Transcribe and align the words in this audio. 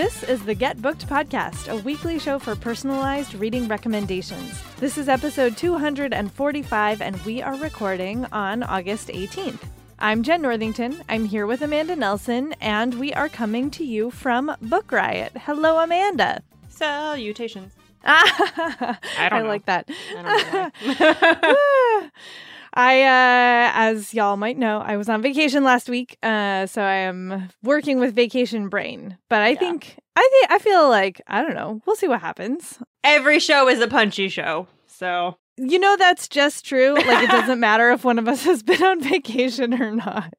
This 0.00 0.22
is 0.22 0.42
the 0.42 0.54
Get 0.54 0.80
Booked 0.80 1.06
Podcast, 1.08 1.70
a 1.70 1.76
weekly 1.76 2.18
show 2.18 2.38
for 2.38 2.56
personalized 2.56 3.34
reading 3.34 3.68
recommendations. 3.68 4.58
This 4.78 4.96
is 4.96 5.10
episode 5.10 5.58
245, 5.58 7.02
and 7.02 7.20
we 7.26 7.42
are 7.42 7.54
recording 7.56 8.24
on 8.32 8.62
August 8.62 9.08
18th. 9.08 9.60
I'm 9.98 10.22
Jenn 10.22 10.40
Northington. 10.40 11.02
I'm 11.10 11.26
here 11.26 11.46
with 11.46 11.60
Amanda 11.60 11.96
Nelson, 11.96 12.54
and 12.62 12.94
we 12.94 13.12
are 13.12 13.28
coming 13.28 13.70
to 13.72 13.84
you 13.84 14.10
from 14.10 14.56
Book 14.62 14.90
Riot. 14.90 15.32
Hello, 15.36 15.78
Amanda. 15.80 16.42
Salutations. 16.70 17.74
I 18.02 19.28
don't 19.28 19.42
know. 19.42 19.48
like 19.48 19.66
that. 19.66 19.86
I 20.16 20.70
don't 20.80 20.94
know 20.94 22.10
I, 22.74 23.02
uh, 23.02 23.72
as 23.74 24.14
y'all 24.14 24.36
might 24.36 24.56
know, 24.58 24.78
I 24.78 24.96
was 24.96 25.08
on 25.08 25.22
vacation 25.22 25.64
last 25.64 25.88
week, 25.88 26.16
uh, 26.22 26.66
so 26.66 26.82
I 26.82 26.94
am 26.94 27.48
working 27.62 27.98
with 28.00 28.14
vacation 28.14 28.68
brain. 28.68 29.18
But 29.28 29.42
I 29.42 29.50
Yeah. 29.50 29.58
think, 29.58 29.96
I 30.16 30.28
think, 30.32 30.50
I 30.52 30.58
feel 30.58 30.88
like 30.88 31.20
I 31.26 31.42
don't 31.42 31.54
know. 31.54 31.80
We'll 31.86 31.96
see 31.96 32.08
what 32.08 32.20
happens. 32.20 32.78
Every 33.02 33.38
show 33.40 33.68
is 33.68 33.80
a 33.80 33.88
punchy 33.88 34.28
show. 34.28 34.66
So 34.86 35.36
You 35.56 35.78
know, 35.78 35.96
that's 35.98 36.28
just 36.28 36.64
true. 36.64 36.94
Like, 37.04 37.20
it 37.20 37.30
doesn't 37.30 37.60
matter 37.68 37.90
if 37.90 38.04
one 38.04 38.18
of 38.18 38.28
us 38.28 38.44
has 38.44 38.62
been 38.62 38.82
on 38.82 39.00
vacation 39.02 39.74
or 39.80 39.90
not. 39.94 40.32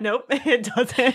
nope, 0.00 0.24
it 0.30 0.64
doesn't. 0.74 1.14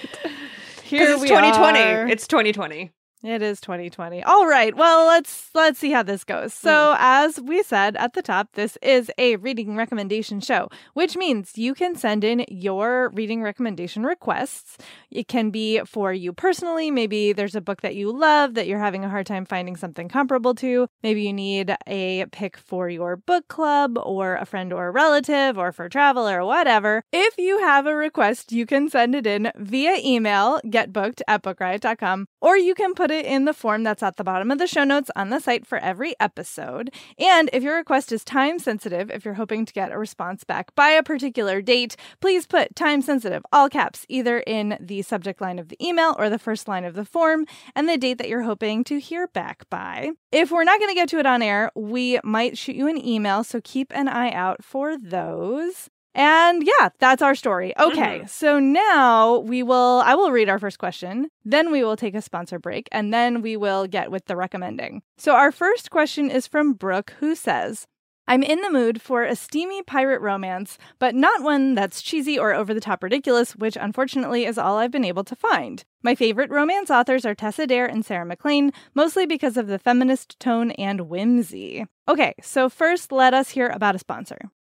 Here 0.84 1.12
it's 1.12 1.22
we 1.22 1.28
2020. 1.28 1.80
are. 1.80 2.08
It's 2.08 2.28
2020. 2.28 2.92
It 3.22 3.42
is 3.42 3.60
2020. 3.60 4.24
All 4.24 4.48
right. 4.48 4.74
Well, 4.74 5.08
let's 5.08 5.50
let's 5.54 5.78
see 5.78 5.92
how 5.92 6.04
this 6.04 6.24
goes. 6.24 6.54
So, 6.54 6.94
hmm. 6.94 6.98
as 7.00 7.42
we 7.42 7.64
said 7.64 7.98
at 7.98 8.14
the 8.14 8.22
top, 8.22 8.54
this 8.54 8.78
is 8.82 9.12
a 9.18 9.36
reading 9.36 9.76
recommendation 9.76 10.40
show, 10.40 10.70
which 10.94 11.18
means 11.18 11.58
you 11.58 11.74
can 11.74 11.96
send 11.96 12.24
in 12.24 12.46
your 12.48 13.10
reading 13.14 13.44
recommendation 13.44 14.04
requests. 14.04 14.78
It 15.12 15.28
can 15.28 15.50
be 15.50 15.82
for 15.82 16.14
you 16.14 16.32
personally. 16.32 16.92
Maybe 16.92 17.34
there's 17.34 17.56
a 17.56 17.62
book 17.62 17.82
that 17.82 17.96
you 17.96 18.10
love 18.18 18.54
that 18.54 18.68
you're 18.68 18.80
having 18.80 19.04
a 19.04 19.10
hard 19.10 19.26
time 19.26 19.44
finding 19.44 19.76
something 19.76 20.08
comparable 20.08 20.56
to. 20.56 20.88
Maybe 21.04 21.24
you 21.24 21.34
need 21.34 21.76
a 21.88 22.26
pick 22.32 22.56
for 22.56 22.88
your 22.88 23.18
book 23.18 23.50
club 23.50 24.00
or 24.02 24.36
a 24.36 24.46
friend 24.46 24.72
or 24.72 24.88
a 24.88 24.92
relative 24.92 25.58
or 25.58 25.74
for 25.74 25.90
travel 25.90 26.26
or 26.26 26.46
whatever. 26.46 27.04
If 27.12 27.38
you 27.38 27.60
have 27.60 27.86
a 27.86 27.96
request, 27.96 28.54
you 28.54 28.66
can 28.66 28.90
send 28.90 29.14
it 29.14 29.28
in 29.28 29.52
via 29.58 29.98
email, 30.02 30.62
getbooked 30.66 31.22
at 31.28 31.44
bookriot.com, 31.44 32.28
or 32.40 32.56
you 32.56 32.74
can 32.74 32.94
put 32.94 33.09
it 33.12 33.26
in 33.26 33.46
the 33.46 33.54
form 33.54 33.84
that's 33.84 34.04
at 34.04 34.18
the 34.18 34.24
bottom 34.24 34.52
of 34.52 34.58
the 34.58 34.68
show 34.68 34.84
notes 34.84 35.12
on 35.16 35.30
the 35.30 35.40
site 35.40 35.66
for 35.66 35.78
every 35.78 36.16
episode. 36.20 36.92
And 37.18 37.50
if 37.54 37.64
your 37.64 37.76
request 37.76 38.12
is 38.12 38.24
time 38.24 38.60
sensitive, 38.60 39.10
if 39.10 39.26
you're 39.26 39.34
hoping 39.36 39.66
to 39.66 39.74
get 39.74 39.92
a 39.92 39.98
response 39.98 40.44
back 40.44 40.74
by 40.76 40.90
a 40.90 41.04
particular 41.04 41.62
date, 41.62 41.96
please 42.20 42.48
put 42.48 42.76
time 42.76 43.02
sensitive, 43.02 43.44
all 43.52 43.70
caps, 43.70 44.06
either 44.10 44.40
in 44.40 44.78
the 44.80 45.02
subject 45.02 45.42
line 45.42 45.60
of 45.60 45.70
the 45.70 45.78
email 45.86 46.16
or 46.18 46.30
the 46.30 46.40
first 46.40 46.68
line 46.68 46.86
of 46.86 46.96
the 46.96 47.06
form, 47.06 47.46
and 47.76 47.88
the 47.88 47.98
date 47.98 48.18
that 48.18 48.30
you're 48.30 48.44
hoping 48.44 48.84
to 48.86 49.00
hear 49.00 49.28
back 49.28 49.70
by. 49.70 50.12
If 50.32 50.52
we're 50.52 50.64
not 50.64 50.80
going 50.80 50.92
to 50.92 50.96
get 50.96 51.10
to 51.10 51.20
it 51.20 51.26
on 51.26 51.42
air, 51.42 51.72
we 51.76 52.20
might 52.24 52.58
shoot 52.58 52.76
you 52.76 52.88
an 52.88 53.04
email, 53.04 53.44
so 53.44 53.62
keep 53.64 53.92
an 53.96 54.08
eye 54.08 54.32
out 54.32 54.64
for 54.64 54.98
those. 54.98 55.90
And 56.16 56.66
yeah, 56.66 56.90
that's 57.00 57.22
our 57.22 57.36
story. 57.36 57.74
Okay, 57.78 58.20
mm-hmm. 58.20 58.28
so 58.28 58.60
now 58.60 59.38
we 59.40 59.64
will, 59.64 60.02
I 60.06 60.16
will 60.16 60.32
read 60.32 60.50
our 60.50 60.60
first 60.60 60.80
question, 60.80 61.30
then 61.46 61.72
we 61.72 61.84
will 61.84 61.96
take 61.96 62.16
a 62.16 62.22
sponsor 62.22 62.60
break, 62.60 62.90
and 62.92 63.14
then 63.14 63.42
we 63.42 63.56
will 63.56 63.88
get 63.88 64.12
with 64.12 64.26
the 64.26 64.36
recommending. 64.36 65.02
So 65.18 65.34
our 65.34 65.52
first 65.52 65.92
question 65.92 66.32
is 66.32 66.48
from 66.48 66.74
Brooke, 66.74 67.14
who 67.20 67.36
says, 67.36 67.88
I'm 68.28 68.44
in 68.44 68.62
the 68.62 68.70
mood 68.70 69.02
for 69.02 69.24
a 69.24 69.36
steamy 69.36 69.82
pirate 69.82 70.22
romance, 70.22 70.78
but 71.00 71.16
not 71.16 71.42
one 71.42 71.74
that's 71.74 72.00
cheesy 72.00 72.38
or 72.38 72.54
over 72.54 72.76
the 72.76 72.80
top 72.80 73.02
ridiculous, 73.02 73.56
which 73.56 73.76
unfortunately 73.76 74.46
is 74.46 74.60
all 74.60 74.78
I've 74.78 74.92
been 74.92 75.04
able 75.04 75.24
to 75.24 75.36
find. 75.36 75.84
My 76.04 76.14
favorite 76.14 76.52
romance 76.52 76.92
authors 76.92 77.26
are 77.26 77.34
Tessa 77.34 77.66
Dare 77.66 77.88
and 77.88 78.06
Sarah 78.06 78.28
MacLean, 78.28 78.72
mostly 78.94 79.26
because 79.26 79.58
of 79.58 79.66
the 79.66 79.80
feminist 79.80 80.40
tone 80.40 80.70
and 80.72 81.10
whimsy. 81.10 81.88
Okay, 82.08 82.36
so 82.40 82.70
first 82.70 83.12
let 83.12 83.34
us 83.34 83.50
hear 83.50 83.68
about 83.68 83.96
a 83.96 84.00
sponsor. 84.00 84.52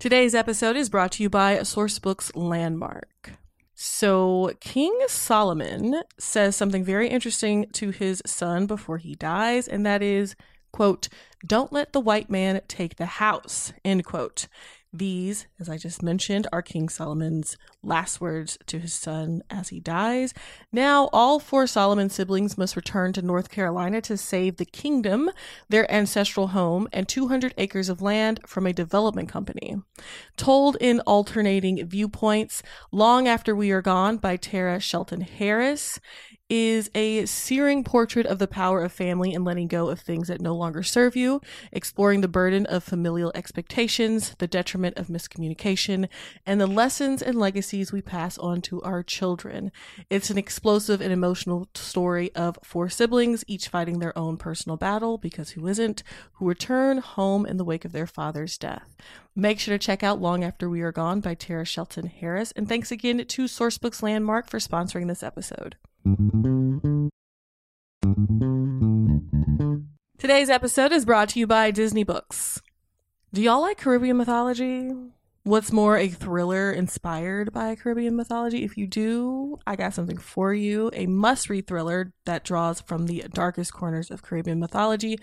Today's 0.00 0.34
episode 0.34 0.76
is 0.76 0.88
brought 0.88 1.12
to 1.12 1.22
you 1.22 1.28
by 1.28 1.58
Sourcebooks 1.58 2.32
Landmark. 2.34 3.32
So, 3.74 4.54
King 4.58 4.98
Solomon 5.08 6.00
says 6.18 6.56
something 6.56 6.82
very 6.82 7.06
interesting 7.10 7.66
to 7.72 7.90
his 7.90 8.22
son 8.24 8.64
before 8.64 8.96
he 8.96 9.14
dies, 9.14 9.68
and 9.68 9.84
that 9.84 10.02
is, 10.02 10.36
quote, 10.72 11.10
don't 11.46 11.70
let 11.70 11.92
the 11.92 12.00
white 12.00 12.30
man 12.30 12.62
take 12.66 12.96
the 12.96 13.04
house, 13.04 13.74
end 13.84 14.06
quote. 14.06 14.48
These, 14.90 15.46
as 15.60 15.68
I 15.68 15.76
just 15.76 16.02
mentioned, 16.02 16.46
are 16.50 16.62
King 16.62 16.88
Solomon's 16.88 17.58
last 17.82 18.20
words 18.20 18.58
to 18.66 18.78
his 18.78 18.92
son 18.92 19.42
as 19.50 19.68
he 19.70 19.80
dies. 19.80 20.34
Now, 20.72 21.08
all 21.12 21.38
four 21.38 21.66
Solomon 21.66 22.10
siblings 22.10 22.58
must 22.58 22.76
return 22.76 23.12
to 23.14 23.22
North 23.22 23.50
Carolina 23.50 24.00
to 24.02 24.16
save 24.16 24.56
the 24.56 24.64
kingdom, 24.64 25.30
their 25.68 25.90
ancestral 25.90 26.48
home, 26.48 26.88
and 26.92 27.08
200 27.08 27.54
acres 27.56 27.88
of 27.88 28.02
land 28.02 28.40
from 28.46 28.66
a 28.66 28.72
development 28.72 29.28
company. 29.28 29.76
Told 30.36 30.76
in 30.80 31.00
alternating 31.00 31.86
viewpoints, 31.86 32.62
Long 32.92 33.26
After 33.26 33.54
We 33.54 33.70
Are 33.70 33.82
Gone 33.82 34.18
by 34.18 34.36
Tara 34.36 34.80
Shelton 34.80 35.22
Harris 35.22 35.98
is 36.50 36.90
a 36.96 37.24
searing 37.26 37.84
portrait 37.84 38.26
of 38.26 38.40
the 38.40 38.48
power 38.48 38.82
of 38.82 38.90
family 38.90 39.32
and 39.32 39.44
letting 39.44 39.68
go 39.68 39.88
of 39.88 40.00
things 40.00 40.26
that 40.26 40.40
no 40.40 40.54
longer 40.54 40.82
serve 40.82 41.14
you, 41.14 41.40
exploring 41.70 42.20
the 42.20 42.28
burden 42.28 42.66
of 42.66 42.82
familial 42.82 43.30
expectations, 43.36 44.34
the 44.38 44.48
detriment 44.48 44.98
of 44.98 45.06
miscommunication, 45.06 46.08
and 46.44 46.60
the 46.60 46.66
lessons 46.66 47.22
and 47.22 47.36
legacies 47.70 47.92
we 47.92 48.02
pass 48.02 48.36
on 48.38 48.60
to 48.60 48.82
our 48.82 49.00
children. 49.00 49.70
It's 50.08 50.28
an 50.28 50.38
explosive 50.38 51.00
and 51.00 51.12
emotional 51.12 51.68
story 51.74 52.34
of 52.34 52.58
four 52.64 52.88
siblings, 52.88 53.44
each 53.46 53.68
fighting 53.68 54.00
their 54.00 54.16
own 54.18 54.36
personal 54.36 54.76
battle, 54.76 55.18
because 55.18 55.50
who 55.50 55.68
isn't, 55.68 56.02
who 56.34 56.48
return 56.48 56.98
home 56.98 57.46
in 57.46 57.58
the 57.58 57.64
wake 57.64 57.84
of 57.84 57.92
their 57.92 58.08
father's 58.08 58.58
death. 58.58 58.96
Make 59.36 59.60
sure 59.60 59.78
to 59.78 59.78
check 59.78 60.02
out 60.02 60.20
Long 60.20 60.42
After 60.42 60.68
We 60.68 60.80
Are 60.80 60.90
Gone 60.90 61.20
by 61.20 61.34
Tara 61.34 61.64
Shelton 61.64 62.06
Harris, 62.06 62.52
and 62.56 62.68
thanks 62.68 62.90
again 62.90 63.24
to 63.24 63.44
Sourcebooks 63.44 64.02
Landmark 64.02 64.50
for 64.50 64.58
sponsoring 64.58 65.06
this 65.06 65.22
episode. 65.22 65.76
Today's 70.18 70.50
episode 70.50 70.90
is 70.90 71.04
brought 71.04 71.28
to 71.30 71.38
you 71.38 71.46
by 71.46 71.70
Disney 71.70 72.02
Books. 72.02 72.60
Do 73.32 73.40
y'all 73.40 73.60
like 73.60 73.78
Caribbean 73.78 74.16
mythology? 74.16 74.90
What's 75.42 75.72
more, 75.72 75.96
a 75.96 76.08
thriller 76.08 76.70
inspired 76.70 77.50
by 77.50 77.74
Caribbean 77.74 78.14
mythology? 78.14 78.62
If 78.62 78.76
you 78.76 78.86
do, 78.86 79.56
I 79.66 79.74
got 79.74 79.94
something 79.94 80.18
for 80.18 80.52
you. 80.52 80.90
A 80.92 81.06
must 81.06 81.48
read 81.48 81.66
thriller 81.66 82.12
that 82.26 82.44
draws 82.44 82.82
from 82.82 83.06
the 83.06 83.24
darkest 83.32 83.72
corners 83.72 84.10
of 84.10 84.22
Caribbean 84.22 84.60
mythology 84.60 85.18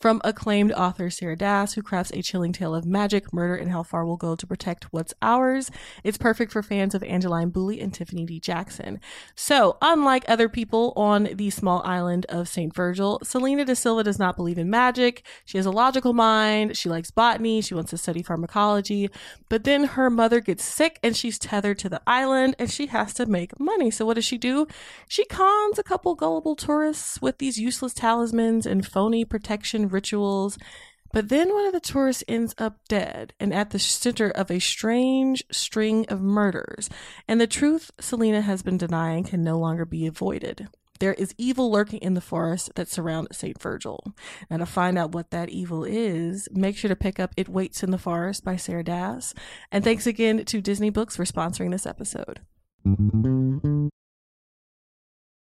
from 0.00 0.20
acclaimed 0.24 0.72
author 0.72 1.10
Sarah 1.10 1.36
Dass, 1.36 1.74
who 1.74 1.82
crafts 1.82 2.10
a 2.12 2.22
chilling 2.22 2.52
tale 2.52 2.74
of 2.74 2.86
magic, 2.86 3.32
murder, 3.34 3.54
and 3.54 3.70
how 3.70 3.82
far 3.82 4.06
we'll 4.06 4.16
go 4.16 4.34
to 4.34 4.46
protect 4.46 4.92
what's 4.92 5.12
ours. 5.20 5.70
It's 6.02 6.16
perfect 6.16 6.52
for 6.52 6.62
fans 6.62 6.94
of 6.94 7.02
Angeline 7.02 7.50
Boulley 7.50 7.82
and 7.82 7.92
Tiffany 7.92 8.24
D. 8.24 8.40
Jackson. 8.40 8.98
So, 9.34 9.76
unlike 9.82 10.24
other 10.26 10.48
people 10.48 10.94
on 10.96 11.28
the 11.34 11.50
small 11.50 11.82
island 11.84 12.24
of 12.30 12.48
St. 12.48 12.74
Virgil, 12.74 13.20
Selena 13.22 13.66
da 13.66 13.74
Silva 13.74 14.02
does 14.02 14.18
not 14.18 14.36
believe 14.36 14.58
in 14.58 14.70
magic. 14.70 15.24
She 15.44 15.58
has 15.58 15.66
a 15.66 15.70
logical 15.70 16.14
mind. 16.14 16.78
She 16.78 16.88
likes 16.88 17.10
botany. 17.10 17.60
She 17.60 17.74
wants 17.74 17.90
to 17.90 17.98
study 17.98 18.22
pharmacology. 18.22 19.10
But 19.50 19.64
then 19.64 19.84
her 19.84 20.08
mother 20.08 20.40
gets 20.40 20.64
sick 20.64 20.98
and 21.02 21.14
she's 21.14 21.38
tethered 21.38 21.78
to 21.80 21.90
the 21.90 22.00
island 22.06 22.56
and 22.58 22.70
she 22.70 22.86
has 22.86 23.12
to 23.14 23.26
make 23.26 23.60
money. 23.60 23.90
So, 23.90 24.06
what 24.06 24.14
does 24.14 24.24
she 24.24 24.38
do? 24.38 24.66
She 25.08 25.26
cons 25.26 25.78
a 25.78 25.82
couple 25.82 26.14
gullible 26.14 26.56
tourists 26.56 27.20
with 27.20 27.36
these 27.36 27.58
useless 27.58 27.92
talismans 27.92 28.64
and 28.64 28.86
phony 28.86 29.26
protection 29.26 29.89
rituals. 29.92 30.58
But 31.12 31.28
then 31.28 31.52
one 31.52 31.66
of 31.66 31.72
the 31.72 31.80
tourists 31.80 32.22
ends 32.28 32.54
up 32.56 32.78
dead 32.86 33.32
and 33.40 33.52
at 33.52 33.70
the 33.70 33.80
center 33.80 34.30
of 34.30 34.48
a 34.50 34.60
strange 34.60 35.42
string 35.50 36.06
of 36.08 36.20
murders. 36.20 36.88
And 37.26 37.40
the 37.40 37.48
truth 37.48 37.90
Selena 37.98 38.42
has 38.42 38.62
been 38.62 38.78
denying 38.78 39.24
can 39.24 39.42
no 39.42 39.58
longer 39.58 39.84
be 39.84 40.06
avoided. 40.06 40.68
there 41.00 41.14
is 41.14 41.34
evil 41.38 41.70
lurking 41.70 41.98
in 42.00 42.14
the 42.14 42.20
forest 42.20 42.70
that 42.76 42.88
surround 42.88 43.28
St. 43.32 43.60
Virgil. 43.60 44.14
Now, 44.50 44.58
to 44.58 44.66
find 44.66 44.98
out 44.98 45.12
what 45.12 45.30
that 45.30 45.48
evil 45.48 45.82
is, 45.84 46.48
make 46.52 46.76
sure 46.76 46.88
to 46.90 46.96
pick 46.96 47.18
up 47.18 47.32
It 47.36 47.48
Waits 47.48 47.82
in 47.82 47.90
the 47.90 47.98
Forest 47.98 48.44
by 48.44 48.56
Sarah 48.56 48.84
Dass. 48.84 49.34
And 49.72 49.82
thanks 49.82 50.06
again 50.06 50.44
to 50.44 50.60
Disney 50.60 50.90
Books 50.90 51.16
for 51.16 51.24
sponsoring 51.24 51.72
this 51.72 51.86
episode. 51.86 52.40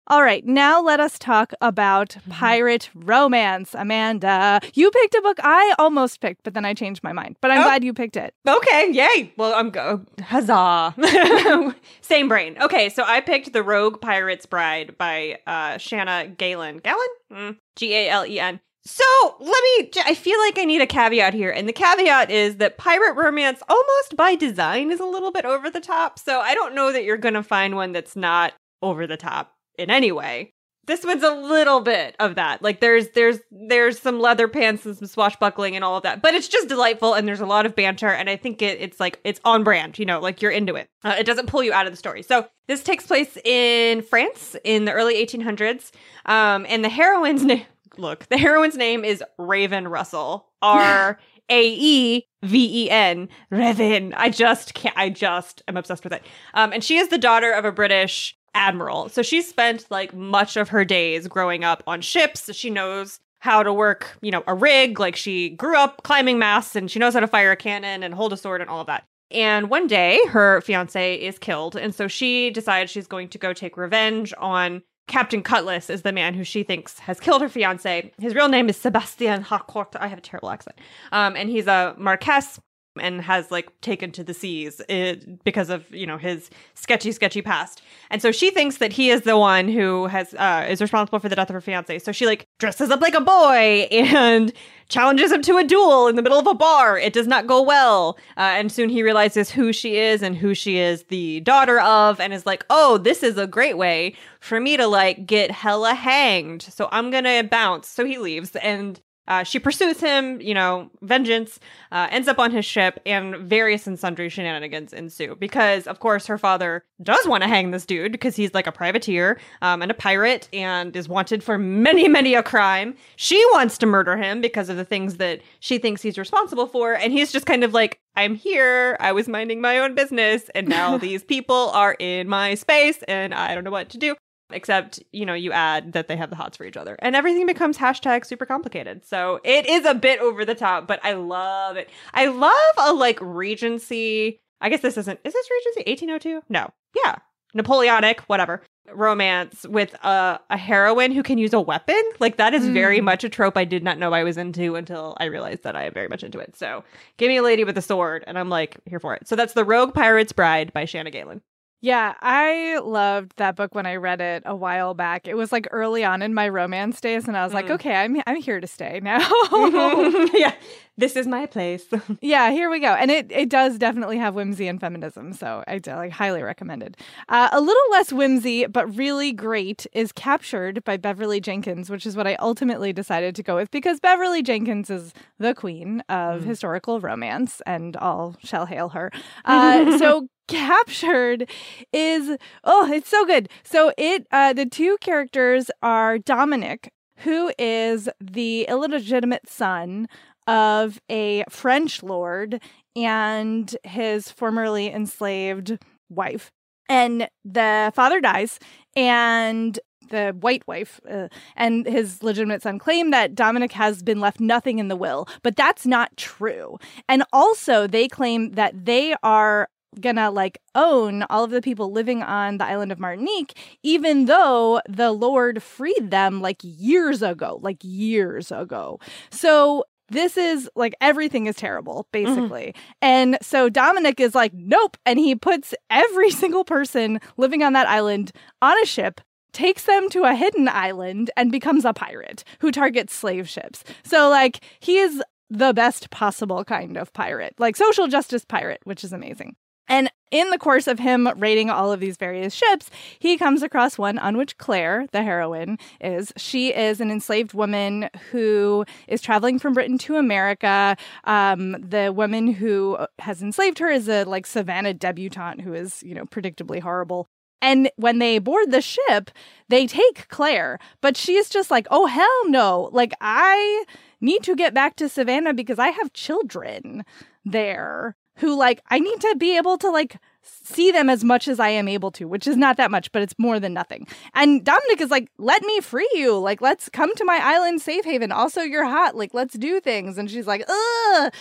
All 0.09 0.23
right, 0.23 0.45
now 0.47 0.81
let 0.81 1.01
us 1.01 1.19
talk 1.19 1.53
about 1.61 2.11
Mm-hmm. 2.11 2.31
pirate 2.31 2.91
romance. 2.95 3.75
Amanda, 3.75 4.61
you 4.75 4.91
picked 4.91 5.15
a 5.15 5.21
book 5.23 5.39
I 5.43 5.75
almost 5.79 6.21
picked, 6.21 6.43
but 6.45 6.55
then 6.55 6.65
I 6.65 6.75
changed 6.75 7.03
my 7.03 7.13
mind. 7.13 7.37
But 7.41 7.51
I'm 7.51 7.61
Oh. 7.61 7.65
glad 7.65 7.83
you 7.85 7.93
picked 7.93 8.17
it. 8.17 8.35
Okay, 8.47 8.91
yay. 8.93 9.33
Well, 9.37 9.53
I'm 9.55 9.71
go 9.71 10.03
huzzah. 10.23 10.95
Same 12.03 12.29
brain. 12.29 12.57
Okay, 12.61 12.89
so 12.89 13.03
I 13.05 13.21
picked 13.21 13.53
The 13.53 13.63
Rogue 13.63 14.01
Pirate's 14.01 14.47
Bride 14.47 14.97
by 14.99 15.39
uh 15.47 15.75
Shana 15.75 16.37
Galen. 16.37 16.79
Galen? 16.79 17.07
Mm, 17.33 17.57
G 17.77 17.95
A 17.95 18.09
L 18.11 18.25
E 18.27 18.39
N. 18.39 18.61
So 18.85 19.03
let 19.41 19.63
me, 19.81 19.91
I 20.05 20.15
feel 20.15 20.39
like 20.39 20.57
I 20.61 20.65
need 20.65 20.81
a 20.81 20.87
caveat 20.87 21.35
here. 21.35 21.51
And 21.51 21.69
the 21.69 21.73
caveat 21.73 22.31
is 22.31 22.59
that 22.59 22.79
pirate 22.79 23.15
romance, 23.17 23.61
almost 23.69 24.15
by 24.17 24.37
design, 24.37 24.93
is 24.93 25.01
a 25.01 25.05
little 25.05 25.33
bit 25.33 25.45
over 25.45 25.69
the 25.69 25.81
top. 25.81 26.21
So 26.21 26.39
I 26.39 26.55
don't 26.55 26.73
know 26.77 26.93
that 26.93 27.03
you're 27.03 27.17
going 27.17 27.35
to 27.35 27.43
find 27.43 27.75
one 27.75 27.91
that's 27.91 28.15
not 28.15 28.53
over 28.83 29.09
the 29.09 29.17
top 29.17 29.56
in 29.79 29.91
any 29.91 30.13
way. 30.13 30.53
This 30.87 31.05
one's 31.05 31.25
a 31.25 31.35
little 31.35 31.81
bit 31.81 32.15
of 32.21 32.37
that. 32.37 32.63
Like 32.63 32.79
there's 32.81 33.09
there's 33.09 33.41
there's 33.51 33.99
some 33.99 34.21
leather 34.21 34.47
pants 34.47 34.87
and 34.87 34.97
some 34.97 35.09
swashbuckling 35.09 35.75
and 35.75 35.85
all 35.85 35.97
of 35.97 36.05
that, 36.05 36.23
but 36.23 36.35
it's 36.35 36.47
just 36.47 36.69
delightful 36.69 37.15
and 37.15 37.27
there's 37.27 37.41
a 37.41 37.47
lot 37.47 37.67
of 37.67 37.75
banter 37.75 38.09
and 38.09 38.31
I 38.31 38.37
think 38.37 38.63
it, 38.63 38.81
it's 38.81 39.01
like 39.01 39.21
it's 39.25 39.41
on 39.45 39.65
brand. 39.65 39.99
You 39.99 40.07
know, 40.07 40.21
like 40.21 40.43
you're 40.43 40.53
into 40.53 40.77
it. 40.77 40.89
Uh, 41.03 41.17
it 41.19 41.25
doesn't 41.25 41.49
pull 41.49 41.65
you 41.65 41.73
out 41.73 41.87
of 41.87 41.93
the 41.93 41.97
story. 41.97 42.23
So 42.23 42.47
this 42.69 42.85
takes 42.85 43.05
place 43.05 43.37
in 43.45 44.03
France 44.03 44.55
in 44.63 44.85
the 44.85 44.93
early 44.93 45.15
1800s, 45.15 45.91
um, 46.25 46.65
and 46.69 46.85
the 46.85 46.89
heroine's 46.89 47.45
name. 47.45 47.65
Look, 47.99 48.27
the 48.27 48.39
heroine's 48.39 48.77
name 48.77 49.05
is 49.05 49.25
Raeven 49.39 49.89
Russell. 49.89 50.47
R 50.63 51.19
A 51.49 51.69
E 51.69 52.27
V 52.43 52.85
E 52.85 52.91
N. 52.91 53.29
Raeven. 53.51 54.15
I 54.15 54.31
just 54.31 54.75
can't. 54.75 54.97
I 54.97 55.11
just 55.11 55.63
am 55.69 55.77
obsessed 55.77 56.05
with 56.05 56.13
it. 56.13 56.23
Um, 56.55 56.73
and 56.73 56.85
she 56.85 56.97
is 56.97 57.09
the 57.09 57.19
daughter 57.19 57.53
of 57.53 57.65
a 57.65 57.73
British 57.73 58.37
admiral. 58.57 59.09
So 59.11 59.23
she 59.23 59.43
spent 59.43 59.87
like 59.91 60.15
much 60.15 60.57
of 60.57 60.71
her 60.71 60.85
days 60.85 61.29
growing 61.29 61.63
up 61.63 61.83
on 61.87 62.01
ships. 62.01 62.53
She 62.55 62.71
knows 62.71 63.21
how 63.41 63.63
to 63.63 63.73
work, 63.73 64.19
you 64.23 64.31
know, 64.31 64.43
a 64.47 64.55
rig. 64.55 64.99
Like 64.99 65.15
she 65.15 65.51
grew 65.51 65.77
up 65.77 66.03
climbing 66.03 66.39
masts 66.39 66.75
and 66.75 66.91
she 66.91 66.99
knows 66.99 67.15
how 67.15 67.21
to 67.21 67.29
fire 67.29 67.53
a 67.53 67.57
cannon 67.57 68.03
and 68.03 68.15
hold 68.15 68.33
a 68.33 68.37
sword 68.37 68.63
and 68.63 68.71
all 68.71 68.81
of 68.81 68.87
that. 68.87 69.05
And 69.31 69.69
one 69.69 69.87
day 69.87 70.21
her 70.29 70.61
fiance 70.63 71.17
is 71.17 71.39
killed. 71.39 71.77
And 71.77 71.95
so 71.95 72.09
she 72.09 72.51
decides 72.51 72.91
she's 72.91 73.07
going 73.07 73.29
to 73.29 73.39
go 73.39 73.53
take 73.53 73.77
revenge 73.77 74.33
on 74.39 74.83
Captain 75.09 75.43
Cutlass 75.43 75.89
is 75.89 76.03
the 76.03 76.13
man 76.13 76.35
who 76.35 76.43
she 76.43 76.65
thinks 76.65 76.99
has 76.99 77.21
killed 77.21 77.43
her 77.43 77.49
fiance. 77.49 78.13
His 78.19 78.35
real 78.35 78.49
name 78.49 78.69
is 78.69 78.77
Sebastian 78.77 79.43
Harcourt. 79.43 79.95
I 80.01 80.09
have 80.09 80.19
a 80.19 80.23
terrible 80.23 80.51
accent. 80.51 80.81
Um, 81.13 81.37
and 81.37 81.49
he's 81.49 81.69
a 81.69 81.95
Marquess 81.97 82.59
and 83.01 83.21
has 83.21 83.51
like 83.51 83.81
taken 83.81 84.13
to 84.13 84.25
the 84.25 84.35
seas 84.35 84.81
uh, 84.89 85.15
because 85.45 85.71
of 85.71 85.91
you 85.95 86.07
know 86.07 86.19
his 86.19 86.51
sketchy 86.75 87.13
sketchy 87.13 87.43
past. 87.43 87.83
And 88.11 88.23
so 88.23 88.33
she 88.33 88.51
thinks 88.51 88.79
that 88.79 88.93
he 88.93 89.11
is 89.11 89.23
the 89.23 89.39
one 89.39 89.69
who 89.69 90.07
has 90.07 90.35
uh 90.35 90.67
is 90.69 90.81
responsible 90.81 91.19
for 91.19 91.29
the 91.29 91.37
death 91.37 91.51
of 91.51 91.55
her 91.55 91.61
fiance 91.61 91.99
so 91.99 92.13
she 92.13 92.27
like 92.27 92.47
dresses 92.59 92.91
up 92.91 93.01
like 93.01 93.15
a 93.15 93.21
boy 93.21 93.89
and 93.91 94.53
challenges 94.89 95.33
him 95.33 95.43
to 95.43 95.57
a 95.57 95.65
duel 95.65 96.07
in 96.07 96.15
the 96.15 96.23
middle 96.23 96.39
of 96.39 96.47
a 96.47 96.55
bar. 96.55 96.97
It 96.97 97.13
does 97.13 97.27
not 97.27 97.47
go 97.47 97.61
well. 97.61 98.17
Uh, 98.37 98.55
and 98.55 98.71
soon 98.71 98.89
he 98.89 99.03
realizes 99.03 99.51
who 99.51 99.73
she 99.73 99.97
is 99.97 100.23
and 100.23 100.37
who 100.37 100.55
she 100.55 100.79
is 100.79 101.05
the 101.05 101.41
daughter 101.41 101.81
of 101.81 102.21
and 102.21 102.33
is 102.33 102.47
like 102.47 102.65
oh 102.71 102.99
this 102.99 103.23
is 103.23 103.37
a 103.37 103.47
great 103.47 103.77
way 103.77 104.15
for 104.41 104.61
me 104.61 104.77
to 104.77 104.87
like 104.87 105.27
get 105.27 105.51
hella 105.51 105.95
hanged. 105.95 106.63
So 106.63 106.89
i'm 106.93 107.11
gonna 107.11 107.45
bounce. 107.45 107.89
So 107.89 108.05
he 108.05 108.19
leaves 108.19 108.55
and 108.57 109.01
uh, 109.29 109.43
she 109.43 109.59
pursues 109.59 110.01
him, 110.01 110.41
you 110.41 110.55
know, 110.55 110.91
vengeance, 111.03 111.59
uh, 111.93 112.09
ends 112.11 112.29
up 112.29 112.39
on 112.39 112.51
his 112.51 112.65
ship, 112.65 113.01
and 113.05 113.37
various 113.37 113.87
and 113.87 113.99
sundry 113.99 114.29
shenanigans 114.29 114.93
ensue. 114.93 115.37
Because, 115.37 115.87
of 115.87 116.01
course, 116.01 116.27
her 116.27 116.39
father 116.39 116.85
does 117.03 117.27
want 117.27 117.43
to 117.43 117.49
hang 117.49 117.71
this 117.71 117.85
dude 117.85 118.13
because 118.13 118.37
he's 118.37 118.55
like 118.55 118.67
a 118.67 118.73
privateer 118.73 119.39
um, 119.63 119.83
and 119.83 119.91
a 119.91 119.95
pirate 119.95 120.49
and 120.53 120.95
is 120.97 121.09
wanted 121.09 121.43
for 121.43 121.59
many, 121.59 122.09
many 122.09 122.35
a 122.35 122.43
crime. 122.43 122.95
She 123.17 123.43
wants 123.53 123.79
to 123.79 123.87
murder 123.87 124.17
him 124.17 124.41
because 124.41 124.69
of 124.69 124.77
the 124.77 124.85
things 124.85 125.17
that 125.17 125.41
she 125.61 125.79
thinks 125.79 126.03
he's 126.03 126.19
responsible 126.19 126.67
for. 126.67 126.95
And 126.95 127.13
he's 127.13 127.33
just 127.33 127.47
kind 127.47 127.65
of 127.65 127.75
like, 127.75 128.01
I'm 128.15 128.35
here. 128.35 128.97
I 129.01 129.13
was 129.13 129.29
minding 129.29 129.61
my 129.61 129.79
own 129.79 129.95
business. 129.95 130.49
And 130.55 130.69
now 130.69 130.97
these 130.99 131.23
people 131.23 131.71
are 131.71 131.97
in 131.99 132.29
my 132.29 132.55
space 132.55 133.03
and 133.09 133.35
I 133.35 133.55
don't 133.55 133.65
know 133.65 133.71
what 133.71 133.91
to 133.91 133.99
do. 133.99 134.17
Except, 134.51 135.03
you 135.13 135.27
know, 135.27 135.35
you 135.35 135.51
add 135.51 135.93
that 135.95 136.07
they 136.07 136.17
have 136.17 136.31
the 136.31 136.37
hots 136.37 136.57
for 136.57 136.65
each 136.65 136.77
other 136.77 136.95
and 137.01 137.17
everything 137.17 137.47
becomes 137.47 137.77
hashtag 137.77 138.25
super 138.25 138.47
complicated. 138.47 139.05
So 139.05 139.41
it 139.43 139.67
is 139.67 139.85
a 139.85 139.93
bit 139.95 140.21
over 140.21 140.45
the 140.45 140.55
top, 140.55 140.87
but 140.87 141.01
I 141.03 141.15
love 141.15 141.77
it. 141.77 141.91
I 142.15 142.27
love 142.27 142.53
a 142.79 142.93
like 142.93 143.19
Regency. 143.21 144.41
I 144.61 144.69
guess 144.69 144.81
this 144.83 144.97
isn't, 144.97 145.19
is 145.25 145.33
this 145.33 145.49
Regency 145.51 145.91
1802? 145.91 146.43
No. 146.49 146.71
Yeah. 147.05 147.17
Napoleonic, 147.55 148.21
whatever. 148.23 148.63
Romance 148.93 149.67
with 149.69 149.95
a, 150.05 150.39
a 150.49 150.57
heroine 150.57 151.11
who 151.11 151.25
can 151.25 151.39
use 151.39 151.53
a 151.53 151.61
weapon. 151.61 152.01
Like 152.21 152.37
that 152.37 152.55
is 152.55 152.69
very 152.69 153.01
Mm. 153.01 153.05
much 153.05 153.25
a 153.25 153.29
trope 153.29 153.57
I 153.57 153.65
did 153.65 153.83
not 153.83 153.99
know 153.99 154.13
I 154.13 154.23
was 154.23 154.37
into 154.37 154.77
until 154.77 155.17
I 155.19 155.25
realized 155.25 155.65
that 155.65 155.75
I 155.75 155.87
am 155.87 155.93
very 155.93 156.07
much 156.07 156.23
into 156.23 156.39
it. 156.39 156.55
So 156.57 156.85
give 157.17 157.29
me 157.29 157.39
a 157.39 157.43
lady 157.43 157.65
with 157.65 157.77
a 157.79 157.83
sword 157.83 158.23
and 158.29 158.39
I'm 158.39 158.49
like 158.49 158.77
here 158.87 159.01
for 159.01 159.15
it. 159.15 159.27
So 159.27 159.35
that's 159.35 159.55
The 159.55 159.65
Rogue 159.65 159.93
Pirate's 159.93 160.33
Bride 160.33 160.73
by 160.73 160.85
Shana 160.85 161.11
Galen. 161.11 161.41
Yeah, 161.87 162.15
I 162.21 162.81
loved 162.83 163.37
that 163.37 163.55
book 163.55 163.73
when 163.77 163.87
I 163.87 163.95
read 163.95 164.21
it 164.21 164.43
a 164.45 164.57
while 164.57 164.93
back. 164.93 165.29
It 165.29 165.37
was 165.37 165.53
like 165.53 165.69
early 165.71 166.03
on 166.05 166.21
in 166.21 166.35
my 166.35 166.49
romance 166.49 167.01
days, 167.01 167.29
and 167.29 167.37
I 167.37 167.45
was 167.45 167.55
like, 167.55 167.67
Mhm. 167.67 167.75
okay, 167.75 167.95
I'm 167.95 168.21
I'm 168.27 168.41
here 168.43 168.61
to 168.61 168.67
stay 168.67 168.99
now. 169.01 169.21
yeah, 170.35 170.53
this 170.99 171.17
is 171.17 171.27
my 171.27 171.47
place. 171.47 171.85
yeah, 172.21 172.51
here 172.51 172.71
we 172.71 172.81
go. 172.81 172.89
And 172.95 173.11
it 173.11 173.31
it 173.31 173.49
does 173.49 173.79
definitely 173.79 174.19
have 174.19 174.35
whimsy 174.35 174.67
and 174.69 174.81
feminism, 174.81 175.33
so 175.33 175.63
I, 175.67 175.81
like 175.87 176.13
highly 176.13 176.43
recommended. 176.43 176.97
Uh, 177.29 177.49
a 177.53 177.61
little 177.61 177.91
less 177.91 178.13
whimsy, 178.13 178.67
but 178.67 178.87
really 178.97 179.33
great, 179.33 179.87
is 179.93 180.13
Captured 180.13 180.83
by 180.85 180.97
Beverly 180.97 181.41
Jenkins, 181.41 181.91
which 181.91 182.07
is 182.07 182.17
what 182.17 182.27
I 182.27 182.35
ultimately 182.37 182.93
decided 182.93 183.35
to 183.37 183.43
go 183.43 183.57
with 183.57 183.71
because 183.71 184.01
Beverly 184.01 184.43
Jenkins 184.43 184.91
is 184.91 185.13
the 185.39 185.55
queen 185.55 186.03
of 186.09 186.43
Mm. 186.43 186.45
historical 186.45 187.01
romance, 187.01 187.61
and 187.67 187.97
all 187.97 188.37
shall 188.43 188.67
hail 188.67 188.91
her. 188.91 189.11
Uh, 189.45 189.99
so 190.03 190.29
captured 190.49 191.51
is 191.93 192.37
oh 192.63 192.89
it's 192.93 193.09
so 193.09 193.25
good 193.27 193.49
so 193.65 193.91
it 193.99 194.27
uh 194.31 194.53
the 194.53 194.65
two 194.65 194.97
characters 195.01 195.73
are 195.83 196.19
dominic 196.19 196.93
who 197.25 197.51
is 197.59 198.09
the 198.21 198.63
illegitimate 198.69 199.49
son 199.49 200.07
of 200.47 201.01
a 201.11 201.45
french 201.49 202.03
lord 202.03 202.61
and 202.95 203.77
his 203.85 204.31
formerly 204.31 204.89
enslaved 204.89 205.79
wife 206.09 206.51
and 206.89 207.29
the 207.45 207.93
father 207.95 208.21
dies 208.21 208.59
and 208.95 209.79
the 210.09 210.37
white 210.41 210.63
wife 210.67 211.01
uh, 211.11 211.29
and 211.57 211.87
his 211.87 212.23
legitimate 212.23 212.63
son 212.63 212.79
claim 212.79 213.11
that 213.11 213.35
Dominic 213.35 213.73
has 213.73 214.03
been 214.03 214.21
left 214.21 214.41
nothing 214.41 214.79
in 214.79 214.89
the 214.89 214.97
will, 214.97 215.29
but 215.43 215.57
that's 215.57 215.87
not 215.87 216.17
true. 216.17 216.79
And 217.09 217.25
also, 217.33 217.87
they 217.87 218.09
claim 218.09 218.53
that 218.53 218.85
they 218.87 219.15
are 219.23 219.69
gonna 220.01 220.31
like 220.31 220.59
own 220.75 221.25
all 221.31 221.45
of 221.45 221.51
the 221.51 221.63
people 221.63 221.91
living 221.91 222.23
on 222.23 222.59
the 222.59 222.67
island 222.67 222.93
of 222.93 222.99
Martinique, 222.99 223.57
even 223.83 224.27
though 224.27 224.81
the 224.89 225.11
Lord 225.11 225.63
freed 225.63 226.11
them 226.11 226.41
like 226.43 226.59
years 226.63 227.23
ago, 227.23 227.59
like 227.63 227.79
years 227.83 228.53
ago. 228.53 229.01
So 229.31 229.85
this 230.09 230.37
is 230.37 230.69
like 230.77 230.95
everything 231.01 231.47
is 231.47 231.57
terrible, 231.57 232.07
mm-hmm. 232.13 232.25
basically. 232.25 232.75
And 233.03 233.39
so 233.43 233.69
Dominic 233.69 234.21
is 234.21 234.35
like, 234.35 234.53
nope. 234.55 234.97
And 235.05 235.19
he 235.19 235.35
puts 235.35 235.75
every 235.91 236.31
single 236.43 236.65
person 236.65 237.21
living 237.37 237.63
on 237.63 237.73
that 237.75 237.89
island 237.89 238.33
on 238.63 238.81
a 238.83 238.87
ship 238.87 239.21
takes 239.53 239.85
them 239.85 240.11
to 240.11 240.25
a 240.25 240.35
hidden 240.35 240.69
island 240.69 241.31
and 241.35 241.51
becomes 241.51 241.87
a 241.87 241.95
pirate 241.95 242.45
who 242.61 242.71
targets 242.71 243.15
slave 243.15 243.49
ships. 243.49 243.85
So 244.05 244.29
like 244.29 244.61
he 244.81 244.99
is 244.99 245.23
the 245.49 245.73
best 245.73 246.11
possible 246.11 246.63
kind 246.65 246.97
of 246.97 247.13
pirate, 247.13 247.55
like 247.59 247.77
social 247.77 248.07
justice 248.07 248.45
pirate, 248.45 248.81
which 248.85 249.03
is 249.03 249.13
amazing. 249.13 249.57
And 249.89 250.11
in 250.31 250.51
the 250.51 250.59
course 250.59 250.87
of 250.87 250.99
him 250.99 251.29
raiding 251.37 251.71
all 251.71 251.93
of 251.93 252.01
these 252.01 252.17
various 252.17 252.53
ships, 252.53 252.91
he 253.19 253.37
comes 253.37 253.63
across 253.63 253.97
one 253.97 254.19
on 254.19 254.37
which 254.37 254.59
Claire, 254.59 255.07
the 255.13 255.23
heroine, 255.23 255.79
is. 256.01 256.33
She 256.37 256.75
is 256.75 257.01
an 257.01 257.11
enslaved 257.11 257.55
woman 257.55 258.11
who 258.31 258.85
is 259.07 259.23
traveling 259.23 259.59
from 259.59 259.75
Britain 259.75 259.99
to 259.99 260.17
America. 260.17 260.97
Um, 261.25 261.77
the 261.79 262.13
woman 262.13 262.49
who 262.49 262.99
has 263.21 263.43
enslaved 263.43 263.79
her 263.79 263.91
is 263.91 264.09
a 264.09 264.25
like 264.25 264.47
Savannah 264.47 264.95
debutante 264.95 265.63
who 265.63 265.75
is, 265.75 266.03
you 266.03 266.15
know, 266.15 266.25
predictably 266.25 266.81
horrible. 266.81 267.29
And 267.63 267.91
when 267.97 268.19
they 268.19 268.39
board 268.39 268.71
the 268.71 268.83
ship, 268.83 269.31
they 269.69 269.87
take 269.87 270.29
Claire, 270.29 270.79
but 271.01 271.17
she's 271.17 271.49
just 271.49 271.71
like, 271.71 271.87
oh, 271.91 272.07
hell 272.07 272.49
no. 272.51 272.91
Like, 272.93 273.15
I 273.21 273.85
need 274.21 274.43
to 274.43 274.55
get 274.55 274.75
back 274.75 274.97
to 274.97 275.09
Savannah 275.09 275.55
because 275.55 275.79
I 275.79 275.89
have 275.89 276.13
children 276.13 277.05
there 277.45 278.15
who, 278.37 278.57
like, 278.57 278.81
I 278.89 278.99
need 278.99 279.21
to 279.21 279.37
be 279.39 279.57
able 279.57 279.79
to, 279.79 279.91
like, 279.91 280.19
see 280.43 280.91
them 280.91 281.11
as 281.11 281.25
much 281.25 281.49
as 281.49 281.59
I 281.59 281.69
am 281.71 281.89
able 281.89 282.11
to, 282.13 282.27
which 282.27 282.47
is 282.47 282.57
not 282.57 282.77
that 282.77 282.91
much, 282.91 283.11
but 283.13 283.23
it's 283.23 283.35
more 283.39 283.59
than 283.59 283.73
nothing. 283.73 284.07
And 284.35 284.65
Dominic 284.65 285.01
is 285.01 285.11
like, 285.11 285.29
let 285.39 285.63
me 285.63 285.81
free 285.81 286.09
you. 286.15 286.39
Like, 286.39 286.61
let's 286.61 286.89
come 286.89 287.15
to 287.17 287.25
my 287.25 287.41
island 287.43 287.81
safe 287.81 288.05
haven. 288.05 288.33
Also, 288.33 288.61
you're 288.63 288.85
hot. 288.87 289.17
Like, 289.17 289.35
let's 289.35 289.55
do 289.55 289.81
things. 289.81 290.19
And 290.19 290.31
she's 290.31 290.47
like, 290.47 290.65
ugh, 290.69 291.33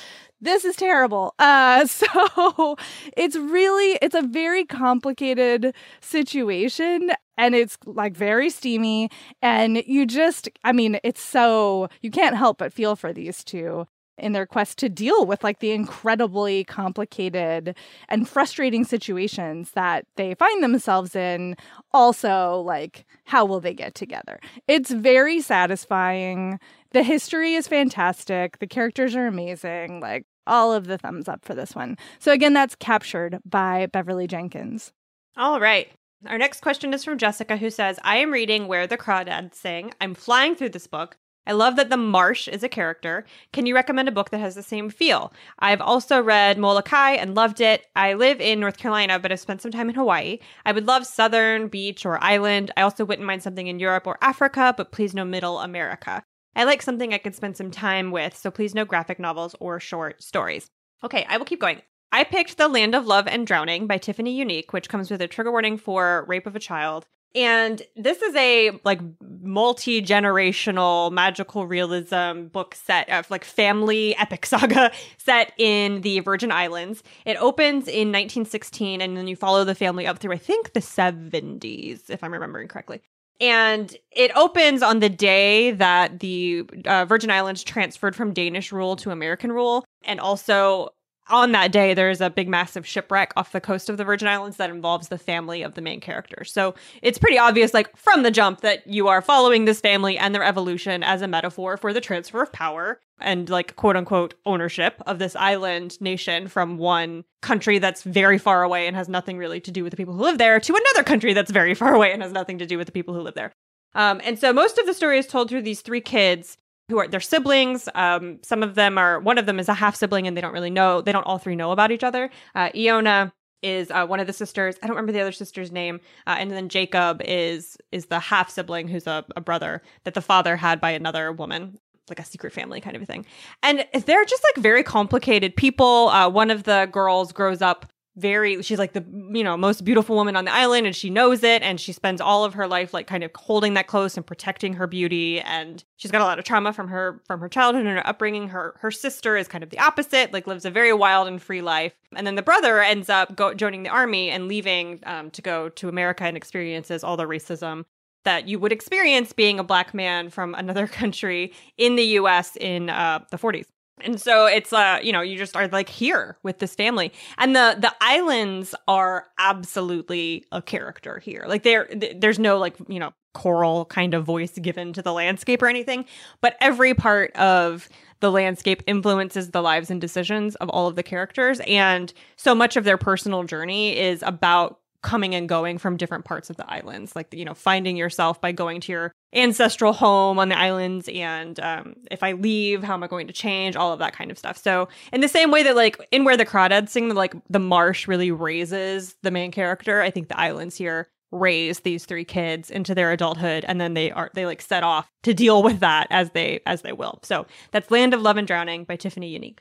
this 0.41 0.65
is 0.65 0.75
terrible. 0.75 1.33
Uh, 1.39 1.85
so 1.87 2.77
it's 3.15 3.35
really, 3.35 3.97
it's 4.01 4.15
a 4.15 4.21
very 4.21 4.65
complicated 4.65 5.73
situation 6.01 7.11
and 7.37 7.53
it's 7.53 7.77
like 7.85 8.15
very 8.15 8.49
steamy 8.49 9.09
and 9.41 9.83
you 9.85 10.05
just 10.05 10.47
i 10.63 10.71
mean 10.71 10.97
it's 11.03 11.21
so 11.21 11.89
you 12.01 12.09
can't 12.09 12.37
help 12.37 12.57
but 12.57 12.71
feel 12.71 12.95
for 12.95 13.11
these 13.11 13.43
two 13.43 13.85
in 14.17 14.31
their 14.31 14.45
quest 14.45 14.77
to 14.79 14.89
deal 14.89 15.25
with 15.25 15.43
like 15.43 15.59
the 15.59 15.71
incredibly 15.71 16.63
complicated 16.63 17.75
and 18.09 18.27
frustrating 18.27 18.83
situations 18.83 19.71
that 19.71 20.05
they 20.15 20.33
find 20.35 20.63
themselves 20.63 21.15
in 21.15 21.55
also 21.91 22.61
like 22.61 23.05
how 23.25 23.45
will 23.45 23.59
they 23.59 23.73
get 23.73 23.95
together? 23.95 24.39
It's 24.67 24.91
very 24.91 25.41
satisfying. 25.41 26.59
The 26.91 27.03
history 27.03 27.55
is 27.55 27.67
fantastic. 27.67 28.59
The 28.59 28.67
characters 28.67 29.15
are 29.15 29.27
amazing. 29.27 29.99
Like 29.99 30.25
all 30.47 30.73
of 30.73 30.85
the 30.87 30.97
thumbs 30.97 31.27
up 31.27 31.43
for 31.43 31.55
this 31.55 31.75
one. 31.75 31.97
So 32.19 32.31
again 32.31 32.53
that's 32.53 32.75
captured 32.75 33.39
by 33.45 33.87
beverly 33.87 34.27
jenkins. 34.27 34.93
All 35.37 35.59
right. 35.59 35.89
Our 36.27 36.37
next 36.37 36.61
question 36.61 36.93
is 36.93 37.03
from 37.03 37.17
Jessica, 37.17 37.57
who 37.57 37.69
says, 37.69 37.99
I 38.03 38.17
am 38.17 38.31
reading 38.31 38.67
Where 38.67 38.87
the 38.87 38.97
Crawdads 38.97 39.53
Sing. 39.53 39.93
I'm 40.01 40.15
flying 40.15 40.55
through 40.55 40.69
this 40.69 40.87
book. 40.87 41.17
I 41.47 41.53
love 41.53 41.75
that 41.75 41.89
the 41.89 41.97
marsh 41.97 42.47
is 42.47 42.63
a 42.63 42.69
character. 42.69 43.25
Can 43.53 43.65
you 43.65 43.75
recommend 43.75 44.07
a 44.07 44.11
book 44.11 44.31
that 44.31 44.39
has 44.39 44.55
the 44.55 44.63
same 44.63 44.89
feel? 44.89 45.31
I've 45.59 45.81
also 45.81 46.21
read 46.21 46.57
Molokai 46.57 47.11
and 47.11 47.35
loved 47.35 47.61
it. 47.61 47.85
I 47.95 48.13
live 48.13 48.41
in 48.41 48.59
North 48.59 48.77
Carolina, 48.77 49.19
but 49.19 49.31
I've 49.31 49.39
spent 49.39 49.61
some 49.61 49.71
time 49.71 49.89
in 49.89 49.95
Hawaii. 49.95 50.39
I 50.65 50.71
would 50.71 50.87
love 50.87 51.05
Southern, 51.05 51.67
beach, 51.67 52.05
or 52.05 52.23
island. 52.23 52.71
I 52.75 52.81
also 52.81 53.05
wouldn't 53.05 53.27
mind 53.27 53.43
something 53.43 53.67
in 53.67 53.79
Europe 53.79 54.07
or 54.07 54.17
Africa, 54.21 54.73
but 54.75 54.91
please 54.91 55.13
no 55.13 55.23
Middle 55.23 55.59
America. 55.59 56.23
I 56.55 56.63
like 56.63 56.81
something 56.81 57.13
I 57.13 57.17
could 57.17 57.35
spend 57.35 57.57
some 57.57 57.69
time 57.69 58.11
with, 58.11 58.35
so 58.35 58.49
please 58.49 58.73
no 58.73 58.85
graphic 58.85 59.19
novels 59.19 59.55
or 59.59 59.79
short 59.79 60.23
stories. 60.23 60.69
Okay, 61.03 61.25
I 61.27 61.37
will 61.37 61.45
keep 61.45 61.59
going. 61.59 61.81
I 62.11 62.23
picked 62.23 62.57
The 62.57 62.69
Land 62.69 62.95
of 62.95 63.05
Love 63.05 63.27
and 63.27 63.45
Drowning 63.45 63.87
by 63.87 63.97
Tiffany 63.97 64.39
Yanique, 64.39 64.71
which 64.71 64.87
comes 64.87 65.11
with 65.11 65.21
a 65.21 65.27
trigger 65.27 65.51
warning 65.51 65.77
for 65.77 66.23
rape 66.29 66.47
of 66.47 66.55
a 66.55 66.59
child. 66.59 67.07
And 67.35 67.81
this 67.95 68.21
is 68.21 68.33
a 68.35 68.79
like 68.85 69.01
multi-generational 69.21 71.11
magical 71.11 71.67
realism 71.67 72.45
book 72.45 72.75
set 72.75 73.09
of 73.09 73.29
like 73.29 73.43
family 73.43 74.15
epic 74.17 74.45
saga 74.45 74.91
set 75.17 75.51
in 75.57 76.01
the 76.01 76.21
Virgin 76.21 76.51
Islands. 76.51 77.03
It 77.25 77.35
opens 77.37 77.87
in 77.87 78.11
1916 78.11 79.01
and 79.01 79.17
then 79.17 79.27
you 79.27 79.35
follow 79.35 79.65
the 79.65 79.75
family 79.75 80.07
up 80.07 80.19
through 80.19 80.33
I 80.33 80.37
think 80.37 80.73
the 80.73 80.79
70s 80.79 82.09
if 82.09 82.23
I'm 82.23 82.31
remembering 82.31 82.69
correctly. 82.69 83.01
And 83.41 83.93
it 84.11 84.31
opens 84.35 84.81
on 84.81 84.99
the 84.99 85.09
day 85.09 85.71
that 85.71 86.21
the 86.21 86.63
uh, 86.85 87.03
Virgin 87.03 87.29
Islands 87.29 87.63
transferred 87.63 88.15
from 88.15 88.33
Danish 88.33 88.71
rule 88.71 88.95
to 88.97 89.11
American 89.11 89.51
rule. 89.51 89.83
And 90.05 90.21
also, 90.21 90.93
on 91.27 91.51
that 91.53 91.71
day, 91.71 91.93
there's 91.93 92.21
a 92.21 92.29
big, 92.29 92.47
massive 92.47 92.85
shipwreck 92.85 93.33
off 93.35 93.51
the 93.51 93.61
coast 93.61 93.89
of 93.89 93.97
the 93.97 94.03
Virgin 94.03 94.27
Islands 94.27 94.57
that 94.57 94.69
involves 94.69 95.07
the 95.07 95.17
family 95.17 95.63
of 95.63 95.73
the 95.73 95.81
main 95.81 95.99
character. 95.99 96.43
So 96.43 96.75
it's 97.01 97.17
pretty 97.17 97.37
obvious, 97.37 97.73
like 97.73 97.95
from 97.97 98.23
the 98.23 98.31
jump, 98.31 98.61
that 98.61 98.85
you 98.85 99.07
are 99.07 99.21
following 99.21 99.65
this 99.65 99.79
family 99.79 100.17
and 100.17 100.35
their 100.35 100.43
evolution 100.43 101.03
as 101.03 101.21
a 101.21 101.27
metaphor 101.27 101.77
for 101.77 101.93
the 101.93 102.01
transfer 102.01 102.41
of 102.41 102.51
power 102.51 102.99
and, 103.19 103.49
like, 103.49 103.75
quote 103.75 103.95
unquote, 103.95 104.35
ownership 104.45 105.01
of 105.07 105.19
this 105.19 105.35
island 105.35 105.99
nation 106.01 106.47
from 106.47 106.77
one 106.77 107.23
country 107.41 107.79
that's 107.79 108.03
very 108.03 108.37
far 108.37 108.63
away 108.63 108.87
and 108.87 108.95
has 108.95 109.09
nothing 109.09 109.37
really 109.37 109.59
to 109.61 109.71
do 109.71 109.83
with 109.83 109.91
the 109.91 109.97
people 109.97 110.13
who 110.13 110.21
live 110.21 110.37
there 110.37 110.59
to 110.59 110.73
another 110.73 111.03
country 111.03 111.33
that's 111.33 111.51
very 111.51 111.73
far 111.73 111.95
away 111.95 112.11
and 112.11 112.21
has 112.21 112.33
nothing 112.33 112.59
to 112.59 112.65
do 112.65 112.77
with 112.77 112.87
the 112.87 112.91
people 112.91 113.13
who 113.13 113.21
live 113.21 113.35
there. 113.35 113.51
Um, 113.95 114.19
and 114.23 114.37
so 114.37 114.51
most 114.51 114.77
of 114.77 114.85
the 114.85 114.93
story 114.93 115.17
is 115.17 115.25
told 115.25 115.49
through 115.49 115.61
these 115.61 115.81
three 115.81 116.01
kids 116.01 116.57
who 116.89 116.99
are 116.99 117.07
their 117.07 117.19
siblings. 117.19 117.89
Um, 117.95 118.39
some 118.43 118.63
of 118.63 118.75
them 118.75 118.97
are 118.97 119.19
one 119.19 119.37
of 119.37 119.45
them 119.45 119.59
is 119.59 119.69
a 119.69 119.73
half 119.73 119.95
sibling, 119.95 120.27
and 120.27 120.35
they 120.35 120.41
don't 120.41 120.53
really 120.53 120.69
know. 120.69 121.01
They 121.01 121.11
don't 121.11 121.23
all 121.23 121.37
three 121.37 121.55
know 121.55 121.71
about 121.71 121.91
each 121.91 122.03
other. 122.03 122.29
Uh, 122.53 122.69
Eeona 122.69 123.31
is 123.63 123.89
uh, 123.89 124.05
one 124.05 124.19
of 124.19 124.27
the 124.27 124.33
sisters. 124.33 124.75
I 124.83 124.87
don't 124.87 124.95
remember 124.95 125.11
the 125.11 125.21
other 125.21 125.31
sister's 125.31 125.71
name. 125.71 125.99
Uh, 126.27 126.35
and 126.37 126.51
then 126.51 126.69
Jacob 126.69 127.21
is 127.25 127.77
is 127.91 128.07
the 128.07 128.19
half 128.19 128.49
sibling 128.49 128.87
who's 128.87 129.07
a, 129.07 129.25
a 129.35 129.41
brother 129.41 129.81
that 130.03 130.13
the 130.13 130.21
father 130.21 130.55
had 130.55 130.79
by 130.79 130.91
another 130.91 131.31
woman 131.31 131.79
like 132.09 132.19
a 132.19 132.25
secret 132.25 132.53
family 132.53 132.79
kind 132.79 132.95
of 132.95 133.07
thing. 133.07 133.25
And 133.63 133.85
they're 134.05 134.25
just 134.25 134.43
like 134.43 134.61
very 134.61 134.83
complicated 134.83 135.55
people. 135.55 136.09
Uh, 136.09 136.29
one 136.29 136.51
of 136.51 136.63
the 136.63 136.87
girls 136.91 137.31
grows 137.31 137.63
up 137.63 137.91
very 138.17 138.61
she's 138.61 138.79
like 138.79 138.93
the 138.93 139.03
you 139.33 139.43
know 139.43 139.57
most 139.57 139.83
beautiful 139.83 140.15
woman 140.15 140.35
on 140.35 140.45
the 140.45 140.53
island 140.53 140.87
and 140.87 140.95
she 140.95 141.09
knows 141.09 141.43
it 141.43 141.61
and 141.61 141.81
she 141.81 141.91
spends 141.91 142.21
all 142.21 142.45
of 142.45 142.53
her 142.53 142.67
life 142.67 142.93
like 142.93 143.07
kind 143.07 143.23
of 143.23 143.31
holding 143.35 143.73
that 143.73 143.87
close 143.87 144.15
and 144.15 144.25
protecting 144.25 144.73
her 144.73 144.87
beauty. 144.87 145.41
And 145.41 145.83
she's 145.97 146.11
got 146.11 146.21
a 146.21 146.23
lot 146.23 146.39
of 146.39 146.45
trauma 146.45 146.71
from 146.71 146.87
her 146.87 147.21
from 147.25 147.41
her 147.41 147.49
childhood 147.49 147.85
and 147.85 147.97
her 147.97 148.07
upbringing. 148.07 148.49
Her 148.49 148.75
her 148.79 148.91
sister 148.91 149.35
is 149.35 149.47
kind 149.47 149.63
of 149.63 149.69
the 149.69 149.79
opposite 149.79 150.31
like 150.31 150.47
lives 150.47 150.65
a 150.65 150.71
very 150.71 150.93
wild 150.93 151.27
and 151.27 151.41
free 151.41 151.61
life. 151.61 151.93
And 152.15 152.25
then 152.25 152.35
the 152.35 152.41
brother 152.41 152.81
ends 152.81 153.09
up 153.09 153.35
go, 153.35 153.53
joining 153.53 153.83
the 153.83 153.89
army 153.89 154.29
and 154.29 154.47
leaving 154.47 155.01
um, 155.05 155.29
to 155.31 155.41
go 155.41 155.69
to 155.69 155.89
america 155.89 156.23
and 156.23 156.37
experiences 156.37 157.03
all 157.03 157.17
the 157.17 157.25
racism 157.25 157.85
that 158.23 158.47
you 158.47 158.59
would 158.59 158.71
experience 158.71 159.33
being 159.33 159.59
a 159.59 159.63
black 159.63 159.93
man 159.93 160.29
from 160.29 160.55
another 160.55 160.87
country 161.01 161.53
in 161.77 161.95
the 161.95 162.03
us 162.03 162.55
in 162.57 162.89
uh, 162.89 163.19
the 163.31 163.37
40s 163.37 163.65
and 164.01 164.19
so 164.19 164.45
it's 164.45 164.73
uh 164.73 164.99
you 165.01 165.11
know 165.11 165.21
you 165.21 165.37
just 165.37 165.55
are 165.55 165.67
like 165.67 165.89
here 165.89 166.37
with 166.43 166.59
this 166.59 166.75
family. 166.75 167.11
And 167.37 167.55
the 167.55 167.77
the 167.79 167.93
islands 168.01 168.75
are 168.87 169.27
absolutely 169.39 170.45
a 170.51 170.61
character 170.61 171.19
here. 171.19 171.45
Like 171.47 171.63
there 171.63 171.89
there's 172.15 172.39
no 172.39 172.57
like 172.57 172.75
you 172.87 172.99
know 172.99 173.13
choral 173.33 173.85
kind 173.85 174.13
of 174.13 174.23
voice 174.23 174.57
given 174.59 174.93
to 174.93 175.01
the 175.01 175.11
landscape 175.11 175.61
or 175.61 175.67
anything 175.67 176.05
but 176.39 176.55
every 176.61 176.93
part 176.93 177.35
of 177.35 177.89
the 178.21 178.31
landscape 178.31 178.81
influences 178.87 179.51
the 179.51 179.61
lives 179.61 179.91
and 179.91 180.01
decisions 180.01 180.55
of 180.55 180.69
all 180.69 180.87
of 180.87 180.95
the 180.95 181.03
characters. 181.03 181.59
And 181.67 182.13
so 182.37 182.55
much 182.55 182.75
of 182.77 182.83
their 182.83 182.97
personal 182.97 183.43
journey 183.43 183.97
is 183.97 184.23
about 184.25 184.79
coming 185.05 185.35
and 185.35 185.47
going 185.47 185.77
from 185.77 185.97
different 185.97 186.25
parts 186.25 186.49
of 186.49 186.57
the 186.57 186.67
islands 186.67 187.15
like 187.15 187.31
you 187.31 187.45
know 187.45 187.53
finding 187.53 187.95
yourself 187.95 188.41
by 188.41 188.51
going 188.51 188.81
to 188.81 188.91
your 188.91 189.11
ancestral 189.33 189.93
home 189.93 190.39
on 190.39 190.49
the 190.49 190.57
islands 190.57 191.07
and 191.09 191.59
um, 191.59 191.95
if 192.09 192.23
i 192.23 192.31
leave 192.31 192.83
how 192.83 192.95
am 192.95 193.03
i 193.03 193.07
going 193.07 193.27
to 193.27 193.33
change? 193.33 193.75
All 193.75 193.93
of 193.93 193.99
that 193.99 194.13
kind 194.13 194.31
of 194.31 194.37
stuff. 194.39 194.57
So 194.57 194.87
in 195.13 195.21
the 195.21 195.27
same 195.27 195.51
way 195.51 195.61
that 195.61 195.75
like 195.75 195.97
in 196.11 196.23
where 196.23 196.35
the 196.35 196.45
crawdads 196.45 196.89
sing 196.89 197.13
like 197.13 197.35
the 197.49 197.59
marsh 197.59 198.07
really 198.07 198.31
raises 198.31 199.15
the 199.21 199.31
main 199.31 199.51
character 199.51 200.01
i 200.01 200.09
think 200.09 200.27
the 200.27 200.39
islands 200.39 200.75
here 200.75 201.07
raise 201.31 201.81
these 201.81 202.05
three 202.05 202.25
kids 202.25 202.71
into 202.71 202.95
their 202.95 203.11
adulthood 203.11 203.65
and 203.67 203.79
then 203.79 203.93
they 203.93 204.11
are 204.11 204.31
they 204.33 204.45
like 204.45 204.61
set 204.61 204.83
off 204.83 205.07
to 205.23 205.33
deal 205.33 205.61
with 205.61 205.81
that 205.81 206.07
as 206.09 206.31
they 206.31 206.61
as 206.65 206.81
they 206.81 206.93
will. 206.93 207.19
So 207.23 207.45
that's 207.71 207.91
land 207.91 208.13
of 208.13 208.21
love 208.21 208.37
and 208.37 208.47
drowning 208.47 208.85
by 208.85 208.95
tiffany 208.95 209.37
yanique 209.37 209.59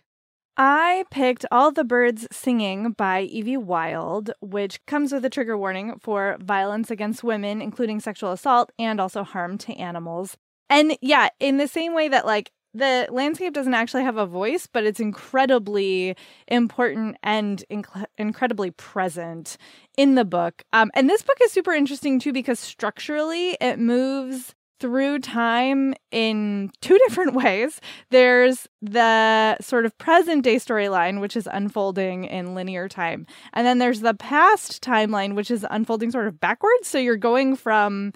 I 0.57 1.05
picked 1.11 1.45
All 1.51 1.73
the 1.73 1.83
Birds 1.83 2.29
Singing 2.31 2.93
by 2.93 3.23
Evie 3.23 3.57
Wyld, 3.57 4.31
which 4.41 4.85
comes 4.87 5.13
with 5.13 5.25
a 5.25 5.31
trigger 5.31 5.59
warning 5.59 5.99
for 6.01 6.37
violence 6.41 6.93
against 6.93 7.25
women, 7.25 7.61
including 7.61 7.99
sexual 7.99 8.31
assault 8.31 8.71
and 8.79 9.01
also 9.01 9.25
harm 9.25 9.59
to 9.59 9.75
animals. 9.75 10.37
And 10.71 10.97
yeah, 11.01 11.31
in 11.41 11.57
the 11.57 11.67
same 11.67 11.93
way 11.93 12.09
that 12.09 12.25
like 12.25 12.53
the 12.73 13.09
landscape 13.11 13.53
doesn't 13.53 13.75
actually 13.75 14.05
have 14.05 14.17
a 14.17 14.27
voice, 14.27 14.69
but 14.73 14.85
it's 14.85 15.01
incredibly 15.01 16.17
important 16.47 17.17
and 17.23 17.65
inc- 17.71 18.07
incredibly 18.17 18.71
present 18.71 19.57
in 19.97 20.15
the 20.15 20.25
book. 20.25 20.63
Um, 20.73 20.91
and 20.95 21.09
this 21.09 21.23
book 21.23 21.39
is 21.43 21.51
super 21.51 21.73
interesting 21.73 22.21
too 22.21 22.33
because 22.33 22.61
structurally 22.61 23.57
it 23.61 23.79
moves 23.79 24.55
through 24.85 25.19
time 25.19 25.95
in 26.11 26.71
two 26.83 26.99
different 27.09 27.33
ways. 27.35 27.81
There's 28.11 28.69
the 28.83 29.57
sort 29.63 29.87
of 29.87 29.97
present 29.97 30.45
day 30.45 30.57
storyline, 30.57 31.23
which 31.23 31.39
is 31.39 31.49
unfolding 31.51 32.25
in 32.25 32.55
linear 32.55 32.87
time. 32.87 33.27
And 33.55 33.67
then 33.67 33.79
there's 33.79 34.01
the 34.01 34.13
past 34.13 34.83
timeline, 34.83 35.35
which 35.35 35.51
is 35.51 35.65
unfolding 35.71 36.11
sort 36.11 36.27
of 36.27 36.39
backwards. 36.39 36.87
So 36.87 36.99
you're 36.99 37.17
going 37.17 37.57
from 37.57 38.13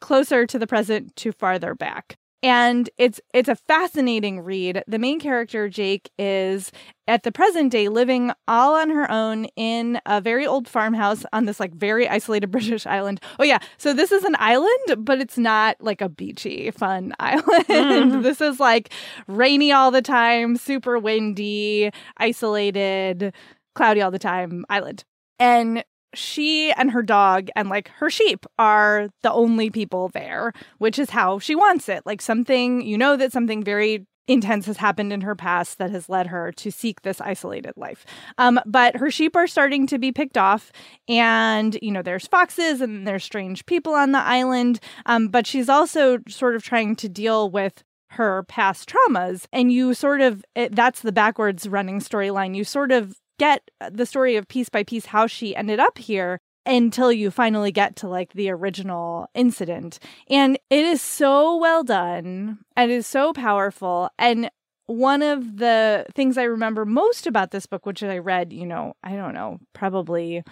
closer 0.00 0.46
to 0.46 0.60
the 0.60 0.66
present 0.68 1.16
to 1.16 1.32
farther 1.32 1.74
back 1.74 2.18
and 2.42 2.90
it's 2.98 3.20
it's 3.32 3.48
a 3.48 3.54
fascinating 3.54 4.40
read. 4.40 4.82
The 4.86 4.98
main 4.98 5.20
character 5.20 5.68
Jake 5.68 6.10
is 6.18 6.72
at 7.06 7.22
the 7.22 7.32
present 7.32 7.70
day 7.70 7.88
living 7.88 8.32
all 8.48 8.74
on 8.74 8.90
her 8.90 9.10
own 9.10 9.44
in 9.56 10.00
a 10.06 10.20
very 10.20 10.46
old 10.46 10.68
farmhouse 10.68 11.24
on 11.32 11.44
this 11.44 11.60
like 11.60 11.72
very 11.72 12.08
isolated 12.08 12.46
British 12.50 12.86
island. 12.86 13.20
Oh 13.38 13.44
yeah, 13.44 13.58
so 13.78 13.92
this 13.94 14.10
is 14.10 14.24
an 14.24 14.36
island, 14.38 15.04
but 15.04 15.20
it's 15.20 15.38
not 15.38 15.76
like 15.80 16.00
a 16.00 16.08
beachy 16.08 16.70
fun 16.72 17.14
island. 17.20 17.66
Mm. 17.68 18.22
this 18.22 18.40
is 18.40 18.58
like 18.58 18.90
rainy 19.28 19.70
all 19.72 19.90
the 19.90 20.02
time, 20.02 20.56
super 20.56 20.98
windy, 20.98 21.90
isolated, 22.16 23.32
cloudy 23.74 24.02
all 24.02 24.10
the 24.10 24.18
time 24.18 24.64
island. 24.68 25.04
And 25.38 25.84
she 26.14 26.72
and 26.72 26.90
her 26.90 27.02
dog 27.02 27.48
and 27.56 27.68
like 27.68 27.88
her 27.88 28.10
sheep 28.10 28.46
are 28.58 29.08
the 29.22 29.32
only 29.32 29.70
people 29.70 30.08
there, 30.08 30.52
which 30.78 30.98
is 30.98 31.10
how 31.10 31.38
she 31.38 31.54
wants 31.54 31.88
it. 31.88 32.02
Like 32.04 32.20
something, 32.20 32.82
you 32.82 32.98
know, 32.98 33.16
that 33.16 33.32
something 33.32 33.62
very 33.62 34.06
intense 34.28 34.66
has 34.66 34.76
happened 34.76 35.12
in 35.12 35.20
her 35.22 35.34
past 35.34 35.78
that 35.78 35.90
has 35.90 36.08
led 36.08 36.28
her 36.28 36.52
to 36.52 36.70
seek 36.70 37.02
this 37.02 37.20
isolated 37.20 37.72
life. 37.76 38.06
Um, 38.38 38.60
but 38.66 38.96
her 38.96 39.10
sheep 39.10 39.34
are 39.36 39.46
starting 39.46 39.86
to 39.88 39.98
be 39.98 40.12
picked 40.12 40.38
off, 40.38 40.70
and 41.08 41.76
you 41.82 41.90
know 41.90 42.02
there's 42.02 42.26
foxes 42.26 42.80
and 42.80 43.06
there's 43.06 43.24
strange 43.24 43.66
people 43.66 43.94
on 43.94 44.12
the 44.12 44.20
island. 44.20 44.80
Um, 45.06 45.28
but 45.28 45.46
she's 45.46 45.68
also 45.68 46.18
sort 46.28 46.54
of 46.54 46.62
trying 46.62 46.96
to 46.96 47.08
deal 47.08 47.50
with 47.50 47.82
her 48.10 48.42
past 48.44 48.88
traumas, 48.88 49.46
and 49.52 49.72
you 49.72 49.94
sort 49.94 50.20
of 50.20 50.44
it, 50.54 50.74
that's 50.74 51.00
the 51.00 51.12
backwards 51.12 51.68
running 51.68 51.98
storyline. 51.98 52.54
You 52.54 52.64
sort 52.64 52.92
of 52.92 53.16
get 53.42 53.68
the 53.90 54.06
story 54.06 54.36
of 54.36 54.46
piece 54.46 54.68
by 54.68 54.84
piece 54.84 55.06
how 55.06 55.26
she 55.26 55.56
ended 55.56 55.80
up 55.80 55.98
here 55.98 56.38
until 56.64 57.10
you 57.10 57.28
finally 57.28 57.72
get 57.72 57.96
to 57.96 58.06
like 58.06 58.34
the 58.34 58.48
original 58.48 59.26
incident. 59.34 59.98
And 60.30 60.56
it 60.70 60.84
is 60.84 61.02
so 61.02 61.56
well 61.56 61.82
done. 61.82 62.58
It 62.76 62.88
is 62.88 63.04
so 63.04 63.32
powerful. 63.32 64.10
And 64.16 64.48
one 64.86 65.22
of 65.22 65.56
the 65.56 66.06
things 66.14 66.38
I 66.38 66.44
remember 66.44 66.84
most 66.84 67.26
about 67.26 67.50
this 67.50 67.66
book, 67.66 67.84
which 67.84 68.04
I 68.04 68.18
read, 68.18 68.52
you 68.52 68.64
know, 68.64 68.94
I 69.02 69.16
don't 69.16 69.34
know, 69.34 69.58
probably 69.72 70.44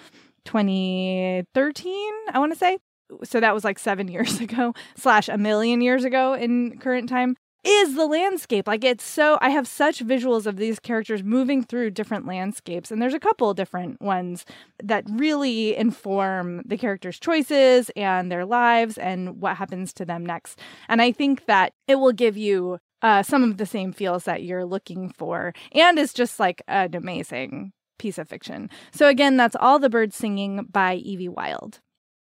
2013, 0.45 2.13
I 2.33 2.41
want 2.41 2.53
to 2.53 2.59
say. 2.59 2.79
So 3.23 3.39
that 3.39 3.55
was 3.55 3.63
like 3.63 3.79
seven 3.79 4.09
years 4.17 4.41
ago, 4.41 4.75
slash 4.97 5.29
a 5.29 5.39
million 5.39 5.81
years 5.81 6.03
ago 6.03 6.35
in 6.35 6.77
current 6.79 7.09
time 7.09 7.37
is 7.65 7.95
the 7.95 8.07
landscape. 8.07 8.67
Like 8.67 8.85
it's 8.85 9.05
so 9.05 9.39
I 9.41 9.51
have 9.51 9.69
such 9.69 10.05
visuals 10.05 10.47
of 10.47 10.57
these 10.57 10.79
characters 10.79 11.23
moving 11.23 11.63
through 11.63 11.91
different 11.91 12.27
landscapes 12.27 12.91
and 12.91 13.01
there's 13.01 13.15
a 13.15 13.21
couple 13.21 13.53
different 13.55 14.01
ones 14.01 14.45
that 14.83 15.05
really 15.09 15.77
inform 15.77 16.63
the 16.65 16.79
characters' 16.79 17.19
choices 17.21 17.91
and 17.97 18.31
their 18.31 18.45
lives 18.45 18.97
and 18.99 19.41
what 19.41 19.57
happens 19.57 19.93
to 19.95 20.05
them 20.05 20.25
next. 20.25 20.59
And 20.89 21.03
I 21.03 21.13
think 21.13 21.47
that 21.47 21.73
it 21.87 21.97
will 21.97 22.13
give 22.13 22.37
you 22.37 22.79
uh, 23.03 23.23
some 23.23 23.43
of 23.43 23.57
the 23.57 23.67
same 23.67 23.93
feels 23.93 24.25
that 24.25 24.43
you're 24.43 24.65
looking 24.65 25.11
for 25.11 25.53
and 25.73 25.99
is 25.99 26.13
just 26.13 26.39
like 26.39 26.63
an 26.69 26.95
amazing 26.95 27.73
piece 27.99 28.19
of 28.19 28.29
fiction. 28.29 28.71
So 28.93 29.09
again, 29.09 29.37
that's 29.37 29.57
All 29.57 29.79
the 29.79 29.91
Birds 29.91 30.17
Singing 30.17 30.67
by 30.71 30.95
Evie 30.95 31.29
Wyld. 31.29 31.81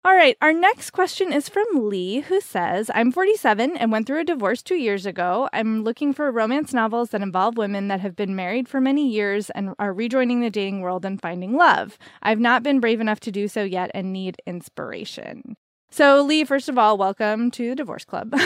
All 0.06 0.14
right, 0.14 0.36
our 0.40 0.52
next 0.52 0.90
question 0.90 1.32
is 1.32 1.48
from 1.48 1.66
Lee, 1.74 2.20
who 2.20 2.40
says, 2.40 2.92
I'm 2.94 3.10
47 3.10 3.76
and 3.76 3.90
went 3.90 4.06
through 4.06 4.20
a 4.20 4.24
divorce 4.24 4.62
two 4.62 4.76
years 4.76 5.04
ago. 5.04 5.48
I'm 5.52 5.82
looking 5.82 6.14
for 6.14 6.30
romance 6.30 6.72
novels 6.72 7.10
that 7.10 7.22
involve 7.22 7.56
women 7.56 7.88
that 7.88 7.98
have 7.98 8.14
been 8.14 8.36
married 8.36 8.68
for 8.68 8.80
many 8.80 9.08
years 9.08 9.50
and 9.50 9.74
are 9.80 9.92
rejoining 9.92 10.42
the 10.42 10.48
dating 10.48 10.80
world 10.80 11.04
and 11.04 11.20
finding 11.20 11.56
love. 11.56 11.98
I've 12.22 12.38
not 12.38 12.62
been 12.62 12.78
brave 12.78 13.00
enough 13.00 13.18
to 13.18 13.32
do 13.32 13.48
so 13.48 13.64
yet 13.64 13.90
and 13.94 14.12
need 14.12 14.36
inspiration. 14.46 15.56
So, 15.90 16.22
Lee, 16.22 16.44
first 16.44 16.68
of 16.68 16.78
all, 16.78 16.96
welcome 16.96 17.50
to 17.50 17.70
the 17.70 17.74
Divorce 17.74 18.04
Club. 18.04 18.28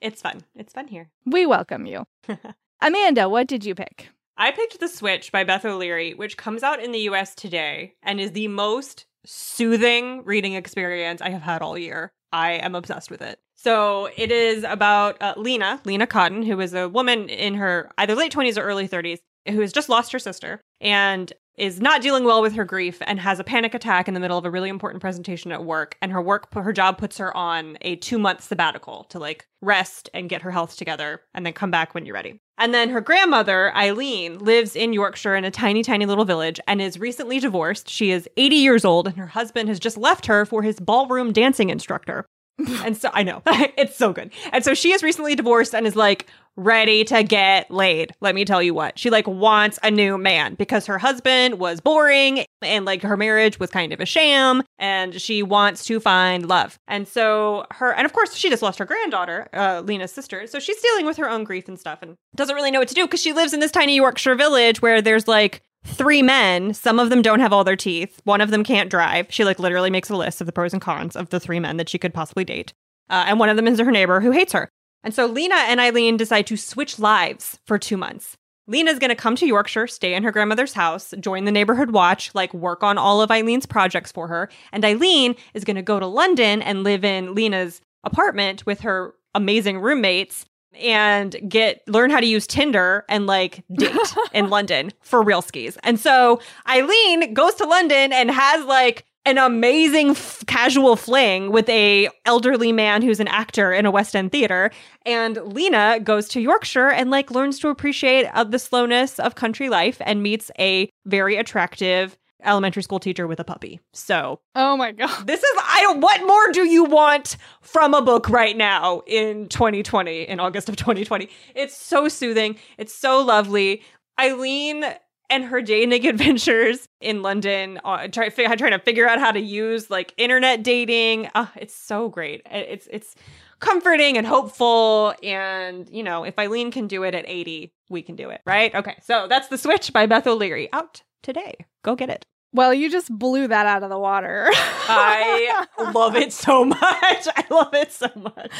it's 0.00 0.22
fun. 0.22 0.44
It's 0.54 0.72
fun 0.72 0.88
here. 0.88 1.10
We 1.26 1.44
welcome 1.44 1.84
you. 1.84 2.06
Amanda, 2.80 3.28
what 3.28 3.48
did 3.48 3.66
you 3.66 3.74
pick? 3.74 4.08
I 4.34 4.50
picked 4.50 4.80
The 4.80 4.88
Switch 4.88 5.30
by 5.30 5.44
Beth 5.44 5.66
O'Leary, 5.66 6.14
which 6.14 6.38
comes 6.38 6.62
out 6.62 6.82
in 6.82 6.90
the 6.92 7.00
US 7.00 7.34
today 7.34 7.92
and 8.02 8.18
is 8.18 8.32
the 8.32 8.48
most 8.48 9.04
soothing 9.24 10.24
reading 10.24 10.54
experience 10.54 11.20
I 11.20 11.30
have 11.30 11.42
had 11.42 11.62
all 11.62 11.78
year. 11.78 12.12
I 12.32 12.52
am 12.52 12.74
obsessed 12.74 13.10
with 13.10 13.22
it. 13.22 13.38
So 13.54 14.08
it 14.16 14.32
is 14.32 14.64
about 14.64 15.20
uh, 15.22 15.34
Leena, 15.36 15.80
Leena 15.84 16.06
Cotton, 16.06 16.42
who 16.42 16.58
is 16.60 16.74
a 16.74 16.88
woman 16.88 17.28
in 17.28 17.54
her 17.54 17.90
either 17.98 18.14
late 18.14 18.32
20s 18.32 18.58
or 18.58 18.62
early 18.62 18.88
30s 18.88 19.18
who 19.48 19.60
has 19.60 19.72
just 19.72 19.88
lost 19.88 20.12
her 20.12 20.18
sister 20.18 20.60
and 20.80 21.32
is 21.56 21.80
not 21.80 22.00
dealing 22.02 22.24
well 22.24 22.40
with 22.40 22.54
her 22.54 22.64
grief 22.64 22.98
and 23.02 23.20
has 23.20 23.38
a 23.38 23.44
panic 23.44 23.74
attack 23.74 24.08
in 24.08 24.14
the 24.14 24.20
middle 24.20 24.38
of 24.38 24.44
a 24.44 24.50
really 24.50 24.68
important 24.68 25.00
presentation 25.00 25.52
at 25.52 25.64
work 25.64 25.96
and 26.00 26.12
her 26.12 26.22
work 26.22 26.52
her 26.54 26.72
job 26.72 26.98
puts 26.98 27.18
her 27.18 27.36
on 27.36 27.76
a 27.82 27.96
2 27.96 28.18
month 28.18 28.42
sabbatical 28.42 29.04
to 29.04 29.18
like 29.18 29.46
rest 29.60 30.08
and 30.14 30.28
get 30.28 30.42
her 30.42 30.50
health 30.50 30.76
together 30.76 31.20
and 31.34 31.44
then 31.44 31.52
come 31.52 31.70
back 31.70 31.94
when 31.94 32.04
you're 32.04 32.14
ready. 32.14 32.40
And 32.58 32.72
then 32.72 32.90
her 32.90 33.00
grandmother, 33.00 33.74
Eileen, 33.74 34.38
lives 34.38 34.76
in 34.76 34.92
Yorkshire 34.92 35.34
in 35.34 35.44
a 35.44 35.50
tiny 35.50 35.82
tiny 35.82 36.06
little 36.06 36.24
village 36.24 36.60
and 36.66 36.80
is 36.80 36.98
recently 36.98 37.40
divorced. 37.40 37.88
She 37.88 38.10
is 38.10 38.28
80 38.36 38.56
years 38.56 38.84
old 38.84 39.06
and 39.06 39.16
her 39.16 39.26
husband 39.26 39.68
has 39.68 39.80
just 39.80 39.96
left 39.96 40.26
her 40.26 40.44
for 40.44 40.62
his 40.62 40.80
ballroom 40.80 41.32
dancing 41.32 41.70
instructor. 41.70 42.26
and 42.84 42.96
so 42.96 43.10
I 43.12 43.22
know 43.22 43.42
it's 43.46 43.96
so 43.96 44.12
good. 44.12 44.32
And 44.52 44.64
so 44.64 44.74
she 44.74 44.92
is 44.92 45.02
recently 45.02 45.34
divorced 45.34 45.74
and 45.74 45.86
is 45.86 45.96
like 45.96 46.26
ready 46.56 47.04
to 47.04 47.22
get 47.22 47.70
laid. 47.70 48.12
Let 48.20 48.34
me 48.34 48.44
tell 48.44 48.62
you 48.62 48.74
what. 48.74 48.98
She 48.98 49.10
like 49.10 49.26
wants 49.26 49.78
a 49.82 49.90
new 49.90 50.18
man 50.18 50.54
because 50.54 50.86
her 50.86 50.98
husband 50.98 51.58
was 51.58 51.80
boring 51.80 52.44
and 52.60 52.84
like 52.84 53.02
her 53.02 53.16
marriage 53.16 53.58
was 53.58 53.70
kind 53.70 53.92
of 53.92 54.00
a 54.00 54.06
sham 54.06 54.62
and 54.78 55.20
she 55.20 55.42
wants 55.42 55.84
to 55.86 56.00
find 56.00 56.46
love. 56.46 56.78
And 56.86 57.08
so 57.08 57.66
her 57.70 57.92
and 57.92 58.04
of 58.04 58.12
course 58.12 58.34
she 58.34 58.50
just 58.50 58.62
lost 58.62 58.78
her 58.78 58.84
granddaughter, 58.84 59.48
uh 59.52 59.82
Leena's 59.82 60.12
sister. 60.12 60.46
So 60.46 60.58
she's 60.58 60.80
dealing 60.80 61.06
with 61.06 61.16
her 61.16 61.28
own 61.28 61.44
grief 61.44 61.68
and 61.68 61.78
stuff 61.78 62.00
and 62.02 62.16
doesn't 62.36 62.54
really 62.54 62.70
know 62.70 62.80
what 62.80 62.88
to 62.88 62.94
do 62.94 63.06
because 63.06 63.22
she 63.22 63.32
lives 63.32 63.52
in 63.52 63.60
this 63.60 63.72
tiny 63.72 63.96
Yorkshire 63.96 64.34
village 64.34 64.82
where 64.82 65.00
there's 65.00 65.26
like 65.28 65.62
three 65.84 66.22
men. 66.22 66.74
Some 66.74 66.98
of 66.98 67.10
them 67.10 67.22
don't 67.22 67.40
have 67.40 67.52
all 67.52 67.64
their 67.64 67.76
teeth. 67.76 68.20
One 68.24 68.40
of 68.40 68.50
them 68.50 68.62
can't 68.64 68.90
drive. 68.90 69.26
She 69.30 69.44
like 69.44 69.58
literally 69.58 69.90
makes 69.90 70.10
a 70.10 70.16
list 70.16 70.40
of 70.40 70.46
the 70.46 70.52
pros 70.52 70.72
and 70.72 70.82
cons 70.82 71.16
of 71.16 71.30
the 71.30 71.40
three 71.40 71.60
men 71.60 71.76
that 71.78 71.88
she 71.88 71.98
could 71.98 72.14
possibly 72.14 72.44
date. 72.44 72.72
Uh, 73.10 73.24
and 73.26 73.38
one 73.38 73.48
of 73.48 73.56
them 73.56 73.66
is 73.66 73.78
her 73.78 73.90
neighbor 73.90 74.20
who 74.20 74.30
hates 74.30 74.52
her. 74.52 74.68
And 75.04 75.14
so 75.14 75.26
Leena 75.26 75.56
and 75.56 75.80
Eileen 75.80 76.16
decide 76.16 76.46
to 76.48 76.56
switch 76.56 76.98
lives 76.98 77.58
for 77.66 77.78
two 77.78 77.96
months. 77.96 78.36
Leena's 78.68 79.00
going 79.00 79.10
to 79.10 79.16
come 79.16 79.34
to 79.36 79.46
Yorkshire, 79.46 79.88
stay 79.88 80.14
in 80.14 80.22
her 80.22 80.30
grandmother's 80.30 80.72
house, 80.72 81.12
join 81.18 81.44
the 81.44 81.52
neighborhood 81.52 81.90
watch, 81.90 82.32
like 82.34 82.54
work 82.54 82.82
on 82.82 82.96
all 82.96 83.20
of 83.20 83.30
Eileen's 83.30 83.66
projects 83.66 84.12
for 84.12 84.28
her. 84.28 84.48
And 84.72 84.84
Eileen 84.84 85.34
is 85.52 85.64
going 85.64 85.76
to 85.76 85.82
go 85.82 85.98
to 85.98 86.06
London 86.06 86.62
and 86.62 86.84
live 86.84 87.04
in 87.04 87.34
Leena's 87.34 87.80
apartment 88.04 88.64
with 88.64 88.80
her 88.80 89.14
amazing 89.34 89.80
roommates 89.80 90.46
and 90.80 91.36
get 91.48 91.82
learn 91.86 92.10
how 92.10 92.20
to 92.20 92.26
use 92.26 92.46
Tinder 92.46 93.04
and 93.08 93.26
like 93.26 93.64
date 93.76 93.96
in 94.32 94.48
London 94.48 94.92
for 95.00 95.22
real 95.22 95.42
skis. 95.42 95.76
And 95.82 95.98
so 95.98 96.40
Eileen 96.68 97.34
goes 97.34 97.54
to 97.56 97.64
London 97.66 98.12
and 98.12 98.30
has 98.30 98.64
like 98.64 99.04
an 99.24 99.38
amazing 99.38 100.10
f- 100.10 100.42
casual 100.46 100.96
fling 100.96 101.52
with 101.52 101.68
a 101.68 102.08
elderly 102.24 102.72
man 102.72 103.02
who's 103.02 103.20
an 103.20 103.28
actor 103.28 103.72
in 103.72 103.86
a 103.86 103.90
West 103.90 104.16
End 104.16 104.32
theater 104.32 104.70
and 105.06 105.36
Leena 105.36 106.00
goes 106.00 106.28
to 106.28 106.40
Yorkshire 106.40 106.90
and 106.90 107.10
like 107.10 107.30
learns 107.30 107.58
to 107.60 107.68
appreciate 107.68 108.26
uh, 108.26 108.44
the 108.44 108.58
slowness 108.58 109.18
of 109.18 109.34
country 109.34 109.68
life 109.68 109.98
and 110.04 110.22
meets 110.22 110.50
a 110.58 110.90
very 111.06 111.36
attractive 111.36 112.16
elementary 112.44 112.82
school 112.82 112.98
teacher 112.98 113.26
with 113.26 113.38
a 113.38 113.44
puppy. 113.44 113.80
So, 113.92 114.40
oh 114.56 114.76
my 114.76 114.92
god. 114.92 115.26
This 115.26 115.40
is 115.40 115.58
I 115.62 115.78
don't 115.82 116.00
what 116.00 116.20
more 116.26 116.52
do 116.52 116.66
you 116.66 116.84
want 116.84 117.36
from 117.60 117.94
a 117.94 118.02
book 118.02 118.28
right 118.28 118.56
now 118.56 119.02
in 119.06 119.48
2020 119.48 120.22
in 120.22 120.40
August 120.40 120.68
of 120.68 120.76
2020? 120.76 121.28
It's 121.54 121.76
so 121.76 122.08
soothing. 122.08 122.56
It's 122.78 122.94
so 122.94 123.20
lovely. 123.20 123.82
Eileen 124.20 124.84
and 125.32 125.44
her 125.44 125.62
dating 125.62 126.06
adventures 126.06 126.86
in 127.00 127.22
London, 127.22 127.80
uh, 127.84 128.06
try, 128.08 128.28
trying 128.28 128.72
to 128.72 128.78
figure 128.78 129.08
out 129.08 129.18
how 129.18 129.32
to 129.32 129.40
use 129.40 129.90
like 129.90 130.14
internet 130.16 130.62
dating. 130.62 131.28
Uh, 131.34 131.46
it's 131.56 131.74
so 131.74 132.08
great. 132.08 132.42
It's 132.50 132.86
it's 132.90 133.14
comforting 133.60 134.18
and 134.18 134.26
hopeful. 134.26 135.14
And 135.22 135.88
you 135.90 136.02
know, 136.02 136.24
if 136.24 136.38
Eileen 136.38 136.70
can 136.70 136.86
do 136.86 137.02
it 137.02 137.14
at 137.14 137.24
80, 137.26 137.72
we 137.90 138.02
can 138.02 138.16
do 138.16 138.30
it, 138.30 138.42
right? 138.46 138.74
Okay, 138.74 138.96
so 139.02 139.26
that's 139.28 139.48
the 139.48 139.58
Switch 139.58 139.92
by 139.92 140.06
Beth 140.06 140.26
O'Leary 140.26 140.68
out 140.72 141.02
today. 141.22 141.54
Go 141.82 141.96
get 141.96 142.10
it. 142.10 142.26
Well, 142.54 142.74
you 142.74 142.90
just 142.90 143.10
blew 143.10 143.48
that 143.48 143.64
out 143.64 143.82
of 143.82 143.88
the 143.88 143.98
water. 143.98 144.48
I 144.52 145.66
love 145.94 146.16
it 146.16 146.34
so 146.34 146.66
much. 146.66 146.80
I 146.82 147.44
love 147.50 147.72
it 147.72 147.90
so 147.90 148.08
much. 148.14 148.52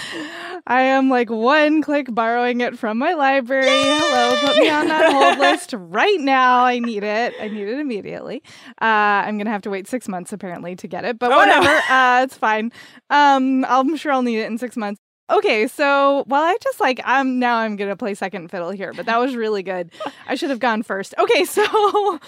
I 0.66 0.82
am 0.82 1.10
like 1.10 1.28
one 1.28 1.82
click 1.82 2.06
borrowing 2.14 2.62
it 2.62 2.78
from 2.78 2.96
my 2.96 3.12
library. 3.12 3.66
Yay! 3.66 3.98
Hello, 3.98 4.36
put 4.46 4.56
me 4.56 4.70
on 4.70 4.88
that 4.88 5.12
hold 5.12 5.38
list 5.38 5.74
right 5.76 6.20
now. 6.20 6.64
I 6.64 6.78
need 6.78 7.04
it. 7.04 7.34
I 7.38 7.48
need 7.48 7.68
it 7.68 7.78
immediately. 7.78 8.42
Uh, 8.80 9.26
I'm 9.26 9.36
gonna 9.36 9.50
have 9.50 9.62
to 9.62 9.70
wait 9.70 9.86
six 9.86 10.08
months 10.08 10.32
apparently 10.32 10.74
to 10.76 10.88
get 10.88 11.04
it, 11.04 11.18
but 11.18 11.30
oh, 11.30 11.36
whatever. 11.36 11.64
No. 11.64 11.94
uh, 11.94 12.20
it's 12.24 12.36
fine. 12.36 12.72
Um, 13.10 13.66
I'm 13.68 13.96
sure 13.96 14.12
I'll 14.12 14.22
need 14.22 14.38
it 14.38 14.46
in 14.46 14.56
six 14.56 14.74
months. 14.76 15.00
Okay, 15.30 15.66
so 15.66 16.24
while 16.26 16.42
I 16.42 16.56
just 16.62 16.80
like 16.80 17.00
I'm 17.04 17.38
now 17.38 17.56
I'm 17.58 17.76
gonna 17.76 17.96
play 17.96 18.14
second 18.14 18.50
fiddle 18.50 18.70
here, 18.70 18.92
but 18.94 19.06
that 19.06 19.18
was 19.20 19.36
really 19.36 19.62
good. 19.62 19.92
I 20.26 20.34
should 20.34 20.50
have 20.50 20.60
gone 20.60 20.82
first. 20.82 21.14
Okay, 21.18 21.44
so 21.46 22.18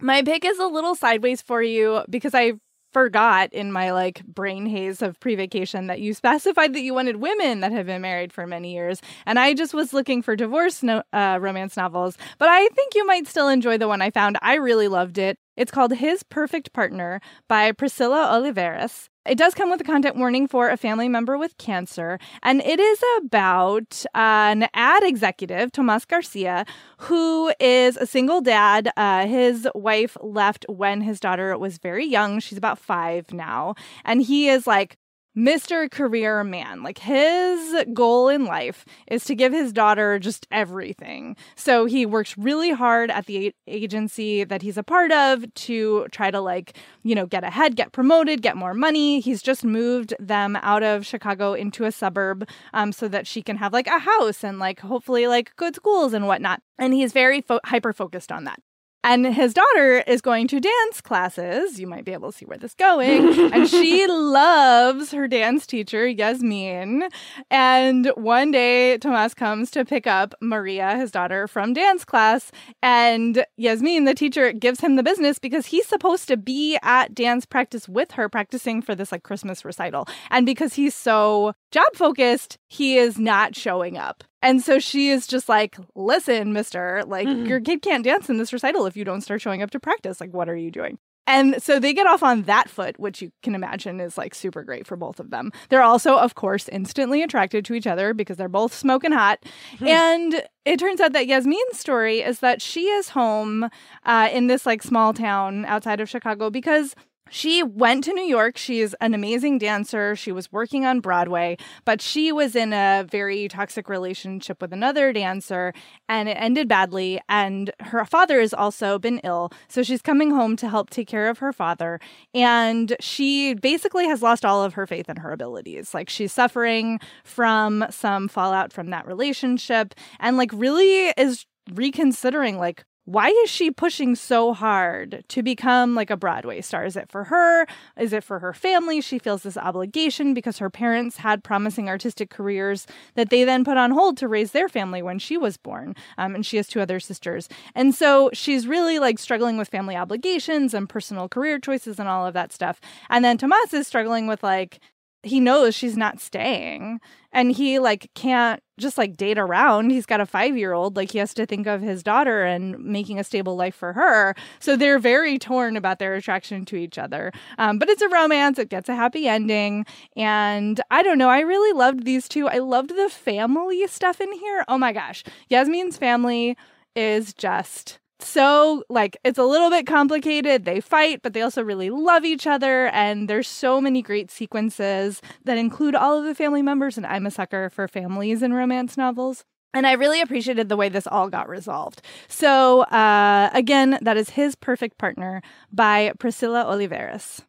my 0.00 0.22
pick 0.22 0.44
is 0.44 0.58
a 0.58 0.66
little 0.66 0.94
sideways 0.94 1.42
for 1.42 1.62
you 1.62 2.02
because 2.08 2.34
I 2.34 2.54
forgot 2.92 3.52
in 3.52 3.70
my 3.70 3.92
like 3.92 4.24
brain 4.24 4.66
haze 4.66 5.00
of 5.02 5.18
pre-vacation 5.20 5.86
that 5.86 6.00
you 6.00 6.12
specified 6.12 6.74
that 6.74 6.80
you 6.80 6.92
wanted 6.92 7.16
women 7.16 7.60
that 7.60 7.72
have 7.72 7.86
been 7.86 8.02
married 8.02 8.32
for 8.32 8.46
many 8.46 8.74
years 8.74 9.00
and 9.26 9.38
i 9.38 9.54
just 9.54 9.72
was 9.72 9.92
looking 9.92 10.22
for 10.22 10.34
divorce 10.34 10.82
no- 10.82 11.02
uh, 11.12 11.38
romance 11.40 11.76
novels 11.76 12.18
but 12.38 12.48
i 12.48 12.66
think 12.68 12.94
you 12.96 13.06
might 13.06 13.28
still 13.28 13.48
enjoy 13.48 13.78
the 13.78 13.86
one 13.86 14.02
i 14.02 14.10
found. 14.10 14.36
I 14.42 14.56
really 14.56 14.88
loved 14.88 15.18
it 15.18 15.38
it's 15.56 15.72
called 15.72 15.94
His 15.94 16.22
Perfect 16.22 16.72
Partner 16.72 17.20
by 17.48 17.72
Priscilla 17.72 18.28
Oliveras. 18.32 19.08
It 19.26 19.36
does 19.36 19.52
come 19.52 19.70
with 19.70 19.82
a 19.82 19.84
content 19.84 20.16
warning 20.16 20.48
for 20.48 20.70
a 20.70 20.78
family 20.78 21.08
member 21.08 21.36
with 21.36 21.58
cancer, 21.58 22.18
and 22.42 22.62
it 22.62 22.80
is 22.80 23.02
about 23.18 24.04
an 24.14 24.66
ad 24.72 25.02
executive, 25.02 25.72
Tomas 25.72 26.06
Garcia, 26.06 26.64
who 26.98 27.52
is 27.60 27.98
a 27.98 28.06
single 28.06 28.40
dad. 28.40 28.90
Uh, 28.96 29.26
his 29.26 29.68
wife 29.74 30.16
left 30.22 30.64
when 30.68 31.02
his 31.02 31.20
daughter 31.20 31.56
was 31.58 31.76
very 31.76 32.06
young. 32.06 32.40
She's 32.40 32.56
about 32.56 32.78
five 32.78 33.30
now, 33.32 33.74
and 34.04 34.22
he 34.22 34.48
is 34.48 34.66
like 34.66 34.96
Mr. 35.36 35.90
Career 35.90 36.42
Man. 36.42 36.82
Like 36.82 36.98
his 36.98 37.84
goal 37.92 38.28
in 38.28 38.44
life 38.44 38.84
is 39.06 39.24
to 39.24 39.34
give 39.34 39.52
his 39.52 39.72
daughter 39.72 40.18
just 40.18 40.46
everything. 40.50 41.36
So 41.54 41.84
he 41.86 42.04
works 42.04 42.36
really 42.36 42.70
hard 42.70 43.10
at 43.10 43.26
the 43.26 43.54
agency 43.66 44.44
that 44.44 44.62
he's 44.62 44.76
a 44.76 44.82
part 44.82 45.12
of 45.12 45.52
to 45.54 46.08
try 46.10 46.30
to 46.30 46.40
like, 46.40 46.76
you 47.02 47.14
know, 47.14 47.26
get 47.26 47.44
ahead, 47.44 47.76
get 47.76 47.92
promoted, 47.92 48.42
get 48.42 48.56
more 48.56 48.74
money. 48.74 49.20
He's 49.20 49.42
just 49.42 49.64
moved 49.64 50.14
them 50.18 50.56
out 50.56 50.82
of 50.82 51.06
Chicago 51.06 51.54
into 51.54 51.84
a 51.84 51.92
suburb 51.92 52.48
um, 52.74 52.92
so 52.92 53.06
that 53.08 53.26
she 53.26 53.42
can 53.42 53.56
have 53.56 53.72
like 53.72 53.86
a 53.86 54.00
house 54.00 54.42
and 54.42 54.58
like 54.58 54.80
hopefully 54.80 55.26
like 55.26 55.54
good 55.56 55.76
schools 55.76 56.12
and 56.12 56.26
whatnot. 56.26 56.60
And 56.78 56.92
he's 56.92 57.12
very 57.12 57.40
fo- 57.40 57.60
hyper 57.64 57.92
focused 57.92 58.32
on 58.32 58.44
that. 58.44 58.60
And 59.02 59.26
his 59.26 59.54
daughter 59.54 60.04
is 60.06 60.20
going 60.20 60.46
to 60.48 60.60
dance 60.60 61.00
classes. 61.00 61.80
You 61.80 61.86
might 61.86 62.04
be 62.04 62.12
able 62.12 62.32
to 62.32 62.36
see 62.36 62.44
where 62.44 62.58
this 62.58 62.72
is 62.72 62.74
going. 62.74 63.52
and 63.52 63.66
she 63.68 64.06
loves 64.10 65.10
her 65.12 65.26
dance 65.26 65.66
teacher, 65.66 66.06
Yasmin. 66.06 67.08
And 67.50 68.12
one 68.14 68.50
day, 68.50 68.98
Tomas 68.98 69.32
comes 69.32 69.70
to 69.70 69.86
pick 69.86 70.06
up 70.06 70.34
Maria, 70.42 70.96
his 70.96 71.10
daughter, 71.10 71.48
from 71.48 71.72
dance 71.72 72.04
class. 72.04 72.52
And 72.82 73.44
Yasmin, 73.56 74.04
the 74.04 74.14
teacher, 74.14 74.52
gives 74.52 74.80
him 74.80 74.96
the 74.96 75.02
business 75.02 75.38
because 75.38 75.66
he's 75.66 75.86
supposed 75.86 76.28
to 76.28 76.36
be 76.36 76.78
at 76.82 77.14
dance 77.14 77.46
practice 77.46 77.88
with 77.88 78.12
her, 78.12 78.28
practicing 78.28 78.82
for 78.82 78.94
this 78.94 79.12
like 79.12 79.22
Christmas 79.22 79.64
recital. 79.64 80.06
And 80.30 80.44
because 80.44 80.74
he's 80.74 80.94
so 80.94 81.54
job 81.72 81.94
focused, 81.94 82.58
he 82.68 82.98
is 82.98 83.18
not 83.18 83.56
showing 83.56 83.96
up. 83.96 84.24
And 84.42 84.62
so 84.62 84.78
she 84.78 85.10
is 85.10 85.26
just 85.26 85.48
like, 85.48 85.76
listen, 85.94 86.52
mister, 86.52 87.02
like 87.06 87.28
mm-hmm. 87.28 87.46
your 87.46 87.60
kid 87.60 87.82
can't 87.82 88.04
dance 88.04 88.30
in 88.30 88.38
this 88.38 88.52
recital 88.52 88.86
if 88.86 88.96
you 88.96 89.04
don't 89.04 89.20
start 89.20 89.42
showing 89.42 89.62
up 89.62 89.70
to 89.72 89.80
practice. 89.80 90.20
Like, 90.20 90.32
what 90.32 90.48
are 90.48 90.56
you 90.56 90.70
doing? 90.70 90.98
And 91.26 91.62
so 91.62 91.78
they 91.78 91.92
get 91.92 92.08
off 92.08 92.24
on 92.24 92.42
that 92.42 92.68
foot, 92.68 92.98
which 92.98 93.22
you 93.22 93.30
can 93.42 93.54
imagine 93.54 94.00
is 94.00 94.18
like 94.18 94.34
super 94.34 94.64
great 94.64 94.84
for 94.84 94.96
both 94.96 95.20
of 95.20 95.30
them. 95.30 95.52
They're 95.68 95.82
also, 95.82 96.16
of 96.16 96.34
course, 96.34 96.68
instantly 96.68 97.22
attracted 97.22 97.64
to 97.66 97.74
each 97.74 97.86
other 97.86 98.12
because 98.14 98.36
they're 98.36 98.48
both 98.48 98.74
smoking 98.74 99.12
hot. 99.12 99.38
Mm-hmm. 99.74 99.86
And 99.86 100.42
it 100.64 100.80
turns 100.80 101.00
out 101.00 101.12
that 101.12 101.28
Yasmin's 101.28 101.78
story 101.78 102.20
is 102.20 102.40
that 102.40 102.60
she 102.60 102.86
is 102.86 103.10
home 103.10 103.70
uh, 104.04 104.28
in 104.32 104.48
this 104.48 104.66
like 104.66 104.82
small 104.82 105.12
town 105.12 105.64
outside 105.66 106.00
of 106.00 106.08
Chicago 106.08 106.50
because 106.50 106.96
she 107.30 107.62
went 107.62 108.04
to 108.04 108.12
New 108.12 108.24
York. 108.24 108.58
She 108.58 108.80
is 108.80 108.94
an 109.00 109.14
amazing 109.14 109.58
dancer. 109.58 110.16
She 110.16 110.32
was 110.32 110.52
working 110.52 110.84
on 110.84 111.00
Broadway, 111.00 111.56
but 111.84 112.02
she 112.02 112.32
was 112.32 112.54
in 112.54 112.72
a 112.72 113.06
very 113.10 113.48
toxic 113.48 113.88
relationship 113.88 114.60
with 114.60 114.72
another 114.72 115.12
dancer 115.12 115.72
and 116.08 116.28
it 116.28 116.36
ended 116.38 116.68
badly. 116.68 117.20
And 117.28 117.70
her 117.80 118.04
father 118.04 118.40
has 118.40 118.52
also 118.52 118.98
been 118.98 119.20
ill. 119.24 119.52
So 119.68 119.82
she's 119.82 120.02
coming 120.02 120.30
home 120.30 120.56
to 120.56 120.68
help 120.68 120.90
take 120.90 121.08
care 121.08 121.28
of 121.28 121.38
her 121.38 121.52
father. 121.52 122.00
And 122.34 122.96
she 123.00 123.54
basically 123.54 124.06
has 124.06 124.22
lost 124.22 124.44
all 124.44 124.64
of 124.64 124.74
her 124.74 124.86
faith 124.86 125.08
in 125.08 125.16
her 125.16 125.32
abilities. 125.32 125.94
Like 125.94 126.08
she's 126.08 126.32
suffering 126.32 126.98
from 127.24 127.86
some 127.90 128.28
fallout 128.28 128.72
from 128.72 128.90
that 128.90 129.06
relationship 129.06 129.94
and 130.18 130.36
like 130.36 130.50
really 130.52 131.12
is 131.16 131.46
reconsidering 131.72 132.58
like 132.58 132.84
why 133.10 133.28
is 133.28 133.50
she 133.50 133.72
pushing 133.72 134.14
so 134.14 134.54
hard 134.54 135.24
to 135.26 135.42
become 135.42 135.96
like 135.96 136.10
a 136.10 136.16
Broadway 136.16 136.60
star? 136.60 136.84
Is 136.84 136.94
it 136.94 137.10
for 137.10 137.24
her? 137.24 137.66
Is 137.98 138.12
it 138.12 138.22
for 138.22 138.38
her 138.38 138.52
family? 138.52 139.00
She 139.00 139.18
feels 139.18 139.42
this 139.42 139.56
obligation 139.56 140.32
because 140.32 140.58
her 140.58 140.70
parents 140.70 141.16
had 141.16 141.42
promising 141.42 141.88
artistic 141.88 142.30
careers 142.30 142.86
that 143.16 143.30
they 143.30 143.42
then 143.42 143.64
put 143.64 143.76
on 143.76 143.90
hold 143.90 144.16
to 144.18 144.28
raise 144.28 144.52
their 144.52 144.68
family 144.68 145.02
when 145.02 145.18
she 145.18 145.36
was 145.36 145.56
born. 145.56 145.96
Um, 146.18 146.36
and 146.36 146.46
she 146.46 146.56
has 146.56 146.68
two 146.68 146.80
other 146.80 147.00
sisters. 147.00 147.48
And 147.74 147.96
so 147.96 148.30
she's 148.32 148.68
really 148.68 149.00
like 149.00 149.18
struggling 149.18 149.58
with 149.58 149.68
family 149.68 149.96
obligations 149.96 150.72
and 150.72 150.88
personal 150.88 151.28
career 151.28 151.58
choices 151.58 151.98
and 151.98 152.08
all 152.08 152.24
of 152.24 152.34
that 152.34 152.52
stuff. 152.52 152.80
And 153.08 153.24
then 153.24 153.38
Tomas 153.38 153.74
is 153.74 153.88
struggling 153.88 154.28
with 154.28 154.44
like, 154.44 154.78
he 155.22 155.40
knows 155.40 155.74
she's 155.74 155.96
not 155.96 156.20
staying 156.20 157.00
and 157.32 157.52
he 157.52 157.78
like 157.78 158.10
can't 158.14 158.62
just 158.78 158.96
like 158.96 159.16
date 159.16 159.38
around. 159.38 159.90
He's 159.90 160.06
got 160.06 160.20
a 160.20 160.26
5 160.26 160.56
year 160.56 160.72
old 160.72 160.96
like 160.96 161.12
he 161.12 161.18
has 161.18 161.34
to 161.34 161.46
think 161.46 161.66
of 161.66 161.82
his 161.82 162.02
daughter 162.02 162.44
and 162.44 162.78
making 162.82 163.18
a 163.18 163.24
stable 163.24 163.54
life 163.56 163.74
for 163.74 163.92
her. 163.92 164.34
So 164.58 164.76
they're 164.76 164.98
very 164.98 165.38
torn 165.38 165.76
about 165.76 165.98
their 165.98 166.14
attraction 166.14 166.64
to 166.66 166.76
each 166.76 166.98
other. 166.98 167.32
Um, 167.58 167.78
but 167.78 167.88
it's 167.88 168.02
a 168.02 168.08
romance. 168.08 168.58
It 168.58 168.70
gets 168.70 168.88
a 168.88 168.96
happy 168.96 169.28
ending. 169.28 169.84
And 170.16 170.80
i 170.90 171.02
don't 171.02 171.18
know. 171.18 171.28
I 171.28 171.40
really 171.40 171.76
loved 171.76 172.04
these 172.04 172.28
two. 172.28 172.48
I 172.48 172.58
loved 172.58 172.90
the 172.90 173.08
family 173.10 173.86
stuff 173.86 174.20
in 174.20 174.32
here. 174.32 174.64
Oh 174.66 174.78
my 174.78 174.92
gosh. 174.92 175.22
Yasmin's 175.48 175.98
family 175.98 176.56
is 176.96 177.32
just 177.34 177.99
so 178.22 178.84
like 178.88 179.16
it's 179.24 179.38
a 179.38 179.44
little 179.44 179.70
bit 179.70 179.86
complicated 179.86 180.64
they 180.64 180.80
fight 180.80 181.20
but 181.22 181.32
they 181.32 181.42
also 181.42 181.62
really 181.62 181.90
love 181.90 182.24
each 182.24 182.46
other 182.46 182.86
and 182.88 183.28
there's 183.28 183.48
so 183.48 183.80
many 183.80 184.02
great 184.02 184.30
sequences 184.30 185.20
that 185.44 185.58
include 185.58 185.94
all 185.94 186.18
of 186.18 186.24
the 186.24 186.34
family 186.34 186.62
members 186.62 186.96
and 186.96 187.06
i'm 187.06 187.26
a 187.26 187.30
sucker 187.30 187.70
for 187.70 187.88
families 187.88 188.42
in 188.42 188.52
romance 188.52 188.96
novels 188.96 189.44
and 189.72 189.86
I 189.86 189.92
really 189.92 190.20
appreciated 190.20 190.68
the 190.68 190.76
way 190.76 190.88
this 190.88 191.06
all 191.06 191.28
got 191.28 191.48
resolved. 191.48 192.02
So, 192.26 192.80
uh, 192.82 193.50
again, 193.52 193.98
that 194.02 194.16
is 194.16 194.30
His 194.30 194.56
Perfect 194.56 194.98
Partner 194.98 195.42
by 195.72 196.12
Priscilla 196.18 196.64
Oliveras. 196.64 197.42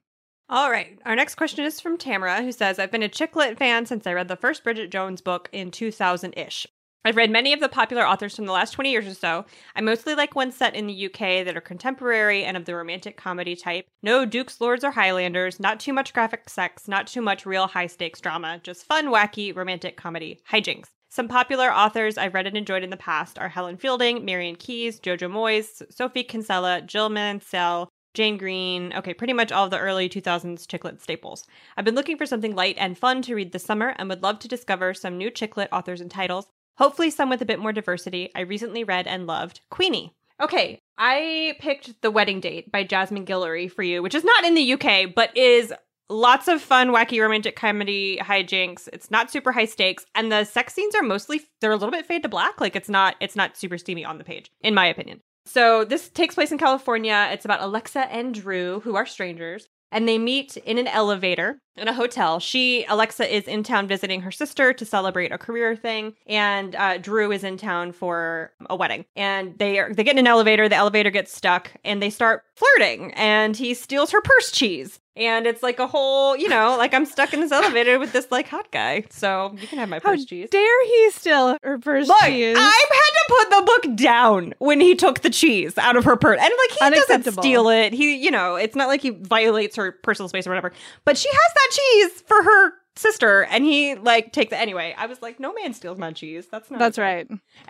All 0.47 0.69
right. 0.69 0.99
Our 1.05 1.15
next 1.15 1.35
question 1.35 1.63
is 1.63 1.79
from 1.79 1.97
Tamara, 1.97 2.43
who 2.43 2.51
says 2.51 2.77
I've 2.77 2.91
been 2.91 3.03
a 3.03 3.09
chick 3.09 3.35
lit 3.35 3.57
fan 3.57 3.85
since 3.85 4.05
I 4.05 4.13
read 4.13 4.27
the 4.27 4.35
first 4.35 4.63
Bridget 4.63 4.91
Jones 4.91 5.21
book 5.21 5.49
in 5.53 5.71
2000 5.71 6.33
ish. 6.37 6.67
I've 7.03 7.15
read 7.15 7.31
many 7.31 7.51
of 7.51 7.59
the 7.59 7.67
popular 7.67 8.05
authors 8.05 8.35
from 8.35 8.45
the 8.45 8.51
last 8.51 8.71
20 8.73 8.91
years 8.91 9.07
or 9.07 9.15
so. 9.15 9.45
I 9.75 9.81
mostly 9.81 10.13
like 10.13 10.35
ones 10.35 10.55
set 10.55 10.75
in 10.75 10.85
the 10.85 11.05
UK 11.07 11.43
that 11.45 11.57
are 11.57 11.61
contemporary 11.61 12.43
and 12.43 12.55
of 12.55 12.65
the 12.65 12.75
romantic 12.75 13.17
comedy 13.17 13.55
type. 13.55 13.87
No 14.03 14.23
Dukes, 14.23 14.61
Lords, 14.61 14.83
or 14.83 14.91
Highlanders, 14.91 15.59
not 15.59 15.79
too 15.79 15.93
much 15.93 16.13
graphic 16.13 16.47
sex, 16.47 16.87
not 16.87 17.07
too 17.07 17.21
much 17.21 17.43
real 17.43 17.65
high 17.65 17.87
stakes 17.87 18.21
drama, 18.21 18.59
just 18.61 18.85
fun, 18.85 19.07
wacky, 19.07 19.55
romantic 19.55 19.97
comedy. 19.97 20.41
Hijinks. 20.51 20.89
Some 21.09 21.27
popular 21.27 21.73
authors 21.73 22.19
I've 22.19 22.35
read 22.35 22.45
and 22.45 22.55
enjoyed 22.55 22.83
in 22.83 22.91
the 22.91 22.97
past 22.97 23.39
are 23.39 23.49
Helen 23.49 23.77
Fielding, 23.77 24.23
Marian 24.23 24.55
Keyes, 24.55 24.99
Jojo 24.99 25.29
Moyes, 25.29 25.81
Sophie 25.91 26.23
Kinsella, 26.23 26.81
Jill 26.83 27.09
Mansell, 27.09 27.89
Jane 28.13 28.37
Green, 28.37 28.93
okay, 28.93 29.13
pretty 29.13 29.33
much 29.33 29.51
all 29.51 29.65
of 29.65 29.71
the 29.71 29.79
early 29.79 30.07
2000s 30.07 30.67
chick 30.67 30.83
lit 30.83 31.01
staples. 31.01 31.47
I've 31.75 31.85
been 31.85 31.95
looking 31.95 32.17
for 32.17 32.27
something 32.27 32.55
light 32.55 32.75
and 32.77 32.97
fun 32.97 33.23
to 33.23 33.33
read 33.33 33.53
this 33.53 33.63
summer 33.63 33.95
and 33.97 34.07
would 34.07 34.21
love 34.21 34.37
to 34.39 34.47
discover 34.47 34.93
some 34.93 35.17
new 35.17 35.31
chick 35.31 35.57
lit 35.57 35.69
authors 35.71 35.99
and 35.99 36.11
titles. 36.11 36.47
Hopefully, 36.77 37.09
some 37.09 37.29
with 37.29 37.41
a 37.41 37.45
bit 37.45 37.59
more 37.59 37.73
diversity. 37.73 38.31
I 38.35 38.41
recently 38.41 38.83
read 38.83 39.07
and 39.07 39.27
loved 39.27 39.61
Queenie. 39.69 40.13
Okay, 40.41 40.81
I 40.97 41.55
picked 41.59 42.01
The 42.01 42.09
Wedding 42.09 42.39
Date 42.39 42.71
by 42.71 42.83
Jasmine 42.83 43.25
Guillory 43.25 43.71
for 43.71 43.83
you, 43.83 44.01
which 44.01 44.15
is 44.15 44.23
not 44.23 44.43
in 44.43 44.55
the 44.55 44.73
UK, 44.73 45.13
but 45.13 45.35
is 45.37 45.71
lots 46.09 46.47
of 46.47 46.61
fun, 46.61 46.89
wacky 46.89 47.21
romantic 47.21 47.55
comedy 47.55 48.17
hijinks. 48.17 48.89
It's 48.91 49.11
not 49.11 49.31
super 49.31 49.51
high 49.51 49.65
stakes, 49.65 50.05
and 50.15 50.31
the 50.31 50.43
sex 50.43 50.73
scenes 50.73 50.95
are 50.95 51.03
mostly 51.03 51.41
they're 51.59 51.71
a 51.71 51.75
little 51.75 51.91
bit 51.91 52.05
fade 52.05 52.23
to 52.23 52.29
black. 52.29 52.59
Like 52.59 52.75
it's 52.75 52.89
not 52.89 53.15
it's 53.19 53.35
not 53.35 53.57
super 53.57 53.77
steamy 53.77 54.03
on 54.03 54.17
the 54.17 54.23
page, 54.23 54.51
in 54.61 54.73
my 54.73 54.85
opinion. 54.87 55.21
So 55.45 55.85
this 55.85 56.09
takes 56.09 56.35
place 56.35 56.51
in 56.51 56.57
California. 56.57 57.29
It's 57.31 57.45
about 57.45 57.61
Alexa 57.61 58.11
and 58.11 58.33
Drew, 58.33 58.79
who 58.81 58.95
are 58.95 59.05
strangers, 59.05 59.69
and 59.91 60.07
they 60.07 60.17
meet 60.17 60.57
in 60.57 60.77
an 60.77 60.87
elevator 60.87 61.59
in 61.75 61.87
a 61.87 61.93
hotel. 61.93 62.39
She, 62.39 62.85
Alexa, 62.85 63.33
is 63.33 63.47
in 63.47 63.63
town 63.63 63.87
visiting 63.87 64.21
her 64.21 64.31
sister 64.31 64.73
to 64.73 64.85
celebrate 64.85 65.31
a 65.31 65.37
career 65.37 65.75
thing, 65.75 66.15
and 66.25 66.75
uh, 66.75 66.97
Drew 66.97 67.31
is 67.31 67.43
in 67.43 67.57
town 67.57 67.91
for 67.91 68.51
a 68.69 68.75
wedding. 68.75 69.05
And 69.15 69.57
they 69.57 69.79
are 69.79 69.93
they 69.93 70.03
get 70.03 70.13
in 70.13 70.19
an 70.19 70.27
elevator. 70.27 70.69
The 70.69 70.75
elevator 70.75 71.11
gets 71.11 71.35
stuck, 71.35 71.71
and 71.83 72.01
they 72.01 72.09
start 72.09 72.43
flirting. 72.55 73.13
And 73.13 73.57
he 73.57 73.73
steals 73.73 74.11
her 74.11 74.21
purse 74.21 74.51
cheese, 74.51 74.99
and 75.15 75.45
it's 75.45 75.61
like 75.61 75.79
a 75.79 75.87
whole, 75.87 76.37
you 76.37 76.47
know, 76.47 76.75
like 76.77 76.93
I'm 76.93 77.05
stuck 77.05 77.33
in 77.33 77.41
this 77.41 77.51
elevator 77.51 77.99
with 77.99 78.13
this 78.13 78.31
like 78.31 78.47
hot 78.47 78.71
guy. 78.71 79.03
So 79.09 79.55
you 79.59 79.67
can 79.67 79.77
have 79.79 79.89
my 79.89 79.99
purse 79.99 80.21
How 80.21 80.25
cheese. 80.25 80.49
Dare 80.49 80.85
he 80.85 81.11
steal 81.11 81.57
her 81.63 81.79
purse 81.79 82.07
Look, 82.07 82.21
cheese? 82.21 82.57
I 82.57 82.85
had 82.91 83.11
to 83.11 83.25
put 83.27 83.49
the 83.49 83.65
book 83.65 83.97
down 83.97 84.53
when 84.59 84.79
he 84.79 84.95
took 84.95 85.19
the 85.19 85.29
cheese 85.29 85.77
out 85.77 85.97
of 85.97 86.05
her 86.05 86.15
purse, 86.15 86.39
and 86.41 86.51
like 86.57 86.93
he 86.93 86.99
doesn't 86.99 87.33
steal 87.33 87.69
it. 87.69 87.93
He, 87.93 88.15
you 88.15 88.31
know, 88.31 88.55
it's 88.55 88.75
not 88.75 88.87
like 88.87 89.01
he 89.01 89.09
violates 89.09 89.75
her 89.75 89.91
personal 89.91 90.29
space 90.29 90.47
or 90.47 90.51
whatever. 90.51 90.71
But 91.05 91.17
she 91.17 91.29
has 91.29 91.53
that 91.53 91.69
cheese 91.71 92.21
for 92.21 92.43
her 92.43 92.73
sister 92.97 93.43
and 93.45 93.63
he 93.63 93.95
like 93.95 94.33
takes 94.33 94.51
it 94.51 94.57
anyway 94.57 94.93
i 94.97 95.05
was 95.05 95.21
like 95.21 95.39
no 95.39 95.53
man 95.53 95.73
steals 95.73 95.97
my 95.97 96.11
cheese 96.11 96.45
that's 96.51 96.69
not 96.69 96.77
that's 96.77 96.97
right 96.97 97.25
and, 97.29 97.39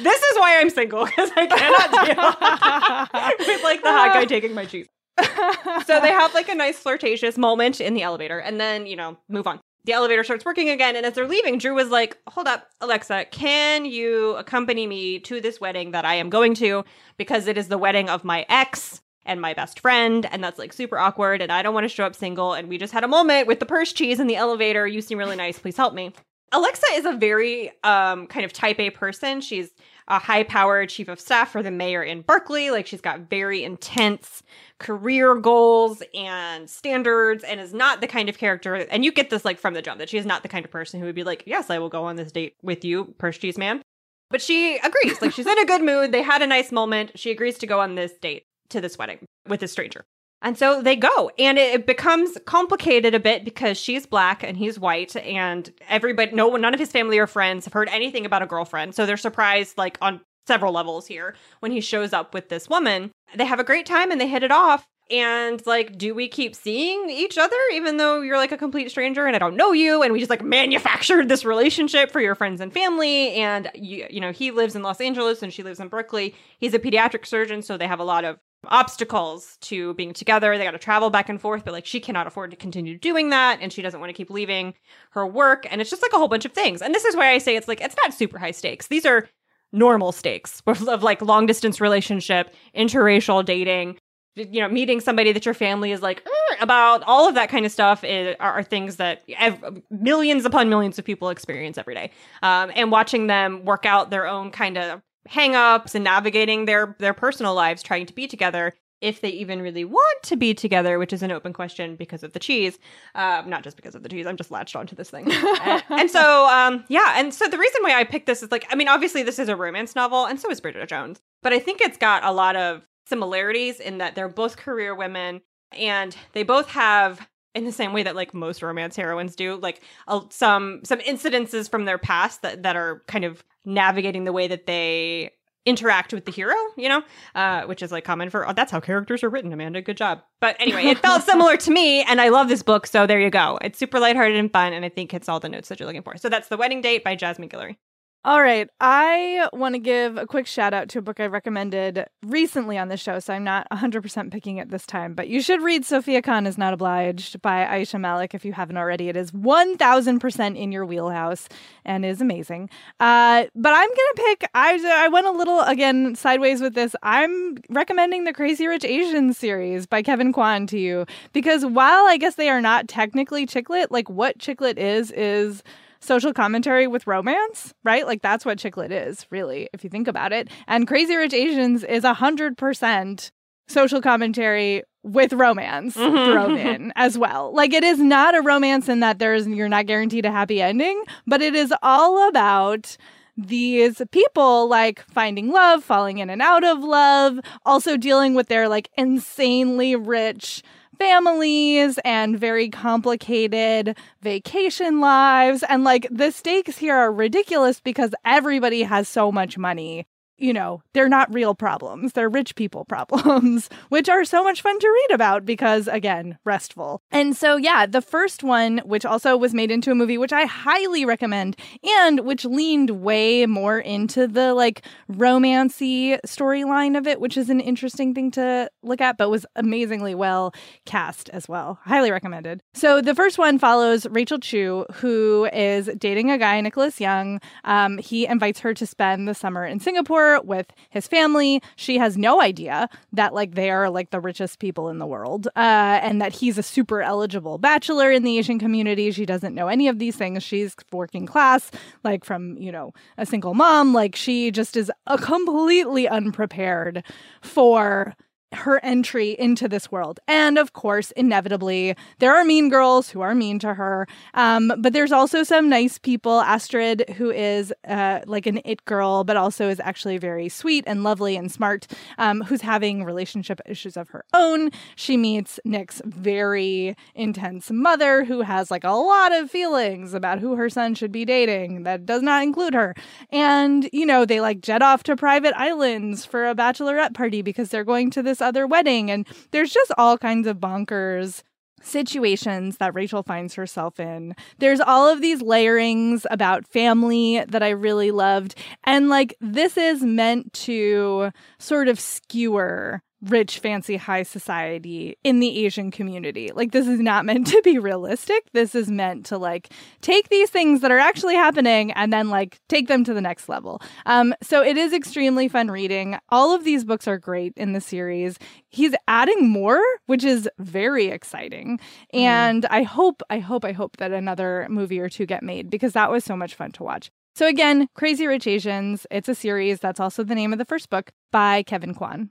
this 0.00 0.22
is 0.22 0.38
why 0.38 0.58
i'm 0.60 0.68
single 0.68 1.04
because 1.06 1.30
i 1.36 1.46
cannot 1.46 3.38
deal 3.38 3.46
with 3.46 3.62
like 3.62 3.80
the 3.82 3.90
hot 3.90 4.12
guy 4.12 4.24
taking 4.24 4.52
my 4.52 4.64
cheese 4.64 4.88
so 5.86 6.00
they 6.00 6.08
have 6.08 6.34
like 6.34 6.48
a 6.48 6.54
nice 6.54 6.78
flirtatious 6.78 7.36
moment 7.36 7.80
in 7.80 7.94
the 7.94 8.02
elevator 8.02 8.38
and 8.38 8.60
then 8.60 8.86
you 8.86 8.96
know 8.96 9.16
move 9.28 9.46
on 9.46 9.60
the 9.84 9.92
elevator 9.92 10.22
starts 10.22 10.44
working 10.44 10.70
again 10.70 10.96
and 10.96 11.04
as 11.04 11.14
they're 11.14 11.28
leaving 11.28 11.58
drew 11.58 11.74
was 11.74 11.90
like 11.90 12.16
hold 12.28 12.46
up 12.46 12.68
alexa 12.80 13.24
can 13.30 13.84
you 13.84 14.36
accompany 14.36 14.86
me 14.86 15.18
to 15.18 15.40
this 15.40 15.60
wedding 15.60 15.90
that 15.90 16.04
i 16.04 16.14
am 16.14 16.30
going 16.30 16.54
to 16.54 16.84
because 17.16 17.46
it 17.46 17.58
is 17.58 17.68
the 17.68 17.78
wedding 17.78 18.08
of 18.08 18.24
my 18.24 18.46
ex 18.48 19.00
and 19.24 19.40
my 19.40 19.54
best 19.54 19.80
friend, 19.80 20.26
and 20.30 20.42
that's 20.42 20.58
like 20.58 20.72
super 20.72 20.98
awkward, 20.98 21.40
and 21.40 21.52
I 21.52 21.62
don't 21.62 21.74
want 21.74 21.84
to 21.84 21.88
show 21.88 22.04
up 22.04 22.14
single. 22.14 22.54
And 22.54 22.68
we 22.68 22.78
just 22.78 22.92
had 22.92 23.04
a 23.04 23.08
moment 23.08 23.46
with 23.46 23.60
the 23.60 23.66
purse 23.66 23.92
cheese 23.92 24.20
in 24.20 24.26
the 24.26 24.36
elevator. 24.36 24.86
You 24.86 25.00
seem 25.00 25.18
really 25.18 25.36
nice. 25.36 25.58
Please 25.58 25.76
help 25.76 25.94
me. 25.94 26.12
Alexa 26.52 26.86
is 26.92 27.06
a 27.06 27.12
very 27.12 27.70
um, 27.82 28.26
kind 28.26 28.44
of 28.44 28.52
type 28.52 28.78
A 28.78 28.90
person. 28.90 29.40
She's 29.40 29.70
a 30.08 30.18
high 30.18 30.42
powered 30.42 30.88
chief 30.88 31.08
of 31.08 31.20
staff 31.20 31.50
for 31.50 31.62
the 31.62 31.70
mayor 31.70 32.02
in 32.02 32.22
Berkeley. 32.22 32.70
Like 32.70 32.86
she's 32.86 33.00
got 33.00 33.20
very 33.30 33.64
intense 33.64 34.42
career 34.78 35.34
goals 35.36 36.02
and 36.14 36.68
standards 36.68 37.44
and 37.44 37.60
is 37.60 37.72
not 37.72 38.00
the 38.00 38.06
kind 38.06 38.28
of 38.28 38.38
character 38.38 38.74
and 38.74 39.04
you 39.04 39.12
get 39.12 39.30
this 39.30 39.44
like 39.44 39.58
from 39.58 39.74
the 39.74 39.82
jump 39.82 39.98
that 39.98 40.08
she 40.08 40.18
is 40.18 40.26
not 40.26 40.42
the 40.42 40.48
kind 40.48 40.64
of 40.64 40.70
person 40.70 41.00
who 41.00 41.06
would 41.06 41.14
be 41.14 41.24
like, 41.24 41.44
Yes, 41.46 41.70
I 41.70 41.78
will 41.78 41.88
go 41.88 42.04
on 42.04 42.16
this 42.16 42.32
date 42.32 42.54
with 42.62 42.84
you, 42.84 43.14
purse 43.18 43.38
cheese 43.38 43.58
man. 43.58 43.82
But 44.30 44.42
she 44.42 44.78
agrees. 44.78 45.20
Like 45.20 45.32
she's 45.32 45.46
in 45.46 45.58
a 45.58 45.66
good 45.66 45.82
mood. 45.82 46.10
They 46.10 46.22
had 46.22 46.42
a 46.42 46.46
nice 46.46 46.72
moment. 46.72 47.12
She 47.16 47.30
agrees 47.30 47.58
to 47.58 47.66
go 47.66 47.80
on 47.80 47.94
this 47.94 48.12
date 48.20 48.44
to 48.70 48.80
this 48.80 48.96
wedding 48.96 49.26
with 49.46 49.62
a 49.62 49.68
stranger. 49.68 50.04
And 50.42 50.58
so 50.58 50.82
they 50.82 50.96
go, 50.96 51.30
and 51.38 51.56
it 51.56 51.86
becomes 51.86 52.36
complicated 52.46 53.14
a 53.14 53.20
bit 53.20 53.44
because 53.44 53.78
she's 53.78 54.06
black 54.06 54.42
and 54.42 54.56
he's 54.56 54.78
white, 54.78 55.14
and 55.16 55.72
everybody, 55.88 56.32
no 56.32 56.48
one, 56.48 56.60
none 56.60 56.74
of 56.74 56.80
his 56.80 56.90
family 56.90 57.18
or 57.18 57.28
friends 57.28 57.64
have 57.64 57.72
heard 57.72 57.88
anything 57.88 58.26
about 58.26 58.42
a 58.42 58.46
girlfriend. 58.46 58.94
So 58.94 59.06
they're 59.06 59.16
surprised, 59.16 59.78
like 59.78 59.98
on 60.02 60.20
several 60.46 60.72
levels 60.72 61.06
here, 61.06 61.36
when 61.60 61.70
he 61.70 61.80
shows 61.80 62.12
up 62.12 62.34
with 62.34 62.48
this 62.48 62.68
woman. 62.68 63.12
They 63.36 63.44
have 63.44 63.60
a 63.60 63.64
great 63.64 63.86
time 63.86 64.10
and 64.10 64.20
they 64.20 64.26
hit 64.26 64.42
it 64.42 64.50
off. 64.50 64.84
And 65.10 65.64
like, 65.66 65.98
do 65.98 66.14
we 66.14 66.26
keep 66.26 66.54
seeing 66.54 67.10
each 67.10 67.36
other 67.36 67.56
even 67.74 67.96
though 67.96 68.22
you're 68.22 68.38
like 68.38 68.52
a 68.52 68.56
complete 68.56 68.90
stranger 68.90 69.26
and 69.26 69.36
I 69.36 69.38
don't 69.38 69.56
know 69.56 69.72
you? 69.72 70.02
And 70.02 70.12
we 70.12 70.18
just 70.18 70.30
like 70.30 70.42
manufactured 70.42 71.28
this 71.28 71.44
relationship 71.44 72.10
for 72.10 72.20
your 72.20 72.34
friends 72.34 72.60
and 72.60 72.72
family. 72.72 73.34
And 73.34 73.70
you, 73.74 74.06
you 74.08 74.20
know, 74.20 74.32
he 74.32 74.50
lives 74.50 74.74
in 74.74 74.82
Los 74.82 75.00
Angeles 75.00 75.42
and 75.42 75.52
she 75.52 75.62
lives 75.62 75.80
in 75.80 75.88
Berkeley. 75.88 76.34
He's 76.58 76.72
a 76.74 76.78
pediatric 76.78 77.26
surgeon, 77.26 77.62
so 77.62 77.76
they 77.76 77.86
have 77.86 78.00
a 78.00 78.04
lot 78.04 78.24
of 78.24 78.38
obstacles 78.68 79.56
to 79.62 79.94
being 79.94 80.12
together. 80.12 80.56
They 80.56 80.64
got 80.64 80.72
to 80.72 80.78
travel 80.78 81.10
back 81.10 81.28
and 81.28 81.40
forth, 81.40 81.64
but 81.64 81.72
like 81.72 81.86
she 81.86 82.00
cannot 82.00 82.26
afford 82.26 82.50
to 82.50 82.56
continue 82.56 82.96
doing 82.96 83.30
that 83.30 83.58
and 83.60 83.72
she 83.72 83.82
doesn't 83.82 83.98
want 83.98 84.10
to 84.10 84.14
keep 84.14 84.30
leaving 84.30 84.74
her 85.10 85.26
work. 85.26 85.66
And 85.70 85.80
it's 85.80 85.90
just 85.90 86.02
like 86.02 86.12
a 86.12 86.18
whole 86.18 86.28
bunch 86.28 86.44
of 86.44 86.52
things. 86.52 86.80
And 86.82 86.94
this 86.94 87.04
is 87.04 87.16
why 87.16 87.32
I 87.32 87.38
say 87.38 87.56
it's 87.56 87.68
like, 87.68 87.80
it's 87.80 87.96
not 88.02 88.14
super 88.14 88.38
high 88.38 88.52
stakes. 88.52 88.86
These 88.86 89.04
are 89.04 89.28
normal 89.72 90.12
stakes 90.12 90.62
of, 90.66 91.02
like 91.02 91.20
long 91.22 91.46
distance 91.46 91.80
relationship, 91.80 92.54
interracial 92.76 93.44
dating, 93.44 93.98
you 94.36 94.60
know, 94.60 94.68
meeting 94.68 95.00
somebody 95.00 95.32
that 95.32 95.44
your 95.44 95.54
family 95.54 95.92
is 95.92 96.00
like 96.00 96.26
about, 96.60 97.02
all 97.04 97.28
of 97.28 97.34
that 97.34 97.48
kind 97.48 97.66
of 97.66 97.72
stuff 97.72 98.04
is, 98.04 98.36
are, 98.38 98.52
are, 98.52 98.62
things 98.62 98.96
that 98.96 99.22
ev- 99.38 99.82
millions 99.90 100.44
upon 100.44 100.68
millions 100.68 100.98
of 100.98 101.04
people 101.04 101.28
experience 101.28 101.76
every 101.76 101.94
day. 101.94 102.10
Um, 102.42 102.70
and 102.74 102.90
watching 102.90 103.26
them 103.26 103.64
work 103.64 103.84
out 103.84 104.10
their 104.10 104.26
own 104.26 104.50
kind 104.50 104.78
of 104.78 105.02
hangups 105.28 105.94
and 105.94 106.04
navigating 106.04 106.64
their 106.64 106.96
their 106.98 107.14
personal 107.14 107.54
lives 107.54 107.82
trying 107.82 108.06
to 108.06 108.12
be 108.12 108.26
together 108.26 108.74
if 109.02 109.20
they 109.20 109.30
even 109.30 109.60
really 109.60 109.84
want 109.84 110.22
to 110.22 110.36
be 110.36 110.54
together, 110.54 110.98
which 110.98 111.12
is 111.12 111.22
an 111.22 111.32
open 111.32 111.52
question 111.52 111.96
because 111.96 112.22
of 112.22 112.32
the 112.32 112.38
cheese. 112.38 112.78
Um, 113.16 113.50
not 113.50 113.64
just 113.64 113.76
because 113.76 113.96
of 113.96 114.04
the 114.04 114.08
cheese. 114.08 114.26
I'm 114.26 114.36
just 114.36 114.52
latched 114.52 114.76
onto 114.76 114.94
this 114.94 115.10
thing. 115.10 115.30
and, 115.62 115.82
and, 115.90 116.10
so, 116.10 116.46
um, 116.46 116.84
yeah. 116.88 117.14
And 117.16 117.34
so 117.34 117.48
the 117.48 117.58
reason 117.58 117.82
why 117.82 117.98
I 117.98 118.04
picked 118.04 118.26
this 118.26 118.44
is 118.44 118.52
like, 118.52 118.64
I 118.70 118.76
mean, 118.76 118.88
obviously 118.88 119.24
this 119.24 119.40
is 119.40 119.48
a 119.48 119.56
romance 119.56 119.96
novel, 119.96 120.24
and 120.24 120.40
so 120.40 120.48
is 120.50 120.60
Bridget 120.60 120.88
Jones. 120.88 121.20
But 121.42 121.52
I 121.52 121.58
think 121.58 121.80
it's 121.80 121.98
got 121.98 122.24
a 122.24 122.30
lot 122.30 122.54
of 122.54 122.86
similarities 123.06 123.80
in 123.80 123.98
that 123.98 124.14
they're 124.14 124.28
both 124.28 124.56
career 124.56 124.94
women, 124.94 125.42
and 125.76 126.16
they 126.32 126.44
both 126.44 126.68
have 126.68 127.26
in 127.54 127.64
the 127.64 127.72
same 127.72 127.92
way 127.92 128.02
that 128.02 128.16
like 128.16 128.34
most 128.34 128.62
romance 128.62 128.96
heroines 128.96 129.36
do 129.36 129.56
like 129.56 129.82
uh, 130.08 130.20
some 130.30 130.80
some 130.84 130.98
incidences 131.00 131.70
from 131.70 131.84
their 131.84 131.98
past 131.98 132.42
that 132.42 132.62
that 132.62 132.76
are 132.76 133.02
kind 133.06 133.24
of 133.24 133.44
navigating 133.64 134.24
the 134.24 134.32
way 134.32 134.48
that 134.48 134.66
they 134.66 135.30
interact 135.64 136.12
with 136.12 136.24
the 136.24 136.32
hero 136.32 136.54
you 136.76 136.88
know 136.88 137.02
uh, 137.36 137.62
which 137.62 137.82
is 137.82 137.92
like 137.92 138.04
common 138.04 138.28
for 138.30 138.48
oh, 138.48 138.52
that's 138.52 138.72
how 138.72 138.80
characters 138.80 139.22
are 139.22 139.30
written 139.30 139.52
amanda. 139.52 139.80
Good 139.80 139.96
job. 139.96 140.22
But 140.40 140.56
anyway 140.58 140.86
it 140.86 140.98
felt 140.98 141.22
similar 141.32 141.56
to 141.56 141.70
me 141.70 142.02
and 142.02 142.20
i 142.20 142.28
love 142.28 142.48
this 142.48 142.62
book 142.62 142.86
so 142.86 143.06
there 143.06 143.20
you 143.20 143.30
go. 143.30 143.58
It's 143.62 143.78
super 143.78 144.00
lighthearted 144.00 144.36
and 144.36 144.52
fun 144.52 144.72
and 144.72 144.84
i 144.84 144.88
think 144.88 145.12
hits 145.12 145.28
all 145.28 145.40
the 145.40 145.48
notes 145.48 145.68
that 145.68 145.78
you're 145.78 145.86
looking 145.86 146.02
for. 146.02 146.16
So 146.16 146.28
that's 146.28 146.48
the 146.48 146.56
wedding 146.56 146.80
date 146.80 147.04
by 147.04 147.14
jasmine 147.14 147.48
guillory 147.48 147.76
all 148.24 148.40
right. 148.40 148.70
I 148.80 149.48
want 149.52 149.74
to 149.74 149.80
give 149.80 150.16
a 150.16 150.28
quick 150.28 150.46
shout 150.46 150.72
out 150.72 150.88
to 150.90 151.00
a 151.00 151.02
book 151.02 151.18
I 151.18 151.26
recommended 151.26 152.06
recently 152.24 152.78
on 152.78 152.86
the 152.86 152.96
show, 152.96 153.18
so 153.18 153.34
I'm 153.34 153.42
not 153.42 153.66
100% 153.72 154.30
picking 154.30 154.58
it 154.58 154.70
this 154.70 154.86
time. 154.86 155.14
But 155.14 155.26
you 155.26 155.42
should 155.42 155.60
read 155.60 155.84
Sofia 155.84 156.22
Khan 156.22 156.46
is 156.46 156.56
Not 156.56 156.72
Obliged 156.72 157.42
by 157.42 157.64
Ayisha 157.64 157.98
Malik 157.98 158.32
if 158.32 158.44
you 158.44 158.52
haven't 158.52 158.76
already. 158.76 159.08
It 159.08 159.16
is 159.16 159.32
1000% 159.32 160.56
in 160.56 160.70
your 160.70 160.86
wheelhouse 160.86 161.48
and 161.84 162.04
is 162.04 162.20
amazing. 162.20 162.70
Uh, 163.00 163.46
but 163.56 163.72
I'm 163.74 163.88
going 163.88 163.96
to 163.96 164.22
pick, 164.24 164.50
I, 164.54 165.02
I 165.04 165.08
went 165.08 165.26
a 165.26 165.32
little, 165.32 165.58
again, 165.62 166.14
sideways 166.14 166.60
with 166.60 166.74
this. 166.74 166.94
I'm 167.02 167.56
recommending 167.70 168.22
the 168.22 168.32
Crazy 168.32 168.68
Rich 168.68 168.84
Asians 168.84 169.36
series 169.36 169.86
by 169.86 170.00
Kevin 170.00 170.32
Kwan 170.32 170.68
to 170.68 170.78
you 170.78 171.06
because 171.32 171.66
while 171.66 172.06
I 172.06 172.18
guess 172.18 172.36
they 172.36 172.50
are 172.50 172.60
not 172.60 172.86
technically 172.86 173.46
chick 173.46 173.68
lit, 173.68 173.90
like 173.90 174.08
what 174.08 174.38
chick 174.38 174.60
lit 174.60 174.78
is, 174.78 175.10
is 175.10 175.64
social 176.02 176.32
commentary 176.32 176.86
with 176.86 177.06
romance, 177.06 177.72
right? 177.84 178.06
Like 178.06 178.22
that's 178.22 178.44
what 178.44 178.58
chick 178.58 178.76
lit 178.76 178.92
is, 178.92 179.26
really, 179.30 179.68
if 179.72 179.84
you 179.84 179.90
think 179.90 180.08
about 180.08 180.32
it. 180.32 180.48
And 180.66 180.86
Crazy 180.86 181.16
Rich 181.16 181.32
Asians 181.32 181.84
is 181.84 182.04
a 182.04 182.14
hundred 182.14 182.58
percent 182.58 183.30
social 183.68 184.00
commentary 184.00 184.82
with 185.04 185.32
romance 185.32 185.96
mm-hmm. 185.96 186.32
thrown 186.32 186.56
in 186.56 186.92
as 186.96 187.18
well. 187.18 187.52
Like 187.54 187.72
it 187.72 187.84
is 187.84 187.98
not 187.98 188.34
a 188.34 188.42
romance 188.42 188.88
in 188.88 189.00
that 189.00 189.18
there's 189.18 189.46
you're 189.46 189.68
not 189.68 189.86
guaranteed 189.86 190.26
a 190.26 190.30
happy 190.30 190.60
ending, 190.60 191.02
but 191.26 191.42
it 191.42 191.54
is 191.54 191.72
all 191.82 192.28
about 192.28 192.96
these 193.36 194.02
people 194.10 194.68
like 194.68 195.02
finding 195.10 195.50
love, 195.50 195.82
falling 195.82 196.18
in 196.18 196.28
and 196.28 196.42
out 196.42 196.64
of 196.64 196.84
love, 196.84 197.40
also 197.64 197.96
dealing 197.96 198.34
with 198.34 198.48
their 198.48 198.68
like 198.68 198.90
insanely 198.96 199.96
rich 199.96 200.62
families 201.02 201.98
and 202.04 202.38
very 202.38 202.68
complicated 202.68 203.98
vacation 204.20 205.00
lives. 205.00 205.64
And 205.68 205.82
like 205.82 206.06
the 206.12 206.30
stakes 206.30 206.78
here 206.78 206.94
are 206.94 207.12
ridiculous 207.12 207.80
because 207.80 208.14
everybody 208.24 208.84
has 208.84 209.08
so 209.08 209.32
much 209.32 209.58
money 209.58 210.06
you 210.42 210.52
know, 210.52 210.82
they're 210.92 211.08
not 211.08 211.32
real 211.32 211.54
problems. 211.54 212.12
They're 212.12 212.28
rich 212.28 212.56
people 212.56 212.84
problems, 212.88 213.70
which 213.88 214.08
are 214.08 214.24
so 214.24 214.42
much 214.42 214.60
fun 214.60 214.78
to 214.78 214.88
read 214.88 215.14
about 215.14 215.46
because, 215.46 215.86
again, 215.88 216.36
restful. 216.44 217.00
And 217.10 217.36
so, 217.36 217.56
yeah, 217.56 217.86
the 217.86 218.02
first 218.02 218.42
one, 218.42 218.78
which 218.78 219.06
also 219.06 219.36
was 219.36 219.54
made 219.54 219.70
into 219.70 219.92
a 219.92 219.94
movie, 219.94 220.18
which 220.18 220.32
I 220.32 220.44
highly 220.44 221.04
recommend, 221.04 221.56
and 221.84 222.20
which 222.20 222.44
leaned 222.44 222.90
way 222.90 223.46
more 223.46 223.78
into 223.78 224.26
the 224.26 224.52
like 224.52 224.84
romancy 225.10 226.18
storyline 226.26 226.98
of 226.98 227.06
it, 227.06 227.20
which 227.20 227.36
is 227.36 227.48
an 227.48 227.60
interesting 227.60 228.12
thing 228.12 228.32
to 228.32 228.68
look 228.82 229.00
at, 229.00 229.16
but 229.16 229.30
was 229.30 229.46
amazingly 229.54 230.14
well 230.14 230.52
cast 230.84 231.28
as 231.30 231.48
well. 231.48 231.78
Highly 231.84 232.10
recommended. 232.10 232.62
So, 232.74 233.00
the 233.00 233.14
first 233.14 233.38
one 233.38 233.58
follows 233.60 234.06
Rachel 234.06 234.40
Chu, 234.40 234.86
who 234.94 235.48
is 235.52 235.88
dating 235.98 236.32
a 236.32 236.38
guy, 236.38 236.60
Nicholas 236.60 237.00
Young. 237.00 237.40
Um, 237.62 237.98
he 237.98 238.26
invites 238.26 238.58
her 238.60 238.74
to 238.74 238.86
spend 238.86 239.28
the 239.28 239.34
summer 239.34 239.64
in 239.64 239.78
Singapore 239.78 240.31
with 240.40 240.66
his 240.90 241.06
family. 241.06 241.62
She 241.76 241.98
has 241.98 242.16
no 242.16 242.40
idea 242.40 242.88
that 243.12 243.34
like 243.34 243.54
they 243.54 243.70
are 243.70 243.90
like 243.90 244.10
the 244.10 244.20
richest 244.20 244.58
people 244.58 244.88
in 244.88 244.98
the 244.98 245.06
world, 245.06 245.48
uh, 245.56 246.00
and 246.02 246.20
that 246.20 246.32
he's 246.32 246.58
a 246.58 246.62
super 246.62 247.02
eligible 247.02 247.58
bachelor 247.58 248.10
in 248.10 248.22
the 248.22 248.38
Asian 248.38 248.58
community. 248.58 249.10
She 249.10 249.26
doesn't 249.26 249.54
know 249.54 249.68
any 249.68 249.88
of 249.88 249.98
these 249.98 250.16
things. 250.16 250.42
She's 250.42 250.74
working 250.92 251.26
class, 251.26 251.70
like 252.04 252.24
from 252.24 252.56
you 252.56 252.72
know 252.72 252.92
a 253.18 253.26
single 253.26 253.54
mom. 253.54 253.92
Like 253.92 254.16
she 254.16 254.50
just 254.50 254.76
is 254.76 254.90
a 255.06 255.18
completely 255.18 256.08
unprepared 256.08 257.04
for 257.40 258.14
her 258.52 258.84
entry 258.84 259.30
into 259.38 259.68
this 259.68 259.90
world. 259.90 260.20
And 260.28 260.58
of 260.58 260.72
course, 260.72 261.10
inevitably, 261.12 261.96
there 262.18 262.34
are 262.34 262.44
mean 262.44 262.68
girls 262.68 263.10
who 263.10 263.20
are 263.20 263.34
mean 263.34 263.58
to 263.60 263.74
her. 263.74 264.06
Um, 264.34 264.72
but 264.78 264.92
there's 264.92 265.12
also 265.12 265.42
some 265.42 265.68
nice 265.68 265.98
people. 265.98 266.40
Astrid, 266.40 267.08
who 267.16 267.30
is 267.30 267.72
uh, 267.88 268.20
like 268.26 268.46
an 268.46 268.60
it 268.64 268.84
girl, 268.84 269.24
but 269.24 269.36
also 269.36 269.68
is 269.68 269.80
actually 269.80 270.18
very 270.18 270.48
sweet 270.48 270.84
and 270.86 271.02
lovely 271.02 271.36
and 271.36 271.50
smart, 271.50 271.86
um, 272.18 272.42
who's 272.42 272.60
having 272.60 273.04
relationship 273.04 273.60
issues 273.66 273.96
of 273.96 274.08
her 274.10 274.24
own. 274.34 274.70
She 274.96 275.16
meets 275.16 275.58
Nick's 275.64 276.02
very 276.04 276.94
intense 277.14 277.70
mother, 277.70 278.24
who 278.24 278.42
has 278.42 278.70
like 278.70 278.84
a 278.84 278.90
lot 278.90 279.32
of 279.32 279.50
feelings 279.50 280.12
about 280.12 280.40
who 280.40 280.56
her 280.56 280.68
son 280.68 280.94
should 280.94 281.12
be 281.12 281.24
dating 281.24 281.84
that 281.84 282.04
does 282.04 282.22
not 282.22 282.42
include 282.42 282.74
her. 282.74 282.94
And, 283.30 283.88
you 283.92 284.04
know, 284.04 284.24
they 284.24 284.40
like 284.40 284.60
jet 284.60 284.82
off 284.82 285.02
to 285.04 285.16
private 285.16 285.54
islands 285.56 286.26
for 286.26 286.48
a 286.48 286.54
bachelorette 286.54 287.14
party 287.14 287.40
because 287.40 287.70
they're 287.70 287.84
going 287.84 288.10
to 288.10 288.22
this 288.22 288.41
other 288.42 288.66
wedding. 288.66 289.10
And 289.10 289.26
there's 289.50 289.72
just 289.72 289.92
all 289.96 290.18
kinds 290.18 290.46
of 290.46 290.58
bonkers 290.58 291.42
situations 291.82 292.76
that 292.78 292.94
Rachel 292.94 293.22
finds 293.22 293.54
herself 293.54 293.98
in. 293.98 294.34
There's 294.58 294.80
all 294.80 295.08
of 295.08 295.20
these 295.20 295.42
layerings 295.42 296.26
about 296.30 296.66
family 296.66 297.44
that 297.48 297.62
I 297.62 297.70
really 297.70 298.10
loved. 298.10 298.54
And 298.84 299.08
like, 299.08 299.34
this 299.40 299.76
is 299.76 300.02
meant 300.02 300.52
to 300.54 301.30
sort 301.58 301.88
of 301.88 301.98
skewer 301.98 303.02
rich, 303.22 303.60
fancy, 303.60 303.96
high 303.96 304.22
society 304.22 305.16
in 305.22 305.40
the 305.40 305.64
Asian 305.64 305.90
community. 305.90 306.50
Like, 306.54 306.72
this 306.72 306.88
is 306.88 307.00
not 307.00 307.24
meant 307.24 307.46
to 307.48 307.62
be 307.62 307.78
realistic. 307.78 308.44
This 308.52 308.74
is 308.74 308.90
meant 308.90 309.26
to, 309.26 309.38
like, 309.38 309.72
take 310.00 310.28
these 310.28 310.50
things 310.50 310.80
that 310.80 310.90
are 310.90 310.98
actually 310.98 311.34
happening 311.34 311.92
and 311.92 312.12
then, 312.12 312.28
like, 312.28 312.58
take 312.68 312.88
them 312.88 313.04
to 313.04 313.14
the 313.14 313.20
next 313.20 313.48
level. 313.48 313.80
Um, 314.06 314.34
so 314.42 314.62
it 314.62 314.76
is 314.76 314.92
extremely 314.92 315.48
fun 315.48 315.70
reading. 315.70 316.18
All 316.30 316.54
of 316.54 316.64
these 316.64 316.84
books 316.84 317.06
are 317.06 317.18
great 317.18 317.52
in 317.56 317.72
the 317.72 317.80
series. 317.80 318.38
He's 318.70 318.94
adding 319.06 319.48
more, 319.48 319.80
which 320.06 320.24
is 320.24 320.48
very 320.58 321.06
exciting. 321.06 321.78
Mm. 322.14 322.20
And 322.20 322.66
I 322.66 322.82
hope, 322.82 323.22
I 323.30 323.38
hope, 323.38 323.64
I 323.64 323.72
hope 323.72 323.98
that 323.98 324.12
another 324.12 324.66
movie 324.68 324.98
or 324.98 325.08
two 325.08 325.26
get 325.26 325.42
made 325.42 325.70
because 325.70 325.92
that 325.92 326.10
was 326.10 326.24
so 326.24 326.36
much 326.36 326.54
fun 326.54 326.72
to 326.72 326.82
watch. 326.82 327.10
So, 327.34 327.46
again, 327.46 327.88
Crazy 327.94 328.26
Rich 328.26 328.46
Asians, 328.46 329.06
it's 329.10 329.28
a 329.28 329.34
series. 329.34 329.80
That's 329.80 330.00
also 330.00 330.22
the 330.22 330.34
name 330.34 330.52
of 330.52 330.58
the 330.58 330.66
first 330.66 330.90
book 330.90 331.12
by 331.30 331.62
Kevin 331.62 331.94
Kwan. 331.94 332.30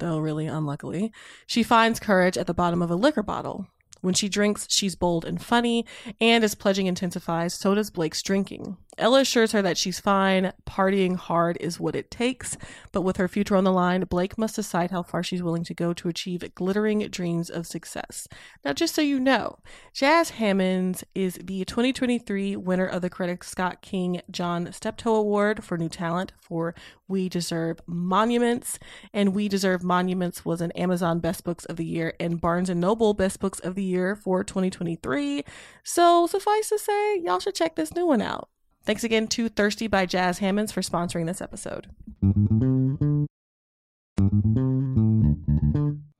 though 0.00 0.18
really 0.18 0.46
unluckily, 0.46 1.12
she 1.46 1.62
finds 1.62 2.00
courage 2.00 2.36
at 2.36 2.46
the 2.46 2.54
bottom 2.54 2.82
of 2.82 2.90
a 2.90 2.96
liquor 2.96 3.22
bottle. 3.22 3.68
When 4.00 4.14
she 4.14 4.28
drinks, 4.30 4.66
she's 4.70 4.94
bold 4.94 5.24
and 5.24 5.42
funny, 5.42 5.84
and 6.20 6.42
as 6.42 6.54
pledging 6.54 6.86
intensifies, 6.86 7.52
so 7.52 7.74
does 7.74 7.90
Blake's 7.90 8.22
drinking. 8.22 8.78
Ella 8.96 9.20
assures 9.20 9.52
her 9.52 9.62
that 9.62 9.78
she's 9.78 10.00
fine, 10.00 10.52
partying 10.68 11.16
hard 11.16 11.56
is 11.60 11.80
what 11.80 11.94
it 11.94 12.10
takes, 12.10 12.56
but 12.92 13.02
with 13.02 13.16
her 13.18 13.28
future 13.28 13.56
on 13.56 13.64
the 13.64 13.72
line, 13.72 14.04
Blake 14.04 14.36
must 14.36 14.56
decide 14.56 14.90
how 14.90 15.02
far 15.02 15.22
she's 15.22 15.42
willing 15.42 15.64
to 15.64 15.74
go 15.74 15.92
to 15.92 16.08
achieve 16.08 16.44
glittering 16.54 17.00
dreams 17.08 17.50
of 17.50 17.66
success. 17.66 18.26
Now, 18.64 18.72
just 18.72 18.94
so 18.94 19.02
you 19.02 19.20
know, 19.20 19.58
Jas 19.94 20.30
Hammonds 20.30 21.04
is 21.14 21.38
the 21.42 21.64
2023 21.64 22.56
winner 22.56 22.86
of 22.86 23.02
the 23.02 23.10
Coretta 23.10 23.42
Scott 23.44 23.80
King 23.80 24.20
John 24.30 24.70
Steptoe 24.72 25.14
Award 25.14 25.64
for 25.64 25.78
New 25.78 25.88
Talent 25.88 26.32
for 26.38 26.74
We 27.10 27.28
Deserve 27.28 27.80
Monuments, 27.86 28.78
and 29.12 29.34
We 29.34 29.48
Deserve 29.48 29.82
Monuments 29.82 30.44
was 30.44 30.60
an 30.60 30.70
Amazon 30.72 31.18
Best 31.18 31.44
Books 31.44 31.64
of 31.64 31.76
the 31.76 31.84
Year 31.84 32.14
and 32.20 32.40
Barnes 32.40 32.70
& 32.70 32.74
Noble 32.74 33.12
Best 33.12 33.40
Books 33.40 33.58
of 33.58 33.74
the 33.74 33.82
Year 33.82 34.14
for 34.14 34.44
2023. 34.44 35.44
So, 35.82 36.26
suffice 36.26 36.68
to 36.70 36.78
say, 36.78 37.18
y'all 37.18 37.40
should 37.40 37.56
check 37.56 37.74
this 37.74 37.94
new 37.94 38.06
one 38.06 38.22
out. 38.22 38.48
Thanks 38.84 39.04
again 39.04 39.28
to 39.28 39.48
Thirsty 39.48 39.88
by 39.88 40.06
Jas 40.06 40.38
Hammonds 40.38 40.72
for 40.72 40.80
sponsoring 40.80 41.26
this 41.26 41.42
episode. 41.42 41.88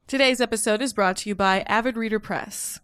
Today's 0.06 0.40
episode 0.40 0.82
is 0.82 0.92
brought 0.92 1.18
to 1.18 1.28
you 1.28 1.36
by 1.36 1.60
Avid 1.68 1.96
Reader 1.96 2.18
Press. 2.18 2.80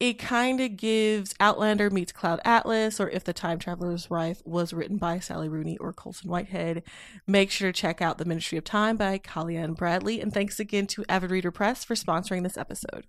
it 0.00 0.18
kind 0.18 0.60
of 0.60 0.76
gives 0.76 1.34
Outlander 1.40 1.90
meets 1.90 2.12
Cloud 2.12 2.40
Atlas, 2.44 3.00
or 3.00 3.10
If 3.10 3.24
the 3.24 3.32
Time 3.32 3.58
Traveler's 3.58 4.08
Wife 4.08 4.42
was 4.44 4.72
written 4.72 4.96
by 4.96 5.18
Sally 5.18 5.48
Rooney 5.48 5.76
or 5.78 5.92
Colson 5.92 6.30
Whitehead. 6.30 6.84
Make 7.26 7.50
sure 7.50 7.72
to 7.72 7.78
check 7.78 8.00
out 8.00 8.18
The 8.18 8.24
Ministry 8.24 8.58
of 8.58 8.64
Time 8.64 8.96
by 8.96 9.18
Kaliane 9.18 9.76
Bradley. 9.76 10.20
And 10.20 10.32
thanks 10.32 10.60
again 10.60 10.86
to 10.88 11.04
Avid 11.08 11.30
Reader 11.30 11.50
Press 11.50 11.84
for 11.84 11.94
sponsoring 11.94 12.44
this 12.44 12.56
episode. 12.56 13.06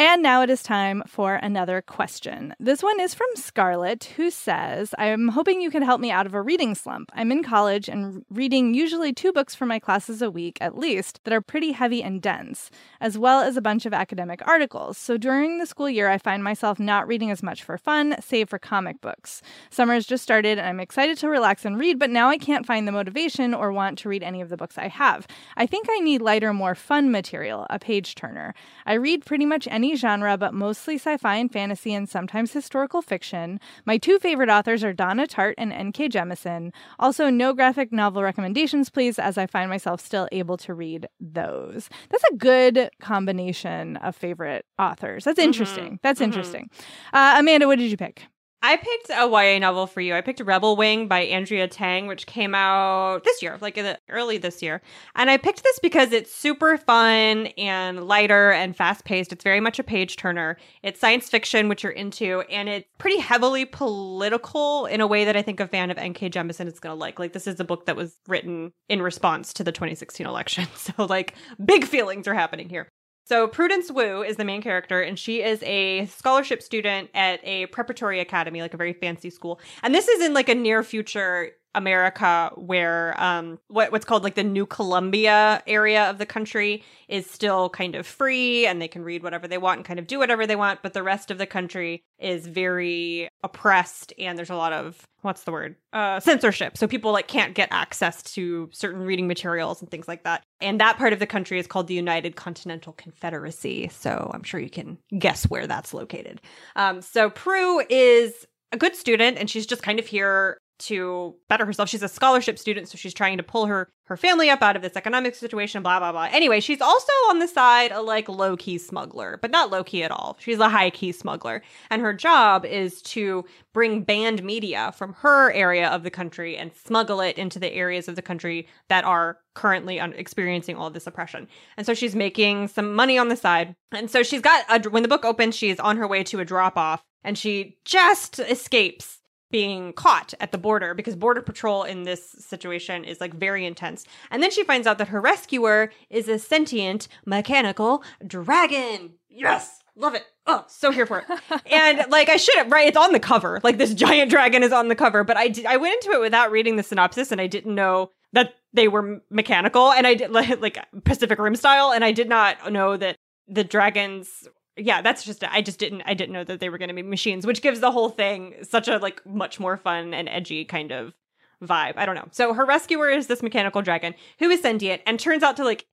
And 0.00 0.22
now 0.22 0.40
it 0.40 0.48
is 0.48 0.62
time 0.62 1.02
for 1.06 1.34
another 1.34 1.82
question. 1.82 2.54
This 2.58 2.82
one 2.82 2.98
is 3.00 3.12
from 3.12 3.28
Scarlett, 3.34 4.04
who 4.16 4.30
says, 4.30 4.94
I'm 4.96 5.28
hoping 5.28 5.60
you 5.60 5.70
can 5.70 5.82
help 5.82 6.00
me 6.00 6.10
out 6.10 6.24
of 6.24 6.32
a 6.32 6.40
reading 6.40 6.74
slump. 6.74 7.12
I'm 7.12 7.30
in 7.30 7.42
college 7.42 7.86
and 7.86 8.24
reading 8.30 8.72
usually 8.72 9.12
two 9.12 9.30
books 9.30 9.54
for 9.54 9.66
my 9.66 9.78
classes 9.78 10.22
a 10.22 10.30
week 10.30 10.56
at 10.62 10.78
least 10.78 11.20
that 11.24 11.34
are 11.34 11.42
pretty 11.42 11.72
heavy 11.72 12.02
and 12.02 12.22
dense, 12.22 12.70
as 12.98 13.18
well 13.18 13.42
as 13.42 13.58
a 13.58 13.60
bunch 13.60 13.84
of 13.84 13.92
academic 13.92 14.40
articles. 14.48 14.96
So 14.96 15.18
during 15.18 15.58
the 15.58 15.66
school 15.66 15.90
year, 15.90 16.08
I 16.08 16.16
find 16.16 16.42
myself 16.42 16.80
not 16.80 17.06
reading 17.06 17.30
as 17.30 17.42
much 17.42 17.62
for 17.62 17.76
fun, 17.76 18.16
save 18.22 18.48
for 18.48 18.58
comic 18.58 19.02
books. 19.02 19.42
Summer 19.68 19.92
has 19.92 20.06
just 20.06 20.22
started 20.22 20.58
and 20.58 20.66
I'm 20.66 20.80
excited 20.80 21.18
to 21.18 21.28
relax 21.28 21.66
and 21.66 21.78
read, 21.78 21.98
but 21.98 22.08
now 22.08 22.30
I 22.30 22.38
can't 22.38 22.64
find 22.64 22.88
the 22.88 22.92
motivation 22.92 23.52
or 23.52 23.70
want 23.70 23.98
to 23.98 24.08
read 24.08 24.22
any 24.22 24.40
of 24.40 24.48
the 24.48 24.56
books 24.56 24.78
I 24.78 24.88
have. 24.88 25.26
I 25.58 25.66
think 25.66 25.88
I 25.90 25.98
need 25.98 26.22
lighter, 26.22 26.54
more 26.54 26.74
fun 26.74 27.10
material, 27.10 27.66
a 27.68 27.78
page 27.78 28.14
turner. 28.14 28.54
I 28.86 28.94
read 28.94 29.26
pretty 29.26 29.44
much 29.44 29.68
any 29.70 29.89
genre, 29.96 30.36
but 30.36 30.54
mostly 30.54 30.96
sci 30.96 31.16
fi 31.16 31.36
and 31.36 31.52
fantasy 31.52 31.94
and 31.94 32.08
sometimes 32.08 32.52
historical 32.52 33.02
fiction. 33.02 33.60
My 33.84 33.98
two 33.98 34.18
favorite 34.18 34.48
authors 34.48 34.82
are 34.84 34.92
Donna 34.92 35.26
Tartt 35.26 35.54
and 35.58 35.72
N.K. 35.72 36.08
Jemisin. 36.08 36.72
Also, 36.98 37.30
no 37.30 37.52
graphic 37.52 37.92
novel 37.92 38.22
recommendations, 38.22 38.90
please, 38.90 39.18
as 39.18 39.38
I 39.38 39.46
find 39.46 39.70
myself 39.70 40.00
still 40.00 40.28
able 40.32 40.56
to 40.58 40.74
read 40.74 41.08
those. 41.20 41.88
That's 42.10 42.24
a 42.24 42.36
good 42.36 42.90
combination 43.00 43.96
of 43.98 44.16
favorite 44.16 44.66
authors. 44.78 45.24
That's 45.24 45.38
interesting. 45.38 45.84
Mm-hmm. 45.84 45.94
That's 46.02 46.20
mm-hmm. 46.20 46.24
interesting. 46.24 46.70
Uh, 47.12 47.36
Amanda, 47.38 47.66
what 47.66 47.78
did 47.78 47.90
you 47.90 47.96
pick? 47.96 48.26
I 48.62 48.76
picked 48.76 49.08
a 49.08 49.26
YA 49.26 49.58
novel 49.58 49.86
for 49.86 50.02
you. 50.02 50.14
I 50.14 50.20
picked 50.20 50.40
Rebel 50.40 50.76
Wing 50.76 51.08
by 51.08 51.20
Andrea 51.20 51.66
Tang, 51.66 52.06
which 52.06 52.26
came 52.26 52.54
out 52.54 53.24
this 53.24 53.40
year, 53.40 53.56
like 53.62 53.80
early 54.10 54.36
this 54.36 54.60
year. 54.62 54.82
And 55.14 55.30
I 55.30 55.38
picked 55.38 55.62
this 55.64 55.78
because 55.78 56.12
it's 56.12 56.34
super 56.34 56.76
fun 56.76 57.46
and 57.56 58.06
lighter 58.06 58.52
and 58.52 58.76
fast 58.76 59.04
paced. 59.06 59.32
It's 59.32 59.44
very 59.44 59.60
much 59.60 59.78
a 59.78 59.82
page 59.82 60.16
turner. 60.16 60.58
It's 60.82 61.00
science 61.00 61.30
fiction, 61.30 61.70
which 61.70 61.82
you're 61.82 61.92
into, 61.92 62.42
and 62.50 62.68
it's 62.68 62.86
pretty 62.98 63.18
heavily 63.18 63.64
political 63.64 64.84
in 64.84 65.00
a 65.00 65.06
way 65.06 65.24
that 65.24 65.36
I 65.36 65.42
think 65.42 65.58
a 65.60 65.66
fan 65.66 65.90
of 65.90 65.96
N.K. 65.96 66.28
Jemisin 66.28 66.66
is 66.66 66.80
going 66.80 66.94
to 66.94 67.00
like. 67.00 67.18
Like, 67.18 67.32
this 67.32 67.46
is 67.46 67.60
a 67.60 67.64
book 67.64 67.86
that 67.86 67.96
was 67.96 68.18
written 68.28 68.72
in 68.90 69.00
response 69.00 69.54
to 69.54 69.64
the 69.64 69.72
2016 69.72 70.26
election. 70.26 70.66
So, 70.80 71.04
like, 71.04 71.34
big 71.62 71.84
feelings 71.84 72.26
are 72.26 72.34
happening 72.34 72.70
here. 72.70 72.88
So 73.30 73.46
Prudence 73.46 73.92
Wu 73.92 74.24
is 74.24 74.38
the 74.38 74.44
main 74.44 74.60
character, 74.60 75.00
and 75.00 75.16
she 75.16 75.40
is 75.40 75.62
a 75.62 76.06
scholarship 76.06 76.60
student 76.60 77.10
at 77.14 77.38
a 77.44 77.66
preparatory 77.66 78.18
academy, 78.18 78.60
like 78.60 78.74
a 78.74 78.76
very 78.76 78.92
fancy 78.92 79.30
school. 79.30 79.60
And 79.84 79.94
this 79.94 80.08
is 80.08 80.20
in 80.20 80.34
like 80.34 80.48
a 80.48 80.54
near 80.56 80.82
future 80.82 81.52
America 81.74 82.50
where 82.56 83.14
um 83.20 83.58
what 83.68 83.92
what's 83.92 84.04
called 84.04 84.24
like 84.24 84.34
the 84.34 84.44
New 84.44 84.66
Columbia 84.66 85.62
area 85.66 86.10
of 86.10 86.18
the 86.18 86.26
country 86.26 86.82
is 87.08 87.30
still 87.30 87.70
kind 87.70 87.94
of 87.94 88.06
free 88.06 88.66
and 88.66 88.82
they 88.82 88.88
can 88.88 89.02
read 89.02 89.22
whatever 89.22 89.46
they 89.46 89.58
want 89.58 89.78
and 89.78 89.84
kind 89.84 89.98
of 89.98 90.06
do 90.06 90.18
whatever 90.18 90.46
they 90.46 90.56
want, 90.56 90.80
but 90.82 90.94
the 90.94 91.02
rest 91.02 91.30
of 91.30 91.38
the 91.38 91.46
country 91.46 92.02
is 92.18 92.46
very 92.46 93.28
oppressed 93.44 94.12
and 94.18 94.36
there's 94.36 94.50
a 94.50 94.56
lot 94.56 94.72
of 94.72 95.02
what's 95.22 95.44
the 95.44 95.52
word? 95.52 95.76
Uh 95.92 96.18
censorship. 96.18 96.76
So 96.76 96.88
people 96.88 97.12
like 97.12 97.28
can't 97.28 97.54
get 97.54 97.68
access 97.70 98.22
to 98.34 98.68
certain 98.72 99.02
reading 99.02 99.28
materials 99.28 99.80
and 99.80 99.90
things 99.90 100.08
like 100.08 100.24
that. 100.24 100.42
And 100.60 100.80
that 100.80 100.98
part 100.98 101.12
of 101.12 101.20
the 101.20 101.26
country 101.26 101.58
is 101.58 101.66
called 101.66 101.86
the 101.86 101.94
United 101.94 102.34
Continental 102.36 102.94
Confederacy. 102.94 103.88
So 103.92 104.30
I'm 104.34 104.42
sure 104.42 104.60
you 104.60 104.70
can 104.70 104.98
guess 105.18 105.44
where 105.44 105.66
that's 105.66 105.94
located. 105.94 106.40
Um 106.74 107.00
so 107.00 107.30
Prue 107.30 107.82
is 107.88 108.46
a 108.72 108.76
good 108.76 108.96
student 108.96 109.38
and 109.38 109.48
she's 109.48 109.66
just 109.66 109.82
kind 109.82 109.98
of 109.98 110.06
here 110.06 110.58
to 110.80 111.34
better 111.48 111.64
herself. 111.64 111.88
She's 111.88 112.02
a 112.02 112.08
scholarship 112.08 112.58
student, 112.58 112.88
so 112.88 112.96
she's 112.96 113.14
trying 113.14 113.36
to 113.36 113.42
pull 113.42 113.66
her 113.66 113.88
her 114.04 114.16
family 114.16 114.50
up 114.50 114.60
out 114.60 114.74
of 114.74 114.82
this 114.82 114.96
economic 114.96 115.36
situation, 115.36 115.84
blah 115.84 116.00
blah 116.00 116.10
blah. 116.10 116.28
Anyway, 116.32 116.58
she's 116.58 116.80
also 116.80 117.12
on 117.28 117.38
the 117.38 117.46
side 117.46 117.92
a 117.92 118.02
like 118.02 118.28
low 118.28 118.56
key 118.56 118.76
smuggler, 118.76 119.38
but 119.40 119.52
not 119.52 119.70
low 119.70 119.84
key 119.84 120.02
at 120.02 120.10
all. 120.10 120.36
She's 120.40 120.58
a 120.58 120.68
high 120.68 120.90
key 120.90 121.12
smuggler, 121.12 121.62
and 121.90 122.02
her 122.02 122.12
job 122.12 122.64
is 122.64 123.00
to 123.02 123.44
bring 123.72 124.02
banned 124.02 124.42
media 124.42 124.92
from 124.96 125.12
her 125.12 125.52
area 125.52 125.88
of 125.88 126.02
the 126.02 126.10
country 126.10 126.56
and 126.56 126.72
smuggle 126.74 127.20
it 127.20 127.38
into 127.38 127.60
the 127.60 127.72
areas 127.72 128.08
of 128.08 128.16
the 128.16 128.22
country 128.22 128.66
that 128.88 129.04
are 129.04 129.38
currently 129.54 130.00
un- 130.00 130.12
experiencing 130.14 130.74
all 130.74 130.90
this 130.90 131.06
oppression. 131.06 131.46
And 131.76 131.86
so 131.86 131.94
she's 131.94 132.16
making 132.16 132.66
some 132.68 132.94
money 132.94 133.16
on 133.16 133.28
the 133.28 133.36
side, 133.36 133.76
and 133.92 134.10
so 134.10 134.24
she's 134.24 134.40
got 134.40 134.64
a, 134.68 134.90
when 134.90 135.04
the 135.04 135.08
book 135.08 135.24
opens, 135.24 135.54
she's 135.54 135.78
on 135.78 135.98
her 135.98 136.08
way 136.08 136.24
to 136.24 136.40
a 136.40 136.44
drop 136.44 136.76
off, 136.76 137.04
and 137.22 137.38
she 137.38 137.78
just 137.84 138.40
escapes 138.40 139.19
being 139.50 139.92
caught 139.92 140.32
at 140.40 140.52
the 140.52 140.58
border 140.58 140.94
because 140.94 141.16
border 141.16 141.42
patrol 141.42 141.82
in 141.82 142.04
this 142.04 142.30
situation 142.38 143.04
is 143.04 143.20
like 143.20 143.34
very 143.34 143.66
intense. 143.66 144.04
And 144.30 144.42
then 144.42 144.50
she 144.50 144.64
finds 144.64 144.86
out 144.86 144.98
that 144.98 145.08
her 145.08 145.20
rescuer 145.20 145.90
is 146.08 146.28
a 146.28 146.38
sentient 146.38 147.08
mechanical 147.26 148.02
dragon. 148.26 149.14
Yes. 149.28 149.80
Love 149.96 150.14
it. 150.14 150.24
Oh, 150.46 150.64
so 150.68 150.90
here 150.90 151.04
for 151.04 151.18
it. 151.18 151.62
and 151.70 152.10
like 152.10 152.28
I 152.28 152.36
should 152.36 152.56
have 152.56 152.70
right, 152.70 152.88
it's 152.88 152.96
on 152.96 153.12
the 153.12 153.20
cover. 153.20 153.60
Like 153.62 153.78
this 153.78 153.92
giant 153.92 154.30
dragon 154.30 154.62
is 154.62 154.72
on 154.72 154.88
the 154.88 154.94
cover, 154.94 155.24
but 155.24 155.36
I 155.36 155.48
did, 155.48 155.66
I 155.66 155.76
went 155.76 156.02
into 156.02 156.16
it 156.16 156.20
without 156.20 156.50
reading 156.50 156.76
the 156.76 156.82
synopsis 156.82 157.32
and 157.32 157.40
I 157.40 157.46
didn't 157.46 157.74
know 157.74 158.10
that 158.32 158.54
they 158.72 158.88
were 158.88 159.20
mechanical 159.30 159.90
and 159.92 160.06
I 160.06 160.14
did 160.14 160.30
like, 160.30 160.60
like 160.62 160.78
Pacific 161.04 161.38
Rim 161.38 161.56
style 161.56 161.92
and 161.92 162.04
I 162.04 162.12
did 162.12 162.28
not 162.28 162.72
know 162.72 162.96
that 162.96 163.16
the 163.48 163.64
dragons 163.64 164.48
yeah, 164.76 165.02
that's 165.02 165.24
just 165.24 165.44
I 165.44 165.62
just 165.62 165.78
didn't 165.78 166.02
I 166.06 166.14
didn't 166.14 166.32
know 166.32 166.44
that 166.44 166.60
they 166.60 166.68
were 166.68 166.78
going 166.78 166.88
to 166.88 166.94
be 166.94 167.02
machines, 167.02 167.46
which 167.46 167.62
gives 167.62 167.80
the 167.80 167.90
whole 167.90 168.08
thing 168.08 168.54
such 168.62 168.88
a 168.88 168.98
like 168.98 169.24
much 169.26 169.60
more 169.60 169.76
fun 169.76 170.14
and 170.14 170.28
edgy 170.28 170.64
kind 170.64 170.92
of 170.92 171.14
vibe. 171.62 171.94
I 171.96 172.06
don't 172.06 172.14
know. 172.14 172.28
So 172.30 172.54
her 172.54 172.64
rescuer 172.64 173.10
is 173.10 173.26
this 173.26 173.42
mechanical 173.42 173.82
dragon 173.82 174.14
who 174.38 174.48
is 174.48 174.60
sentient 174.60 175.02
and 175.06 175.18
turns 175.18 175.42
out 175.42 175.56
to 175.56 175.64
like 175.64 175.86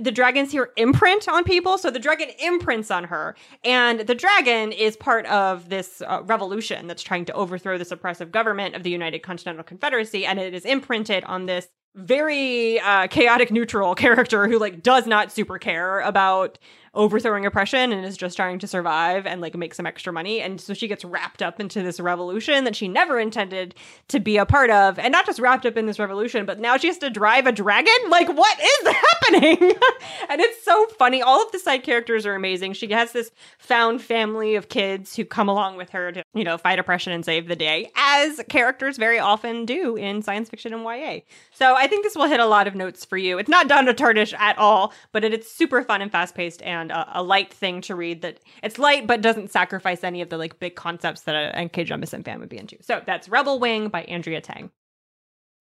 the 0.00 0.10
dragons 0.10 0.50
here 0.50 0.70
imprint 0.76 1.28
on 1.28 1.44
people. 1.44 1.76
So 1.76 1.90
the 1.90 1.98
dragon 1.98 2.28
imprints 2.42 2.90
on 2.90 3.04
her. 3.04 3.36
And 3.62 4.00
the 4.00 4.14
dragon 4.14 4.72
is 4.72 4.96
part 4.96 5.26
of 5.26 5.68
this 5.68 6.02
uh, 6.06 6.22
revolution 6.24 6.86
that's 6.86 7.02
trying 7.02 7.26
to 7.26 7.32
overthrow 7.34 7.76
this 7.76 7.90
oppressive 7.90 8.32
government 8.32 8.74
of 8.74 8.84
the 8.84 8.90
United 8.90 9.20
Continental 9.22 9.62
Confederacy. 9.62 10.24
And 10.24 10.38
it 10.38 10.54
is 10.54 10.64
imprinted 10.64 11.24
on 11.24 11.46
this 11.46 11.68
very 11.94 12.80
uh, 12.80 13.06
chaotic 13.08 13.50
neutral 13.50 13.94
character 13.94 14.48
who 14.48 14.58
like 14.58 14.82
does 14.82 15.06
not 15.06 15.30
super 15.30 15.58
care 15.58 16.00
about 16.00 16.58
overthrowing 16.94 17.46
oppression 17.46 17.90
and 17.90 18.04
is 18.04 18.18
just 18.18 18.36
trying 18.36 18.58
to 18.58 18.66
survive 18.66 19.26
and 19.26 19.40
like 19.40 19.56
make 19.56 19.74
some 19.74 19.86
extra 19.86 20.12
money. 20.12 20.40
And 20.40 20.60
so 20.60 20.74
she 20.74 20.88
gets 20.88 21.04
wrapped 21.04 21.40
up 21.40 21.58
into 21.58 21.82
this 21.82 21.98
revolution 21.98 22.64
that 22.64 22.76
she 22.76 22.86
never 22.86 23.18
intended 23.18 23.74
to 24.08 24.20
be 24.20 24.36
a 24.36 24.44
part 24.44 24.68
of. 24.70 24.98
And 24.98 25.10
not 25.10 25.24
just 25.24 25.38
wrapped 25.38 25.64
up 25.64 25.76
in 25.76 25.86
this 25.86 25.98
revolution, 25.98 26.44
but 26.44 26.60
now 26.60 26.76
she 26.76 26.88
has 26.88 26.98
to 26.98 27.08
drive 27.08 27.46
a 27.46 27.52
dragon? 27.52 27.94
Like, 28.10 28.28
what 28.28 28.58
is 28.60 28.94
happening? 28.94 29.56
and 30.28 30.40
it's 30.40 30.62
so 30.64 30.86
funny. 30.98 31.22
All 31.22 31.42
of 31.42 31.50
the 31.52 31.58
side 31.58 31.82
characters 31.82 32.26
are 32.26 32.34
amazing. 32.34 32.74
She 32.74 32.90
has 32.92 33.12
this 33.12 33.30
found 33.58 34.02
family 34.02 34.54
of 34.54 34.68
kids 34.68 35.16
who 35.16 35.24
come 35.24 35.48
along 35.48 35.76
with 35.76 35.90
her 35.90 36.12
to, 36.12 36.22
you 36.34 36.44
know, 36.44 36.58
fight 36.58 36.78
oppression 36.78 37.12
and 37.12 37.24
save 37.24 37.48
the 37.48 37.56
day, 37.56 37.90
as 37.96 38.40
characters 38.48 38.98
very 38.98 39.18
often 39.18 39.64
do 39.64 39.96
in 39.96 40.20
science 40.20 40.50
fiction 40.50 40.74
and 40.74 40.82
YA. 40.82 41.20
So 41.52 41.74
I 41.74 41.86
think 41.86 42.04
this 42.04 42.16
will 42.16 42.26
hit 42.26 42.40
a 42.40 42.46
lot 42.46 42.66
of 42.66 42.74
notes 42.74 43.04
for 43.04 43.16
you. 43.16 43.38
It's 43.38 43.48
not 43.48 43.68
Donna 43.68 43.94
Tartt-ish 43.94 44.34
at 44.34 44.58
all, 44.58 44.92
but 45.12 45.24
it, 45.24 45.32
it's 45.32 45.50
super 45.50 45.82
fun 45.82 46.02
and 46.02 46.12
fast 46.12 46.34
paced 46.34 46.60
and 46.62 46.81
a, 46.90 47.20
a, 47.20 47.22
light 47.22 47.52
thing 47.52 47.80
to 47.82 47.94
read 47.94 48.22
that 48.22 48.40
it's 48.62 48.78
light 48.78 49.06
but 49.06 49.20
doesn't 49.20 49.50
sacrifice 49.50 50.02
any 50.04 50.20
of 50.22 50.28
the 50.28 50.38
like 50.38 50.58
big 50.58 50.74
concepts 50.74 51.22
that 51.22 51.34
a 51.34 51.56
N.K. 51.56 51.84
Jemisin 51.84 52.24
fan 52.24 52.40
would 52.40 52.48
be 52.48 52.58
into. 52.58 52.76
So 52.82 53.02
that's 53.04 53.28
Rebel 53.28 53.58
Wing 53.58 53.88
by 53.88 54.02
Andrea 54.04 54.40
Tang. 54.40 54.70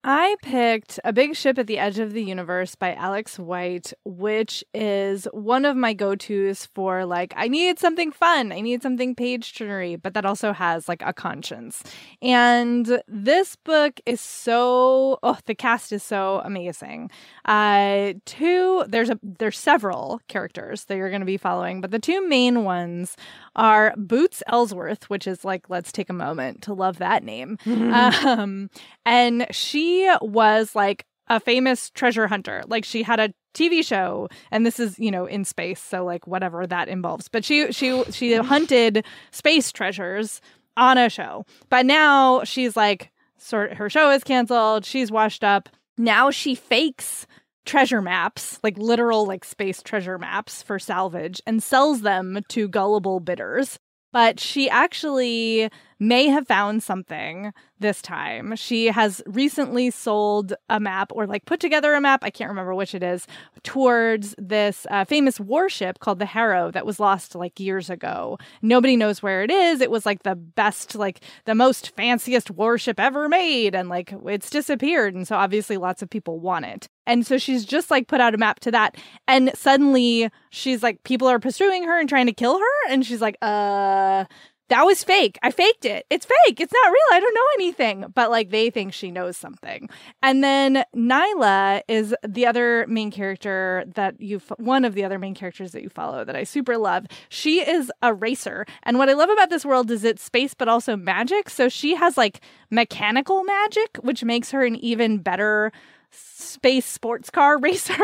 I 0.03 0.35
picked 0.41 0.99
A 1.03 1.13
Big 1.13 1.35
Ship 1.35 1.59
at 1.59 1.67
the 1.67 1.77
Edge 1.77 1.99
of 1.99 2.13
the 2.13 2.23
Universe 2.23 2.73
by 2.73 2.95
Alex 2.95 3.37
White, 3.37 3.93
which 4.03 4.63
is 4.73 5.27
one 5.31 5.63
of 5.63 5.77
my 5.77 5.93
go 5.93 6.15
tos 6.15 6.65
for 6.73 7.05
like, 7.05 7.33
I 7.37 7.47
need 7.47 7.77
something 7.77 8.11
fun. 8.11 8.51
I 8.51 8.61
need 8.61 8.81
something 8.81 9.13
page 9.13 9.53
turnery, 9.53 10.01
but 10.01 10.15
that 10.15 10.25
also 10.25 10.53
has 10.53 10.89
like 10.89 11.03
a 11.05 11.13
conscience. 11.13 11.83
And 12.19 12.99
this 13.07 13.55
book 13.57 13.99
is 14.07 14.21
so, 14.21 15.19
oh, 15.21 15.37
the 15.45 15.53
cast 15.53 15.91
is 15.91 16.01
so 16.01 16.41
amazing. 16.43 17.11
Uh, 17.45 18.13
two, 18.25 18.83
there's 18.87 19.11
a, 19.11 19.19
there's 19.21 19.59
several 19.59 20.19
characters 20.27 20.85
that 20.85 20.97
you're 20.97 21.09
going 21.09 21.21
to 21.21 21.25
be 21.27 21.37
following, 21.37 21.79
but 21.79 21.91
the 21.91 21.99
two 21.99 22.27
main 22.27 22.63
ones 22.63 23.15
are 23.55 23.93
Boots 23.97 24.41
Ellsworth, 24.47 25.11
which 25.11 25.27
is 25.27 25.45
like, 25.45 25.69
let's 25.69 25.91
take 25.91 26.09
a 26.09 26.13
moment 26.13 26.63
to 26.63 26.73
love 26.73 26.97
that 26.97 27.23
name. 27.23 27.59
um, 27.65 28.71
and 29.05 29.45
she 29.51 29.90
was 30.21 30.75
like 30.75 31.05
a 31.27 31.39
famous 31.39 31.89
treasure 31.91 32.27
hunter. 32.27 32.63
Like 32.67 32.85
she 32.85 33.03
had 33.03 33.19
a 33.19 33.33
TV 33.53 33.85
show 33.85 34.27
and 34.51 34.65
this 34.65 34.79
is, 34.79 34.97
you 34.99 35.11
know, 35.11 35.25
in 35.25 35.45
space, 35.45 35.81
so 35.81 36.03
like 36.03 36.27
whatever 36.27 36.65
that 36.67 36.87
involves. 36.87 37.27
But 37.27 37.45
she 37.45 37.71
she 37.71 38.03
she 38.11 38.33
hunted 38.53 39.05
space 39.31 39.71
treasures 39.71 40.41
on 40.77 40.97
a 40.97 41.09
show. 41.09 41.45
But 41.69 41.85
now 41.85 42.43
she's 42.43 42.75
like 42.75 43.11
sort 43.37 43.73
her 43.73 43.89
show 43.89 44.11
is 44.11 44.23
canceled, 44.23 44.85
she's 44.85 45.11
washed 45.11 45.43
up. 45.43 45.69
Now 45.97 46.31
she 46.31 46.55
fakes 46.55 47.27
treasure 47.65 48.01
maps, 48.01 48.59
like 48.63 48.77
literal 48.77 49.25
like 49.25 49.45
space 49.45 49.81
treasure 49.81 50.17
maps 50.17 50.63
for 50.63 50.79
salvage 50.79 51.41
and 51.45 51.61
sells 51.61 52.01
them 52.01 52.39
to 52.49 52.67
gullible 52.67 53.19
bidders. 53.19 53.77
But 54.13 54.39
she 54.39 54.69
actually 54.69 55.69
may 56.01 56.27
have 56.27 56.47
found 56.47 56.81
something 56.81 57.53
this 57.79 58.01
time. 58.01 58.55
She 58.55 58.87
has 58.87 59.21
recently 59.27 59.91
sold 59.91 60.53
a 60.67 60.79
map 60.79 61.11
or 61.13 61.27
like 61.27 61.45
put 61.45 61.59
together 61.59 61.93
a 61.93 62.01
map, 62.01 62.23
I 62.23 62.31
can't 62.31 62.49
remember 62.49 62.73
which 62.73 62.95
it 62.95 63.03
is, 63.03 63.27
towards 63.63 64.33
this 64.37 64.87
uh, 64.89 65.05
famous 65.05 65.39
warship 65.39 65.99
called 65.99 66.17
the 66.17 66.25
Harrow 66.25 66.71
that 66.71 66.87
was 66.87 66.99
lost 66.99 67.35
like 67.35 67.59
years 67.59 67.89
ago. 67.91 68.39
Nobody 68.63 68.97
knows 68.97 69.21
where 69.21 69.43
it 69.43 69.51
is. 69.51 69.79
It 69.79 69.91
was 69.91 70.05
like 70.05 70.23
the 70.23 70.35
best, 70.35 70.95
like 70.95 71.21
the 71.45 71.55
most 71.55 71.95
fanciest 71.95 72.49
warship 72.49 72.99
ever 72.99 73.29
made, 73.29 73.75
and 73.75 73.87
like 73.87 74.11
it's 74.25 74.49
disappeared. 74.49 75.13
And 75.13 75.27
so 75.27 75.35
obviously 75.35 75.77
lots 75.77 76.01
of 76.01 76.09
people 76.09 76.39
want 76.39 76.65
it. 76.65 76.87
And 77.07 77.25
so 77.25 77.37
she's 77.37 77.65
just 77.65 77.91
like 77.91 78.07
put 78.07 78.21
out 78.21 78.35
a 78.35 78.37
map 78.37 78.59
to 78.61 78.71
that. 78.71 78.95
And 79.27 79.51
suddenly 79.55 80.29
she's 80.49 80.81
like, 80.81 81.03
people 81.03 81.27
are 81.27 81.39
pursuing 81.39 81.83
her 81.83 81.99
and 81.99 82.07
trying 82.07 82.27
to 82.27 82.33
kill 82.33 82.59
her. 82.59 82.89
And 82.89 83.05
she's 83.05 83.21
like, 83.21 83.37
uh, 83.41 84.25
that 84.71 84.85
was 84.85 85.03
fake. 85.03 85.37
I 85.43 85.51
faked 85.51 85.83
it. 85.83 86.05
It's 86.09 86.25
fake. 86.25 86.61
It's 86.61 86.71
not 86.71 86.87
real. 86.91 87.01
I 87.11 87.19
don't 87.19 87.33
know 87.33 87.47
anything. 87.55 88.05
But 88.15 88.31
like 88.31 88.51
they 88.51 88.69
think 88.69 88.93
she 88.93 89.11
knows 89.11 89.35
something. 89.35 89.89
And 90.23 90.41
then 90.41 90.85
Nilah 90.95 91.81
is 91.89 92.15
the 92.25 92.45
other 92.45 92.85
main 92.87 93.11
character 93.11 93.83
that 93.95 94.21
you, 94.21 94.39
one 94.55 94.85
of 94.85 94.93
the 94.93 95.03
other 95.03 95.19
main 95.19 95.35
characters 95.35 95.73
that 95.73 95.83
you 95.83 95.89
follow 95.89 96.23
that 96.23 96.37
I 96.37 96.45
super 96.45 96.77
love. 96.77 97.05
She 97.27 97.59
is 97.59 97.91
a 98.01 98.13
racer. 98.13 98.65
And 98.83 98.97
what 98.97 99.09
I 99.09 99.13
love 99.13 99.29
about 99.29 99.49
this 99.49 99.65
world 99.65 99.91
is 99.91 100.05
it's 100.05 100.23
space, 100.23 100.53
but 100.53 100.69
also 100.69 100.95
magic. 100.95 101.49
So 101.49 101.67
she 101.67 101.95
has 101.95 102.15
like 102.15 102.39
mechanical 102.69 103.43
magic, 103.43 103.97
which 103.97 104.23
makes 104.23 104.51
her 104.51 104.63
an 104.63 104.77
even 104.77 105.17
better 105.17 105.73
space 106.11 106.85
sports 106.85 107.29
car 107.29 107.57
racer. 107.59 107.97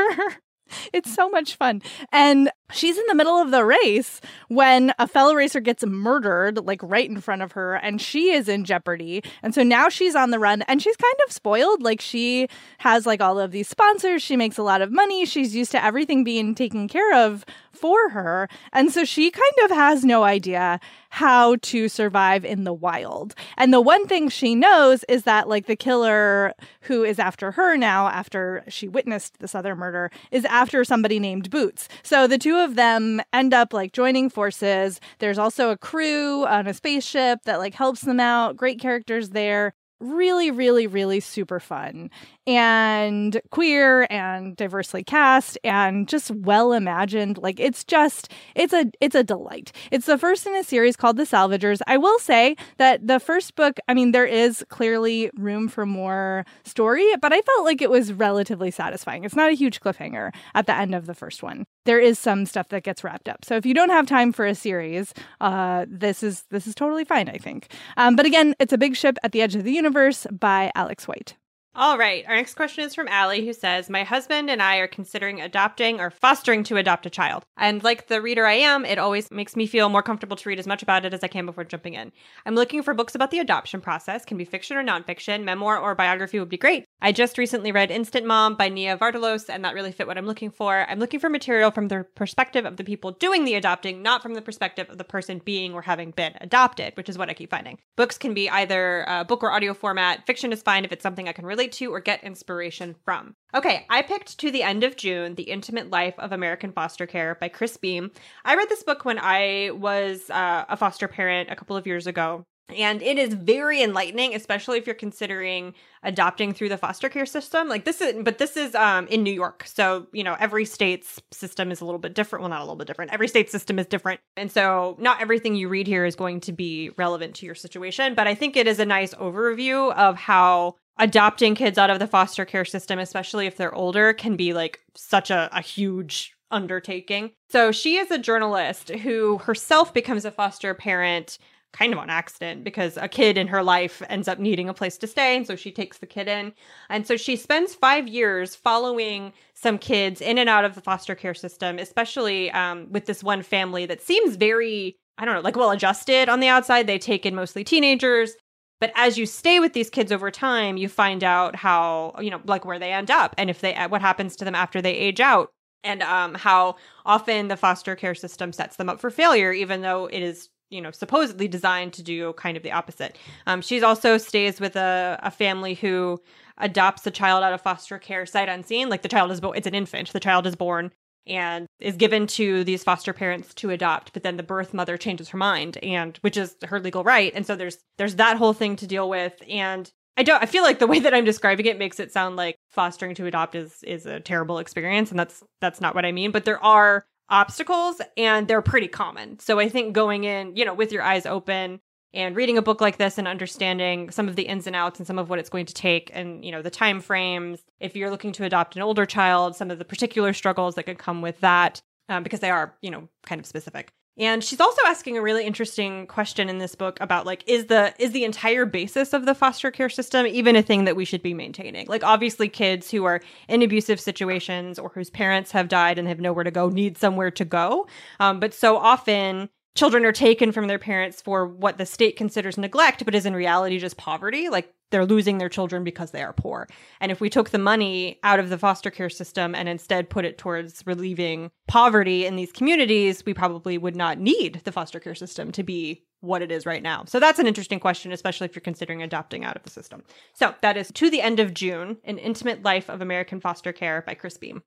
It's 0.94 1.14
so 1.14 1.30
much 1.30 1.56
fun. 1.56 1.82
And 2.12 2.50
she's 2.72 2.98
in 2.98 3.04
the 3.08 3.16
middle 3.16 3.38
of 3.38 3.52
the 3.52 3.64
race 3.64 4.20
when 4.48 4.94
a 4.98 5.08
fellow 5.08 5.34
racer 5.34 5.60
gets 5.60 5.86
murdered, 5.86 6.66
like 6.66 6.82
right 6.82 7.10
in 7.10 7.22
front 7.22 7.42
of 7.42 7.52
her, 7.54 7.76
and 7.76 8.02
she 8.02 8.32
is 8.32 8.48
in 8.48 8.66
jeopardy. 8.66 9.24
And 9.44 9.54
so 9.54 9.64
now 9.64 9.90
she's 9.90 10.16
on 10.16 10.32
the 10.32 10.40
run 10.40 10.64
and 10.64 10.82
she's 10.82 10.96
kind 10.96 11.16
of 11.26 11.34
spoiled. 11.34 11.84
Like 11.84 12.02
she 12.02 12.48
has 12.80 13.06
like 13.06 13.22
all 13.22 13.40
of 13.40 13.52
these 13.52 13.68
sponsors, 13.68 14.24
she 14.24 14.38
makes 14.38 14.58
a 14.58 14.64
lot 14.64 14.82
of 14.82 14.92
money, 14.92 15.26
she's 15.26 15.56
used 15.56 15.72
to 15.72 15.84
everything 15.84 16.24
being 16.24 16.56
taken 16.56 16.88
care 16.88 17.14
of 17.14 17.46
for 17.78 18.10
her. 18.10 18.50
And 18.74 18.92
so 18.92 19.06
she 19.06 19.32
kind 19.32 19.54
of 19.64 19.72
has 19.72 20.04
no 20.04 20.24
idea 20.24 20.80
how 21.10 21.56
to 21.58 21.88
survive 21.88 22.44
in 22.44 22.64
the 22.64 22.74
wild. 22.74 23.34
And 23.58 23.74
the 23.74 23.82
one 23.82 24.08
thing 24.08 24.30
she 24.30 24.56
knows 24.56 25.06
is 25.08 25.24
that, 25.24 25.48
like, 25.48 25.66
the 25.66 25.76
killer 25.76 26.54
who 26.82 27.04
is 27.04 27.20
after 27.20 27.52
her 27.52 27.78
now, 27.78 28.08
after 28.08 28.64
she 28.68 28.88
witnessed 28.88 29.40
this 29.40 29.56
other 29.56 29.76
murder, 29.76 30.12
is 30.32 30.46
after 30.46 30.84
somebody 30.84 31.20
named 31.20 31.50
Boots. 31.50 31.88
So 32.04 32.28
the 32.28 32.38
two 32.38 32.58
of 32.58 32.76
them 32.76 33.22
end 33.32 33.54
up 33.54 33.74
like 33.74 33.94
joining 33.94 34.30
forces. 34.30 35.00
There's 35.20 35.38
also 35.38 35.70
a 35.70 35.78
crew 35.78 36.46
on 36.46 36.68
a 36.68 36.74
spaceship 36.74 37.40
that 37.46 37.60
like 37.60 37.74
helps 37.74 38.02
them 38.02 38.20
out. 38.20 38.58
Great 38.58 38.80
characters 38.80 39.30
there 39.30 39.74
really, 40.00 40.52
really, 40.52 40.88
really 40.88 41.20
super 41.20 41.60
fun 41.60 42.10
and 42.46 43.42
queer 43.52 44.08
and 44.10 44.56
diversely 44.56 45.04
cast 45.04 45.58
and 45.64 46.08
just 46.08 46.32
well 46.32 46.74
imagined. 46.74 47.38
Like 47.38 47.60
it's 47.60 47.84
just 47.84 48.32
it's 48.56 48.74
a 48.74 48.86
it's 49.02 49.16
a 49.16 49.24
delight. 49.24 49.72
It's 49.92 50.06
the 50.06 50.18
first 50.18 50.46
in 50.46 50.56
a 50.56 50.64
series 50.64 50.96
called 50.96 51.18
The 51.18 51.24
Salvagers. 51.24 51.82
I 51.88 51.98
will 51.98 52.20
say 52.20 52.56
that 52.78 53.06
the 53.06 53.20
first 53.20 53.56
book, 53.56 53.78
I 53.88 53.94
mean, 53.94 54.12
there 54.12 54.26
is 54.26 54.66
clearly 54.70 55.30
room 55.36 55.68
for 55.68 55.86
more 55.86 56.46
story, 56.64 57.08
but 57.22 57.34
I 57.34 57.42
felt 57.42 57.66
like 57.66 57.82
it 57.82 57.90
was 57.90 58.14
relatively 58.14 58.72
satisfying. 58.72 59.24
It's 59.24 59.36
not 59.36 59.50
a 59.50 59.56
huge 59.56 59.80
cliffhanger 59.80 60.34
at 60.56 60.68
the 60.68 60.76
end 60.76 60.96
of 60.96 61.06
the 61.06 61.16
first 61.16 61.44
one. 61.44 61.66
There 61.88 62.02
is 62.02 62.20
some 62.20 62.46
stuff 62.46 62.68
that 62.70 62.84
gets 62.84 63.02
wrapped 63.02 63.30
up. 63.30 63.46
So 63.46 63.56
if 63.56 63.66
you 63.66 63.74
don't 63.74 63.92
have 63.92 64.06
time 64.06 64.34
for 64.34 64.46
a 64.46 64.54
series, 64.54 65.14
uh, 65.40 65.86
this 65.88 66.22
is 66.22 66.44
this 66.52 66.68
is 66.68 66.76
totally 66.76 67.06
fine, 67.06 67.30
I 67.30 67.38
think. 67.38 67.74
Um, 67.96 68.18
but 68.18 68.26
again, 68.26 68.56
it's 68.60 68.74
a 68.74 68.78
big 68.78 68.98
ship 68.98 69.18
at 69.24 69.32
the 69.32 69.42
edge 69.42 69.56
of 69.56 69.64
the 69.64 69.72
universe 69.72 70.28
by 70.30 70.70
Alex 70.76 71.08
White. 71.08 71.38
All 71.80 71.98
right. 71.98 72.26
Our 72.28 72.36
next 72.36 72.56
question 72.56 72.84
is 72.84 72.96
from 72.96 73.08
Allie, 73.08 73.46
who 73.46 73.54
says, 73.54 73.88
My 73.88 74.04
husband 74.04 74.50
and 74.50 74.64
I 74.64 74.78
are 74.78 74.88
considering 74.88 75.40
adopting 75.42 76.00
or 76.00 76.10
fostering 76.10 76.64
to 76.64 76.78
adopt 76.78 77.06
a 77.06 77.10
child. 77.12 77.44
And 77.56 77.84
like 77.84 78.08
the 78.08 78.20
reader 78.20 78.48
I 78.48 78.54
am, 78.54 78.84
it 78.84 78.98
always 78.98 79.30
makes 79.30 79.56
me 79.56 79.68
feel 79.68 79.88
more 79.88 80.02
comfortable 80.02 80.36
to 80.38 80.50
read 80.50 80.58
as 80.58 80.66
much 80.66 80.82
about 80.82 81.06
it 81.06 81.14
as 81.14 81.24
I 81.24 81.28
can 81.28 81.46
before 81.46 81.64
jumping 81.66 81.94
in. 81.94 82.12
I'm 82.48 82.56
looking 82.56 82.82
for 82.82 82.96
books 82.96 83.14
about 83.14 83.30
the 83.30 83.40
adoption 83.40 83.80
process, 83.80 84.26
can 84.26 84.38
be 84.38 84.44
fiction 84.44 84.76
or 84.76 84.84
nonfiction, 84.84 85.44
memoir 85.44 85.78
or 85.78 85.94
biography 85.94 86.40
would 86.40 86.50
be 86.50 86.58
great. 86.58 86.87
I 87.00 87.12
just 87.12 87.38
recently 87.38 87.72
read 87.72 87.92
Instant 87.92 88.26
Mom 88.26 88.56
by 88.56 88.70
Nia 88.70 88.98
Vardalos, 88.98 89.50
and 89.50 89.64
that 89.64 89.76
really 89.76 89.92
fit 89.92 90.08
what 90.08 90.18
I'm 90.18 90.26
looking 90.26 90.50
for. 90.50 90.84
I'm 90.90 90.98
looking 90.98 91.20
for 91.20 91.30
material 91.30 91.70
from 91.70 91.90
the 91.90 92.08
perspective 92.16 92.66
of 92.66 92.78
the 92.78 92.84
people 92.84 93.12
doing 93.12 93.46
the 93.46 93.54
adopting, 93.54 94.02
not 94.02 94.24
from 94.24 94.34
the 94.34 94.42
perspective 94.42 94.90
of 94.90 94.98
the 94.98 95.04
person 95.04 95.40
being 95.46 95.76
or 95.76 95.84
having 95.84 96.10
been 96.10 96.34
adopted, 96.42 96.98
which 96.98 97.08
is 97.08 97.16
what 97.16 97.30
I 97.30 97.36
keep 97.36 97.52
finding. 97.52 97.78
Books 97.98 98.18
can 98.18 98.34
be 98.34 98.50
either 98.50 99.06
book 99.28 99.44
or 99.44 99.52
audio 99.52 99.76
format. 99.76 100.26
Fiction 100.26 100.52
is 100.52 100.64
fine 100.64 100.86
if 100.86 100.92
it's 100.92 101.04
something 101.04 101.30
I 101.30 101.34
can 101.34 101.46
relate 101.46 101.72
to 101.74 101.94
or 101.94 102.00
get 102.00 102.24
inspiration 102.24 102.96
from. 103.06 103.36
Okay, 103.54 103.86
I 103.92 104.02
picked 104.02 104.40
To 104.40 104.50
the 104.50 104.64
End 104.64 104.84
of 104.84 104.96
June 104.96 105.36
The 105.36 105.44
Intimate 105.44 105.92
Life 105.92 106.16
of 106.18 106.32
American 106.32 106.72
Foster 106.72 107.06
Care 107.06 107.38
by 107.40 107.48
Chris 107.48 107.78
Beam. 107.78 108.10
I 108.44 108.56
read 108.56 108.70
this 108.70 108.84
book 108.84 109.06
when 109.06 109.20
I 109.20 109.70
was 109.72 110.32
uh, 110.32 110.66
a 110.68 110.76
foster 110.76 111.08
parent 111.08 111.52
a 111.52 111.56
couple 111.56 111.78
of 111.78 111.86
years 111.86 112.08
ago. 112.08 112.46
And 112.76 113.02
it 113.02 113.18
is 113.18 113.34
very 113.34 113.82
enlightening, 113.82 114.36
especially 114.36 114.78
if 114.78 114.86
you're 114.86 114.96
considering 114.96 115.74
adopting 116.04 116.54
through 116.54 116.70
the 116.70 116.78
foster 116.78 117.08
care 117.08 117.26
system. 117.26 117.70
Like 117.70 117.86
this 117.86 118.02
is, 118.02 118.16
but 118.24 118.40
this 118.40 118.58
is 118.58 118.76
um, 118.76 119.08
in 119.08 119.24
New 119.24 119.32
York. 119.32 119.64
So, 119.66 120.08
you 120.12 120.24
know, 120.24 120.36
every 120.40 120.66
state's 120.66 121.22
system 121.32 121.72
is 121.72 121.80
a 121.80 121.86
little 121.86 122.00
bit 122.00 122.14
different. 122.14 122.42
Well, 122.42 122.50
not 122.50 122.60
a 122.60 122.64
little 122.64 122.76
bit 122.76 122.88
different. 122.88 123.14
Every 123.14 123.30
state 123.30 123.50
system 123.50 123.80
is 123.80 123.88
different. 123.88 124.20
And 124.36 124.52
so 124.52 124.98
not 125.00 125.22
everything 125.22 125.56
you 125.56 125.70
read 125.70 125.88
here 125.88 126.06
is 126.06 126.16
going 126.16 126.42
to 126.42 126.52
be 126.52 126.92
relevant 126.98 127.36
to 127.36 127.46
your 127.46 127.56
situation. 127.56 128.16
But 128.16 128.28
I 128.28 128.36
think 128.36 128.58
it 128.58 128.68
is 128.68 128.80
a 128.80 128.86
nice 128.86 129.14
overview 129.14 129.94
of 129.94 130.18
how 130.18 130.76
adopting 131.00 131.56
kids 131.56 131.78
out 131.78 131.90
of 131.90 132.00
the 132.00 132.08
foster 132.08 132.44
care 132.44 132.66
system, 132.66 133.00
especially 133.00 133.48
if 133.48 133.56
they're 133.56 133.74
older, 133.74 134.14
can 134.14 134.36
be 134.36 134.54
like 134.54 134.82
such 134.96 135.32
a, 135.32 135.50
a 135.54 135.62
huge 135.62 136.34
undertaking. 136.52 137.32
So 137.50 137.72
she 137.72 137.98
is 137.98 138.12
a 138.12 138.18
journalist 138.18 138.90
who 138.90 139.38
herself 139.40 139.94
becomes 139.94 140.26
a 140.26 140.32
foster 140.32 140.74
parent 140.74 141.38
kind 141.74 141.94
of 141.94 142.00
on 142.00 142.10
accident 142.10 142.64
because 142.64 142.98
a 142.98 143.08
kid 143.08 143.38
in 143.38 143.48
her 143.48 143.62
life 143.62 144.02
ends 144.10 144.28
up 144.28 144.40
needing 144.40 144.70
a 144.70 144.74
place 144.74 144.98
to 144.98 145.08
stay. 145.08 145.36
And 145.36 145.46
so 145.46 145.56
she 145.56 145.72
takes 145.72 145.98
the 146.00 146.06
kid 146.06 146.28
in. 146.28 146.54
And 146.90 147.06
so 147.06 147.18
she 147.18 147.36
spends 147.36 147.76
five 147.76 148.08
years 148.08 148.56
following 148.56 149.34
some 149.54 149.78
kids 149.78 150.22
in 150.22 150.38
and 150.38 150.50
out 150.50 150.66
of 150.66 150.76
the 150.76 150.82
foster 150.82 151.16
care 151.16 151.34
system, 151.34 151.78
especially 151.78 152.52
um, 152.52 152.92
with 152.92 153.06
this 153.06 153.24
one 153.24 153.44
family 153.44 153.86
that 153.86 154.02
seems 154.02 154.36
very, 154.36 154.98
I 155.18 155.26
don't 155.26 155.36
know, 155.36 155.42
like 155.42 155.56
well 155.56 155.72
adjusted 155.72 156.30
on 156.30 156.40
the 156.40 156.48
outside. 156.48 156.88
They 156.88 157.00
take 157.00 157.26
in 157.26 157.36
mostly 157.36 157.64
teenagers. 157.64 158.34
But 158.80 158.92
as 158.96 159.18
you 159.18 159.26
stay 159.26 159.60
with 159.60 159.74
these 159.74 159.90
kids 159.90 160.12
over 160.12 160.30
time, 160.30 160.78
you 160.78 160.88
find 160.88 161.24
out 161.24 161.56
how, 161.56 162.16
you 162.20 162.30
know, 162.30 162.42
like 162.46 162.64
where 162.64 162.78
they 162.78 162.94
end 162.94 163.10
up 163.10 163.34
and 163.38 163.50
if 163.50 163.62
they, 163.62 163.74
what 163.90 164.02
happens 164.02 164.36
to 164.36 164.46
them 164.46 164.54
after 164.56 164.82
they 164.82 164.94
age 164.94 165.20
out 165.20 165.50
and 165.84 166.04
um, 166.04 166.36
how 166.36 166.76
often 167.06 167.48
the 167.48 167.58
foster 167.58 167.96
care 167.96 168.14
system 168.14 168.54
sets 168.54 168.76
them 168.76 168.90
up 168.90 169.00
for 169.00 169.10
failure, 169.10 169.52
even 169.52 169.82
though 169.82 170.06
it 170.06 170.22
is 170.22 170.50
you 170.70 170.82
know 170.82 170.92
supposedly 170.92 171.48
designed 171.48 171.94
to 171.94 172.04
do 172.04 172.34
kind 172.34 172.58
of 172.58 172.64
the 172.64 172.72
opposite. 172.72 173.18
Um, 173.46 173.62
she's 173.62 173.84
also 173.84 174.18
stays 174.18 174.60
with 174.60 174.76
a, 174.76 175.20
a 175.24 175.32
family 175.32 175.74
who 175.74 176.22
adopts 176.58 177.06
a 177.06 177.12
child 177.12 177.44
out 177.44 177.54
of 177.54 177.62
foster 177.62 178.00
care 178.00 178.26
sight 178.26 178.50
unseen. 178.50 178.90
Like 178.90 179.02
the 179.02 179.08
child 179.10 179.32
is 179.32 179.42
born 179.42 179.58
it's 179.58 179.68
an 179.68 179.76
infant. 179.76 180.12
The 180.14 180.20
child 180.20 180.48
is 180.48 180.56
born 180.56 180.92
and 181.26 181.68
is 181.80 181.96
given 181.96 182.26
to 182.26 182.64
these 182.64 182.84
foster 182.84 183.12
parents 183.12 183.54
to 183.54 183.70
adopt 183.70 184.14
but 184.14 184.24
then 184.24 184.38
the 184.38 184.44
birth 184.44 184.74
mother 184.74 184.96
changes 184.96 185.30
her 185.30 185.38
mind 185.38 185.78
and 185.84 186.18
which 186.22 186.38
is 186.38 186.56
her 186.66 186.80
legal 186.80 187.04
right. 187.04 187.32
And 187.36 187.46
so 187.46 187.56
there's 187.56 187.78
there's 187.98 188.16
that 188.16 188.38
whole 188.38 188.54
thing 188.54 188.76
to 188.78 188.88
deal 188.88 189.10
with. 189.10 189.34
And 189.48 189.92
I 190.18 190.24
don't 190.24 190.42
I 190.42 190.48
feel 190.48 190.64
like 190.64 190.80
the 190.80 190.88
way 190.88 191.00
that 191.00 191.14
I'm 191.14 191.26
describing 191.26 191.68
it 191.68 191.78
makes 191.78 192.00
it 192.00 192.12
sound 192.12 192.36
like 192.36 192.58
fostering 192.72 193.16
to 193.16 193.26
adopt 193.26 193.56
is 193.56 193.84
is 193.84 194.06
a 194.06 194.20
terrible 194.20 194.58
experience. 194.60 195.12
And 195.12 195.20
that's 195.20 195.44
that's 195.62 195.82
not 195.82 195.96
what 195.96 196.06
I 196.06 196.12
mean. 196.12 196.32
But 196.32 196.46
there 196.46 196.64
are 196.64 197.06
obstacles 197.30 198.02
and 198.16 198.48
they're 198.48 198.62
pretty 198.62 198.88
common. 198.88 199.40
So 199.40 199.60
I 199.60 199.70
think 199.70 199.94
going 199.94 200.24
in, 200.24 200.56
you 200.56 200.66
know, 200.66 200.74
with 200.74 200.92
your 200.92 201.04
eyes 201.04 201.26
open 201.26 201.80
and 202.14 202.36
reading 202.36 202.58
a 202.58 202.62
book 202.62 202.82
like 202.82 202.98
this 202.98 203.18
and 203.18 203.28
understanding 203.28 204.12
some 204.12 204.28
of 204.28 204.36
the 204.36 204.44
ins 204.44 204.66
and 204.66 204.76
outs 204.76 205.00
and 205.00 205.06
some 205.06 205.20
of 205.20 205.30
what 205.30 205.40
it's 205.40 205.50
going 205.50 205.66
to 205.66 205.74
take 205.74 206.10
and, 206.14 206.44
you 206.44 206.52
know, 206.52 206.62
the 206.62 206.70
time 206.70 207.02
frames, 207.02 207.60
if 207.80 207.96
you're 207.96 208.10
looking 208.10 208.32
to 208.34 208.46
adopt 208.46 208.76
an 208.76 208.82
older 208.82 209.06
child, 209.06 209.56
some 209.56 209.70
of 209.70 209.78
the 209.78 209.86
particular 209.86 210.34
struggles 210.34 210.76
that 210.76 210.84
could 210.84 210.98
come 210.98 211.22
with 211.22 211.40
that 211.42 211.82
um, 212.10 212.24
because 212.24 212.40
they 212.40 212.50
are, 212.50 212.76
you 212.82 212.90
know, 212.90 213.10
kind 213.26 213.40
of 213.40 213.46
specific. 213.46 213.92
And 214.18 214.44
she's 214.44 214.60
also 214.60 214.82
asking 214.86 215.18
a 215.18 215.22
really 215.22 215.46
interesting 215.46 216.08
question 216.08 216.50
in 216.50 216.58
this 216.58 216.74
book 216.74 216.98
about 217.00 217.26
like 217.26 217.44
is 217.46 217.68
the 217.68 217.94
is 218.00 218.12
the 218.12 218.24
entire 218.24 218.66
basis 218.66 219.14
of 219.14 219.26
the 219.26 219.36
foster 219.36 219.70
care 219.70 219.90
system 219.90 220.26
even 220.26 220.56
a 220.56 220.64
thing 220.64 220.86
that 220.86 220.96
we 220.96 221.06
should 221.06 221.22
be 221.22 221.34
maintaining? 221.34 221.88
Like 221.88 222.04
obviously 222.04 222.50
kids 222.50 222.90
who 222.90 223.06
are 223.06 223.22
in 223.48 223.62
abusive 223.62 224.00
situations 224.00 224.80
or 224.80 224.90
whose 224.90 225.10
parents 225.10 225.52
have 225.52 225.68
died 225.68 226.00
and 226.00 226.08
have 226.08 226.20
nowhere 226.20 226.44
to 226.44 226.52
go 226.52 226.70
need 226.70 226.98
somewhere 226.98 227.32
to 227.32 227.46
go. 227.46 227.88
Um, 228.20 228.40
but 228.40 228.54
so 228.54 228.78
often 228.78 229.50
children 229.76 230.04
are 230.06 230.12
taken 230.12 230.52
from 230.52 230.68
their 230.68 230.80
parents 230.80 231.22
for 231.22 231.46
what 231.46 231.78
the 231.78 231.86
state 231.86 232.18
considers 232.18 232.58
neglect, 232.58 233.06
but 233.06 233.14
is 233.14 233.28
in 233.28 233.36
reality 233.36 233.78
just 233.78 233.96
poverty. 233.98 234.50
Like 234.50 234.74
they're 234.92 235.06
losing 235.06 235.38
their 235.38 235.50
children 235.50 235.84
because 235.84 236.12
they 236.12 236.22
are 236.22 236.34
poor. 236.34 236.68
And 237.02 237.12
if 237.12 237.20
we 237.20 237.30
took 237.30 237.50
the 237.50 237.58
money 237.58 238.20
out 238.24 238.40
of 238.40 238.50
the 238.50 238.58
foster 238.58 238.90
care 238.90 239.10
system 239.10 239.54
and 239.54 239.68
instead 239.68 240.10
put 240.10 240.26
it 240.26 240.38
towards 240.38 240.84
relieving 240.86 241.52
poverty 241.68 242.26
in 242.26 242.36
these 242.36 242.52
communities, 242.52 243.26
we 243.26 243.34
probably 243.34 243.78
would 243.78 243.96
not 243.96 244.20
need 244.20 244.62
the 244.64 244.72
foster 244.72 245.00
care 245.00 245.16
system 245.16 245.52
to 245.52 245.64
be 245.64 246.04
what 246.22 246.42
it 246.42 246.52
is 246.52 246.66
right 246.66 246.82
now. 246.82 247.04
So 247.06 247.20
that's 247.20 247.40
an 247.40 247.48
interesting 247.48 247.80
question, 247.80 248.12
especially 248.12 248.46
if 248.46 248.56
you're 248.56 248.62
considering 248.62 249.04
adopting 249.04 249.44
out 249.44 249.56
of 249.56 249.64
the 249.64 249.70
system. 249.70 250.04
So 250.34 250.56
that 250.62 250.78
is 250.78 250.92
To 250.94 251.10
the 251.10 251.22
End 251.22 251.40
of 251.40 251.54
June 251.54 251.98
An 252.04 252.18
Intimate 252.18 252.64
Life 252.64 252.90
of 252.90 253.02
American 253.02 253.40
Foster 253.40 253.72
Care 253.72 254.04
by 254.06 254.16
Chris 254.16 254.38
Beam. 254.38 254.64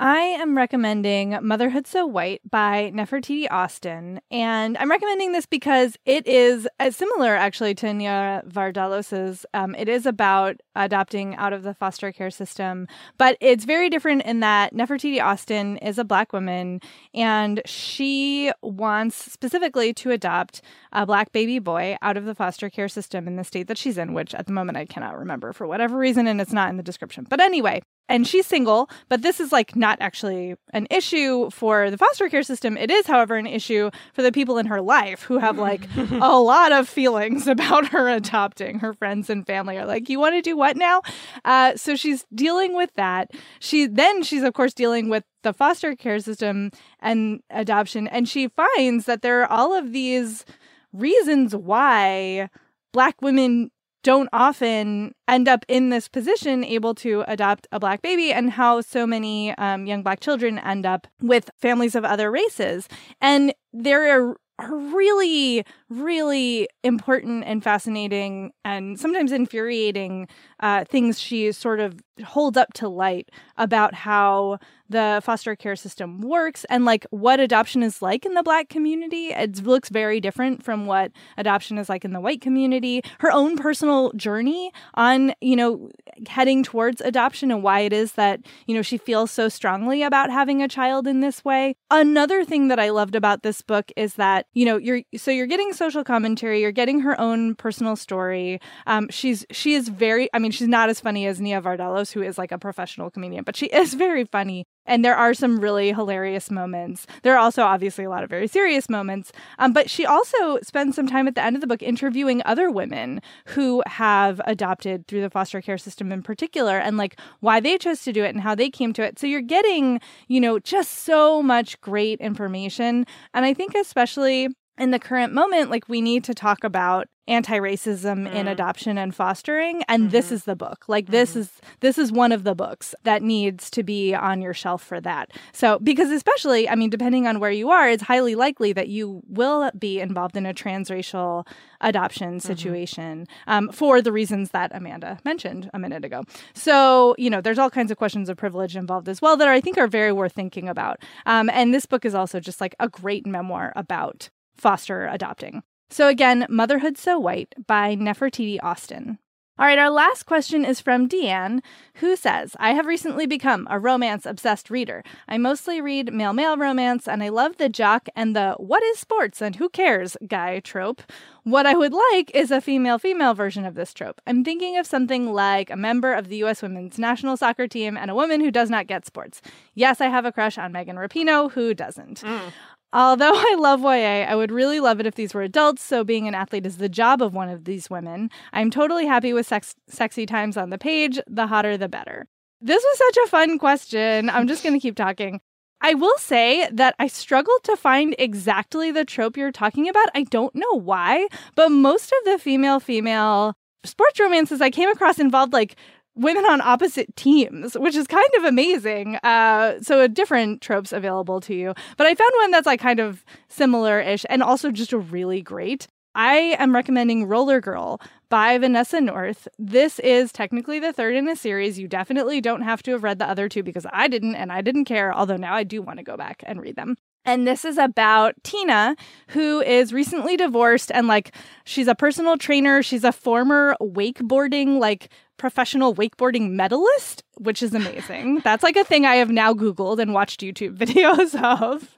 I 0.00 0.18
am 0.18 0.56
recommending 0.56 1.36
Motherhood 1.42 1.88
So 1.88 2.06
White 2.06 2.40
by 2.48 2.92
Nefertiti 2.94 3.48
Austin. 3.50 4.20
And 4.30 4.78
I'm 4.78 4.92
recommending 4.92 5.32
this 5.32 5.44
because 5.44 5.96
it 6.04 6.24
is 6.24 6.68
uh, 6.78 6.92
similar, 6.92 7.34
actually, 7.34 7.74
to 7.76 7.92
Nia 7.92 8.44
Vardalos's. 8.46 9.44
Um, 9.54 9.74
it 9.74 9.88
is 9.88 10.06
about 10.06 10.60
adopting 10.76 11.34
out 11.34 11.52
of 11.52 11.64
the 11.64 11.74
foster 11.74 12.12
care 12.12 12.30
system, 12.30 12.86
but 13.18 13.36
it's 13.40 13.64
very 13.64 13.90
different 13.90 14.22
in 14.22 14.38
that 14.38 14.72
Nefertiti 14.72 15.20
Austin 15.20 15.78
is 15.78 15.98
a 15.98 16.04
Black 16.04 16.32
woman 16.32 16.80
and 17.12 17.60
she 17.64 18.52
wants 18.62 19.16
specifically 19.32 19.92
to 19.94 20.12
adopt 20.12 20.62
a 20.92 21.06
Black 21.06 21.32
baby 21.32 21.58
boy 21.58 21.96
out 22.02 22.16
of 22.16 22.24
the 22.24 22.36
foster 22.36 22.70
care 22.70 22.88
system 22.88 23.26
in 23.26 23.34
the 23.34 23.42
state 23.42 23.66
that 23.66 23.78
she's 23.78 23.98
in, 23.98 24.14
which 24.14 24.32
at 24.36 24.46
the 24.46 24.52
moment 24.52 24.78
I 24.78 24.86
cannot 24.86 25.18
remember 25.18 25.52
for 25.52 25.66
whatever 25.66 25.98
reason, 25.98 26.28
and 26.28 26.40
it's 26.40 26.52
not 26.52 26.70
in 26.70 26.76
the 26.76 26.84
description. 26.84 27.26
But 27.28 27.40
anyway, 27.40 27.82
and 28.08 28.26
she's 28.26 28.46
single, 28.46 28.88
but 29.08 29.22
this 29.22 29.40
is 29.40 29.52
like 29.52 29.76
not 29.76 29.98
actually 30.00 30.54
an 30.72 30.86
issue 30.90 31.50
for 31.50 31.90
the 31.90 31.98
foster 31.98 32.28
care 32.28 32.42
system. 32.42 32.76
It 32.76 32.90
is, 32.90 33.06
however, 33.06 33.36
an 33.36 33.46
issue 33.46 33.90
for 34.14 34.22
the 34.22 34.32
people 34.32 34.58
in 34.58 34.66
her 34.66 34.80
life 34.80 35.22
who 35.22 35.38
have 35.38 35.58
like 35.58 35.86
a 35.96 36.38
lot 36.38 36.72
of 36.72 36.88
feelings 36.88 37.46
about 37.46 37.88
her 37.88 38.08
adopting. 38.08 38.78
Her 38.78 38.94
friends 38.94 39.28
and 39.28 39.46
family 39.46 39.76
are 39.76 39.86
like, 39.86 40.08
"You 40.08 40.18
want 40.18 40.34
to 40.34 40.42
do 40.42 40.56
what 40.56 40.76
now?" 40.76 41.02
Uh, 41.44 41.76
so 41.76 41.96
she's 41.96 42.24
dealing 42.34 42.74
with 42.74 42.90
that. 42.94 43.30
She 43.60 43.86
then 43.86 44.22
she's 44.22 44.42
of 44.42 44.54
course 44.54 44.74
dealing 44.74 45.08
with 45.08 45.24
the 45.42 45.52
foster 45.52 45.94
care 45.94 46.18
system 46.18 46.70
and 47.00 47.40
adoption, 47.50 48.08
and 48.08 48.28
she 48.28 48.48
finds 48.48 49.04
that 49.06 49.22
there 49.22 49.42
are 49.42 49.50
all 49.50 49.74
of 49.74 49.92
these 49.92 50.44
reasons 50.92 51.54
why 51.54 52.48
black 52.92 53.20
women 53.20 53.70
don't 54.08 54.30
often 54.32 55.14
end 55.28 55.48
up 55.48 55.66
in 55.68 55.90
this 55.90 56.08
position 56.08 56.64
able 56.64 56.94
to 56.94 57.22
adopt 57.28 57.66
a 57.72 57.78
black 57.78 58.00
baby 58.00 58.32
and 58.32 58.52
how 58.52 58.80
so 58.80 59.06
many 59.06 59.52
um, 59.58 59.84
young 59.84 60.02
black 60.02 60.18
children 60.18 60.58
end 60.60 60.86
up 60.86 61.06
with 61.20 61.50
families 61.58 61.94
of 61.94 62.06
other 62.06 62.30
races. 62.30 62.88
And 63.20 63.52
there 63.74 64.18
are 64.18 64.34
really, 64.70 65.62
really 65.90 66.68
important 66.82 67.44
and 67.44 67.62
fascinating 67.62 68.52
and 68.64 68.98
sometimes 68.98 69.30
infuriating 69.30 70.26
uh, 70.60 70.86
things 70.86 71.20
she 71.20 71.52
sort 71.52 71.78
of 71.78 72.00
holds 72.24 72.56
up 72.56 72.72
to 72.72 72.88
light 72.88 73.28
about 73.58 73.92
how 73.92 74.58
the 74.88 75.20
foster 75.24 75.54
care 75.54 75.76
system 75.76 76.20
works 76.20 76.64
and 76.70 76.84
like 76.84 77.06
what 77.10 77.40
adoption 77.40 77.82
is 77.82 78.00
like 78.00 78.24
in 78.24 78.34
the 78.34 78.42
black 78.42 78.68
community. 78.68 79.28
It 79.28 79.62
looks 79.64 79.88
very 79.88 80.20
different 80.20 80.62
from 80.62 80.86
what 80.86 81.12
adoption 81.36 81.78
is 81.78 81.88
like 81.88 82.04
in 82.04 82.12
the 82.12 82.20
white 82.20 82.40
community. 82.40 83.02
Her 83.20 83.30
own 83.30 83.56
personal 83.56 84.12
journey 84.12 84.72
on, 84.94 85.34
you 85.40 85.56
know, 85.56 85.90
heading 86.26 86.62
towards 86.62 87.00
adoption 87.00 87.50
and 87.50 87.62
why 87.62 87.80
it 87.80 87.92
is 87.92 88.12
that, 88.12 88.40
you 88.66 88.74
know, 88.74 88.82
she 88.82 88.98
feels 88.98 89.30
so 89.30 89.48
strongly 89.48 90.02
about 90.02 90.30
having 90.30 90.62
a 90.62 90.68
child 90.68 91.06
in 91.06 91.20
this 91.20 91.44
way. 91.44 91.74
Another 91.90 92.44
thing 92.44 92.68
that 92.68 92.78
I 92.78 92.90
loved 92.90 93.14
about 93.14 93.42
this 93.42 93.62
book 93.62 93.92
is 93.96 94.14
that, 94.14 94.46
you 94.54 94.64
know, 94.64 94.76
you're 94.76 95.02
so 95.16 95.30
you're 95.30 95.46
getting 95.46 95.72
social 95.72 96.04
commentary, 96.04 96.60
you're 96.60 96.72
getting 96.72 97.00
her 97.00 97.20
own 97.20 97.54
personal 97.54 97.96
story. 97.96 98.60
Um, 98.86 99.08
she's 99.10 99.44
she 99.50 99.74
is 99.74 99.88
very 99.88 100.28
I 100.32 100.38
mean, 100.38 100.50
she's 100.50 100.68
not 100.68 100.88
as 100.88 101.00
funny 101.00 101.26
as 101.26 101.40
Nia 101.40 101.60
Vardalos, 101.60 102.12
who 102.12 102.22
is 102.22 102.38
like 102.38 102.52
a 102.52 102.58
professional 102.58 103.10
comedian, 103.10 103.44
but 103.44 103.56
she 103.56 103.66
is 103.66 103.94
very 103.98 104.24
funny. 104.24 104.66
And 104.88 105.04
there 105.04 105.16
are 105.16 105.34
some 105.34 105.60
really 105.60 105.92
hilarious 105.92 106.50
moments. 106.50 107.06
There 107.22 107.34
are 107.34 107.38
also 107.38 107.62
obviously 107.62 108.04
a 108.04 108.10
lot 108.10 108.24
of 108.24 108.30
very 108.30 108.48
serious 108.48 108.88
moments. 108.88 109.30
Um, 109.58 109.72
but 109.72 109.88
she 109.88 110.04
also 110.04 110.58
spends 110.62 110.96
some 110.96 111.06
time 111.06 111.28
at 111.28 111.36
the 111.36 111.44
end 111.44 111.54
of 111.56 111.60
the 111.60 111.68
book 111.68 111.82
interviewing 111.82 112.42
other 112.44 112.70
women 112.70 113.20
who 113.46 113.82
have 113.86 114.40
adopted 114.46 115.06
through 115.06 115.20
the 115.20 115.30
foster 115.30 115.60
care 115.60 115.78
system 115.78 116.10
in 116.10 116.22
particular 116.22 116.78
and 116.78 116.96
like 116.96 117.20
why 117.40 117.60
they 117.60 117.78
chose 117.78 118.02
to 118.02 118.12
do 118.12 118.24
it 118.24 118.30
and 118.30 118.40
how 118.40 118.54
they 118.54 118.70
came 118.70 118.92
to 118.94 119.02
it. 119.02 119.18
So 119.18 119.26
you're 119.26 119.42
getting, 119.42 120.00
you 120.26 120.40
know, 120.40 120.58
just 120.58 121.04
so 121.04 121.42
much 121.42 121.80
great 121.80 122.18
information. 122.20 123.06
And 123.34 123.44
I 123.44 123.54
think 123.54 123.74
especially 123.74 124.48
in 124.78 124.90
the 124.90 124.98
current 124.98 125.32
moment, 125.32 125.70
like 125.70 125.88
we 125.88 126.00
need 126.00 126.24
to 126.24 126.34
talk 126.34 126.64
about 126.64 127.06
anti-racism 127.28 128.26
in 128.32 128.46
Mm. 128.46 128.50
adoption 128.52 128.98
and 128.98 129.14
fostering 129.14 129.82
and 129.88 130.10
this 130.10 130.28
Mhm. 130.28 130.32
is 130.32 130.44
the 130.44 130.56
book 130.56 130.84
like 130.88 131.06
this 131.10 131.34
Mhm. 131.34 131.36
is 131.40 131.50
this 131.80 131.98
is 131.98 132.10
one 132.10 132.32
of 132.32 132.44
the 132.44 132.54
books 132.54 132.94
that 133.04 133.22
needs 133.22 133.70
to 133.70 133.82
be 133.82 134.14
on 134.14 134.40
your 134.42 134.54
shelf 134.54 134.82
for 134.82 135.00
that 135.00 135.30
so 135.52 135.78
because 135.80 136.10
especially 136.10 136.68
i 136.68 136.74
mean 136.74 136.90
depending 136.90 137.26
on 137.26 137.38
where 137.40 137.50
you 137.50 137.70
are 137.70 137.88
it's 137.88 138.04
highly 138.04 138.34
likely 138.34 138.72
that 138.72 138.88
you 138.88 139.22
will 139.28 139.70
be 139.78 140.00
involved 140.00 140.36
in 140.36 140.46
a 140.46 140.54
transracial 140.54 141.46
adoption 141.80 142.40
situation 142.40 143.26
um, 143.46 143.70
for 143.72 144.00
the 144.02 144.12
reasons 144.12 144.50
that 144.50 144.70
amanda 144.74 145.18
mentioned 145.24 145.70
a 145.74 145.78
minute 145.78 146.04
ago 146.04 146.22
so 146.54 147.14
you 147.18 147.30
know 147.30 147.40
there's 147.40 147.58
all 147.58 147.70
kinds 147.70 147.90
of 147.90 147.96
questions 147.98 148.28
of 148.28 148.36
privilege 148.36 148.76
involved 148.76 149.08
as 149.08 149.20
well 149.22 149.36
that 149.36 149.48
i 149.48 149.60
think 149.60 149.76
are 149.78 149.86
very 149.86 150.12
worth 150.12 150.32
thinking 150.32 150.68
about 150.68 150.98
um, 151.26 151.48
and 151.50 151.72
this 151.74 151.86
book 151.86 152.04
is 152.04 152.14
also 152.14 152.40
just 152.40 152.60
like 152.60 152.74
a 152.80 152.88
great 152.88 153.26
memoir 153.26 153.72
about 153.76 154.30
foster 154.56 155.06
adopting 155.06 155.62
so 155.90 156.08
again, 156.08 156.46
Motherhood 156.48 156.98
So 156.98 157.18
White 157.18 157.54
by 157.66 157.96
Nefertiti 157.96 158.58
Austin. 158.62 159.18
All 159.60 159.66
right, 159.66 159.78
our 159.78 159.90
last 159.90 160.22
question 160.22 160.64
is 160.64 160.80
from 160.80 161.08
Deanne, 161.08 161.62
who 161.94 162.14
says, 162.14 162.54
I 162.60 162.74
have 162.74 162.86
recently 162.86 163.26
become 163.26 163.66
a 163.68 163.80
romance 163.80 164.24
obsessed 164.24 164.70
reader. 164.70 165.02
I 165.26 165.36
mostly 165.36 165.80
read 165.80 166.12
male 166.12 166.32
male 166.32 166.56
romance, 166.56 167.08
and 167.08 167.24
I 167.24 167.30
love 167.30 167.56
the 167.56 167.68
jock 167.68 168.08
and 168.14 168.36
the 168.36 168.54
what 168.58 168.84
is 168.84 169.00
sports 169.00 169.42
and 169.42 169.56
who 169.56 169.68
cares 169.68 170.16
guy 170.28 170.60
trope. 170.60 171.02
What 171.42 171.66
I 171.66 171.74
would 171.74 171.92
like 171.92 172.30
is 172.34 172.52
a 172.52 172.60
female 172.60 173.00
female 173.00 173.34
version 173.34 173.64
of 173.64 173.74
this 173.74 173.92
trope. 173.92 174.20
I'm 174.28 174.44
thinking 174.44 174.76
of 174.76 174.86
something 174.86 175.32
like 175.32 175.70
a 175.70 175.76
member 175.76 176.12
of 176.14 176.28
the 176.28 176.36
U.S. 176.36 176.62
women's 176.62 176.96
national 176.96 177.36
soccer 177.36 177.66
team 177.66 177.96
and 177.96 178.12
a 178.12 178.14
woman 178.14 178.40
who 178.40 178.52
does 178.52 178.70
not 178.70 178.86
get 178.86 179.06
sports. 179.06 179.42
Yes, 179.74 180.00
I 180.00 180.06
have 180.06 180.24
a 180.24 180.30
crush 180.30 180.56
on 180.56 180.70
Megan 180.70 180.94
Rapinoe, 180.94 181.50
who 181.50 181.74
doesn't. 181.74 182.20
Mm. 182.20 182.52
Although 182.92 183.32
I 183.34 183.56
love 183.58 183.82
YA, 183.82 184.24
I 184.28 184.34
would 184.34 184.50
really 184.50 184.80
love 184.80 185.00
it 185.00 185.06
if 185.06 185.14
these 185.14 185.34
were 185.34 185.42
adults, 185.42 185.82
so 185.82 186.04
being 186.04 186.26
an 186.28 186.34
athlete 186.34 186.66
is 186.66 186.78
the 186.78 186.88
job 186.88 187.22
of 187.22 187.34
one 187.34 187.48
of 187.48 187.64
these 187.64 187.90
women. 187.90 188.30
I'm 188.52 188.70
totally 188.70 189.06
happy 189.06 189.32
with 189.32 189.46
sex- 189.46 189.74
sexy 189.88 190.26
times 190.26 190.56
on 190.56 190.70
the 190.70 190.78
page. 190.78 191.18
The 191.26 191.46
hotter, 191.46 191.76
the 191.76 191.88
better. 191.88 192.26
This 192.60 192.82
was 192.82 192.98
such 192.98 193.24
a 193.24 193.28
fun 193.28 193.58
question. 193.58 194.30
I'm 194.30 194.48
just 194.48 194.62
going 194.62 194.74
to 194.74 194.80
keep 194.80 194.96
talking. 194.96 195.40
I 195.80 195.94
will 195.94 196.18
say 196.18 196.68
that 196.72 196.96
I 196.98 197.06
struggled 197.06 197.62
to 197.64 197.76
find 197.76 198.16
exactly 198.18 198.90
the 198.90 199.04
trope 199.04 199.36
you're 199.36 199.52
talking 199.52 199.88
about. 199.88 200.08
I 200.12 200.24
don't 200.24 200.54
know 200.54 200.72
why, 200.72 201.28
but 201.54 201.70
most 201.70 202.12
of 202.12 202.32
the 202.32 202.38
female 202.38 202.80
female 202.80 203.54
sports 203.84 204.18
romances 204.18 204.60
I 204.60 204.70
came 204.70 204.88
across 204.88 205.20
involved 205.20 205.52
like 205.52 205.76
women 206.18 206.44
on 206.44 206.60
opposite 206.60 207.14
teams, 207.16 207.74
which 207.74 207.94
is 207.94 208.06
kind 208.06 208.28
of 208.36 208.44
amazing. 208.44 209.16
Uh, 209.22 209.80
so 209.80 210.06
different 210.06 210.60
tropes 210.60 210.92
available 210.92 211.40
to 211.42 211.54
you. 211.54 211.74
But 211.96 212.06
I 212.06 212.14
found 212.14 212.32
one 212.40 212.50
that's 212.50 212.66
like 212.66 212.80
kind 212.80 213.00
of 213.00 213.24
similar-ish 213.48 214.26
and 214.28 214.42
also 214.42 214.70
just 214.70 214.92
a 214.92 214.98
really 214.98 215.40
great. 215.40 215.86
I 216.14 216.56
am 216.58 216.74
recommending 216.74 217.26
Roller 217.26 217.60
Girl 217.60 218.00
by 218.28 218.58
Vanessa 218.58 219.00
North. 219.00 219.46
This 219.58 220.00
is 220.00 220.32
technically 220.32 220.80
the 220.80 220.92
third 220.92 221.14
in 221.14 221.28
a 221.28 221.36
series. 221.36 221.78
You 221.78 221.86
definitely 221.86 222.40
don't 222.40 222.62
have 222.62 222.82
to 222.84 222.90
have 222.92 223.04
read 223.04 223.20
the 223.20 223.28
other 223.28 223.48
two 223.48 223.62
because 223.62 223.86
I 223.92 224.08
didn't 224.08 224.34
and 224.34 224.50
I 224.50 224.60
didn't 224.60 224.86
care, 224.86 225.14
although 225.14 225.36
now 225.36 225.54
I 225.54 225.62
do 225.62 225.80
want 225.80 225.98
to 225.98 226.04
go 226.04 226.16
back 226.16 226.42
and 226.44 226.60
read 226.60 226.76
them. 226.76 226.96
And 227.24 227.46
this 227.46 227.64
is 227.64 227.78
about 227.78 228.34
Tina, 228.42 228.96
who 229.28 229.60
is 229.60 229.92
recently 229.92 230.36
divorced 230.36 230.90
and 230.90 231.06
like 231.06 231.34
she's 231.64 231.86
a 231.86 231.94
personal 231.94 232.38
trainer. 232.38 232.82
She's 232.82 233.04
a 233.04 233.12
former 233.12 233.76
wakeboarding, 233.80 234.78
like 234.78 235.10
professional 235.38 235.94
wakeboarding 235.94 236.50
medalist, 236.50 237.22
which 237.38 237.62
is 237.62 237.72
amazing. 237.72 238.40
That's 238.44 238.62
like 238.62 238.76
a 238.76 238.84
thing 238.84 239.06
I 239.06 239.14
have 239.16 239.30
now 239.30 239.54
Googled 239.54 239.98
and 239.98 240.12
watched 240.12 240.40
YouTube 240.40 240.76
videos 240.78 241.40
of. 241.42 241.96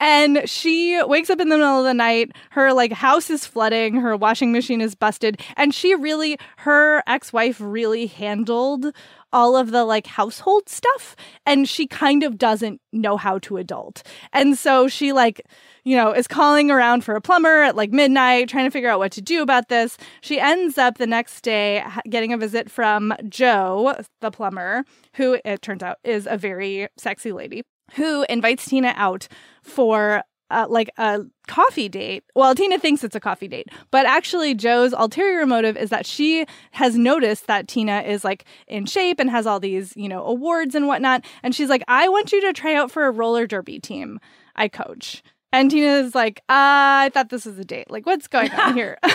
And 0.00 0.48
she 0.48 1.02
wakes 1.04 1.28
up 1.28 1.40
in 1.40 1.48
the 1.48 1.58
middle 1.58 1.80
of 1.80 1.84
the 1.84 1.94
night. 1.94 2.32
Her 2.50 2.72
like 2.72 2.92
house 2.92 3.28
is 3.28 3.44
flooding. 3.44 3.96
Her 3.96 4.16
washing 4.16 4.52
machine 4.52 4.80
is 4.80 4.94
busted. 4.94 5.40
And 5.56 5.74
she 5.74 5.94
really, 5.94 6.38
her 6.58 7.02
ex 7.06 7.32
wife 7.32 7.60
really 7.60 8.06
handled 8.06 8.94
all 9.32 9.56
of 9.56 9.70
the 9.70 9.84
like 9.84 10.06
household 10.06 10.68
stuff. 10.68 11.16
And 11.46 11.68
she 11.68 11.86
kind 11.86 12.22
of 12.22 12.38
doesn't 12.38 12.80
know 12.92 13.16
how 13.16 13.38
to 13.40 13.56
adult. 13.56 14.02
And 14.32 14.56
so 14.58 14.88
she 14.88 15.12
like, 15.12 15.42
you 15.84 15.96
know, 15.96 16.12
is 16.12 16.26
calling 16.26 16.70
around 16.70 17.04
for 17.04 17.14
a 17.14 17.20
plumber 17.20 17.62
at 17.62 17.76
like 17.76 17.90
midnight, 17.90 18.48
trying 18.48 18.66
to 18.66 18.70
figure 18.70 18.90
out 18.90 18.98
what 18.98 19.12
to 19.12 19.22
do 19.22 19.42
about 19.42 19.68
this. 19.68 19.96
She 20.20 20.40
ends 20.40 20.78
up 20.78 20.98
the 20.98 21.06
next 21.06 21.42
day 21.42 21.84
getting 22.08 22.32
a 22.32 22.38
visit 22.38 22.70
from 22.70 23.14
Joe, 23.28 23.96
the 24.20 24.30
plumber, 24.30 24.84
who 25.14 25.38
it 25.44 25.62
turns 25.62 25.82
out 25.82 25.98
is 26.04 26.26
a 26.30 26.36
very 26.36 26.88
sexy 26.96 27.32
lady, 27.32 27.62
who 27.94 28.24
invites 28.28 28.66
Tina 28.66 28.92
out 28.96 29.28
for 29.62 30.22
uh, 30.50 30.66
like 30.68 30.90
a 30.96 31.20
coffee 31.48 31.88
date. 31.88 32.24
Well, 32.34 32.54
Tina 32.54 32.78
thinks 32.78 33.02
it's 33.02 33.16
a 33.16 33.20
coffee 33.20 33.48
date, 33.48 33.68
but 33.90 34.06
actually, 34.06 34.54
Joe's 34.54 34.92
ulterior 34.92 35.46
motive 35.46 35.76
is 35.76 35.90
that 35.90 36.06
she 36.06 36.46
has 36.72 36.96
noticed 36.96 37.46
that 37.46 37.66
Tina 37.66 38.02
is 38.02 38.24
like 38.24 38.44
in 38.68 38.86
shape 38.86 39.18
and 39.18 39.30
has 39.30 39.46
all 39.46 39.58
these, 39.58 39.96
you 39.96 40.08
know, 40.08 40.22
awards 40.24 40.74
and 40.74 40.86
whatnot. 40.86 41.24
And 41.42 41.54
she's 41.54 41.68
like, 41.68 41.82
I 41.88 42.08
want 42.08 42.32
you 42.32 42.40
to 42.42 42.52
try 42.52 42.74
out 42.74 42.90
for 42.90 43.06
a 43.06 43.10
roller 43.10 43.46
derby 43.46 43.80
team 43.80 44.20
I 44.54 44.68
coach. 44.68 45.22
And 45.50 45.70
Tina's 45.70 46.14
like, 46.14 46.40
uh, 46.40 47.08
I 47.08 47.10
thought 47.14 47.30
this 47.30 47.46
was 47.46 47.58
a 47.58 47.64
date. 47.64 47.90
Like, 47.90 48.04
what's 48.04 48.26
going 48.26 48.52
on 48.52 48.74
here? 48.74 48.98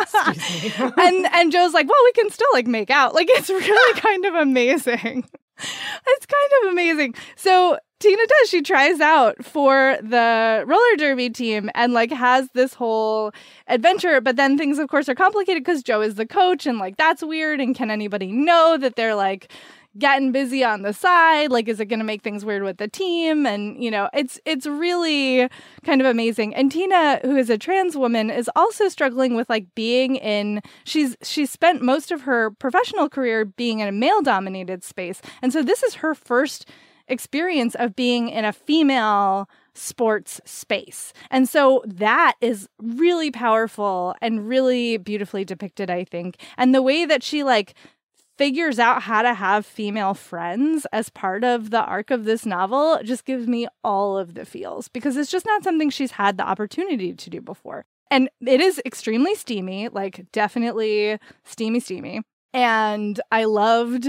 Excuse 0.00 0.78
me. 0.78 0.92
and 0.98 1.26
and 1.32 1.50
Joe's 1.50 1.72
like, 1.72 1.88
well, 1.88 2.04
we 2.04 2.12
can 2.12 2.28
still 2.30 2.48
like 2.52 2.66
make 2.66 2.90
out. 2.90 3.14
Like, 3.14 3.28
it's 3.30 3.48
really 3.48 4.00
kind 4.00 4.26
of 4.26 4.34
amazing. 4.34 5.24
It's 6.06 6.26
kind 6.26 6.64
of 6.64 6.72
amazing. 6.72 7.14
So 7.36 7.78
Tina 8.02 8.26
does. 8.26 8.48
She 8.48 8.62
tries 8.62 9.00
out 9.00 9.44
for 9.44 9.96
the 10.02 10.64
roller 10.66 10.96
derby 10.96 11.30
team 11.30 11.70
and 11.74 11.92
like 11.92 12.10
has 12.10 12.48
this 12.52 12.74
whole 12.74 13.32
adventure. 13.68 14.20
But 14.20 14.34
then 14.34 14.58
things, 14.58 14.80
of 14.80 14.88
course, 14.88 15.08
are 15.08 15.14
complicated 15.14 15.62
because 15.62 15.84
Joe 15.84 16.00
is 16.00 16.16
the 16.16 16.26
coach 16.26 16.66
and 16.66 16.78
like 16.78 16.96
that's 16.96 17.22
weird. 17.22 17.60
And 17.60 17.76
can 17.76 17.90
anybody 17.90 18.32
know 18.32 18.76
that 18.78 18.96
they're 18.96 19.14
like 19.14 19.52
getting 19.98 20.32
busy 20.32 20.64
on 20.64 20.82
the 20.82 20.92
side 20.92 21.50
like 21.50 21.68
is 21.68 21.78
it 21.78 21.86
going 21.86 21.98
to 21.98 22.04
make 22.04 22.22
things 22.22 22.44
weird 22.44 22.62
with 22.62 22.78
the 22.78 22.88
team 22.88 23.46
and 23.46 23.82
you 23.82 23.90
know 23.90 24.08
it's 24.14 24.40
it's 24.46 24.66
really 24.66 25.48
kind 25.84 26.00
of 26.00 26.06
amazing 26.06 26.54
and 26.54 26.72
tina 26.72 27.20
who 27.22 27.36
is 27.36 27.50
a 27.50 27.58
trans 27.58 27.96
woman 27.96 28.30
is 28.30 28.48
also 28.56 28.88
struggling 28.88 29.34
with 29.34 29.48
like 29.50 29.66
being 29.74 30.16
in 30.16 30.62
she's 30.84 31.16
she 31.22 31.44
spent 31.44 31.82
most 31.82 32.10
of 32.10 32.22
her 32.22 32.50
professional 32.52 33.08
career 33.08 33.44
being 33.44 33.80
in 33.80 33.88
a 33.88 33.92
male 33.92 34.22
dominated 34.22 34.82
space 34.82 35.20
and 35.42 35.52
so 35.52 35.62
this 35.62 35.82
is 35.82 35.94
her 35.96 36.14
first 36.14 36.66
experience 37.08 37.74
of 37.74 37.94
being 37.94 38.28
in 38.28 38.44
a 38.44 38.52
female 38.52 39.48
sports 39.74 40.40
space. 40.44 41.12
And 41.30 41.48
so 41.48 41.82
that 41.86 42.34
is 42.40 42.68
really 42.78 43.30
powerful 43.30 44.14
and 44.20 44.48
really 44.48 44.98
beautifully 44.98 45.44
depicted, 45.44 45.90
I 45.90 46.04
think. 46.04 46.36
And 46.56 46.74
the 46.74 46.82
way 46.82 47.04
that 47.04 47.22
she 47.22 47.42
like 47.42 47.74
figures 48.38 48.78
out 48.78 49.02
how 49.02 49.22
to 49.22 49.34
have 49.34 49.66
female 49.66 50.14
friends 50.14 50.86
as 50.92 51.08
part 51.08 51.44
of 51.44 51.70
the 51.70 51.82
arc 51.82 52.10
of 52.10 52.24
this 52.24 52.46
novel 52.46 52.98
just 53.04 53.24
gives 53.24 53.46
me 53.46 53.68
all 53.84 54.18
of 54.18 54.34
the 54.34 54.44
feels 54.44 54.88
because 54.88 55.16
it's 55.16 55.30
just 55.30 55.46
not 55.46 55.62
something 55.62 55.90
she's 55.90 56.12
had 56.12 56.36
the 56.36 56.46
opportunity 56.46 57.12
to 57.12 57.30
do 57.30 57.40
before. 57.40 57.84
And 58.10 58.28
it 58.46 58.60
is 58.60 58.80
extremely 58.84 59.34
steamy, 59.34 59.88
like 59.88 60.26
definitely 60.32 61.18
steamy, 61.44 61.80
steamy. 61.80 62.20
And 62.52 63.20
I 63.30 63.44
loved 63.44 64.08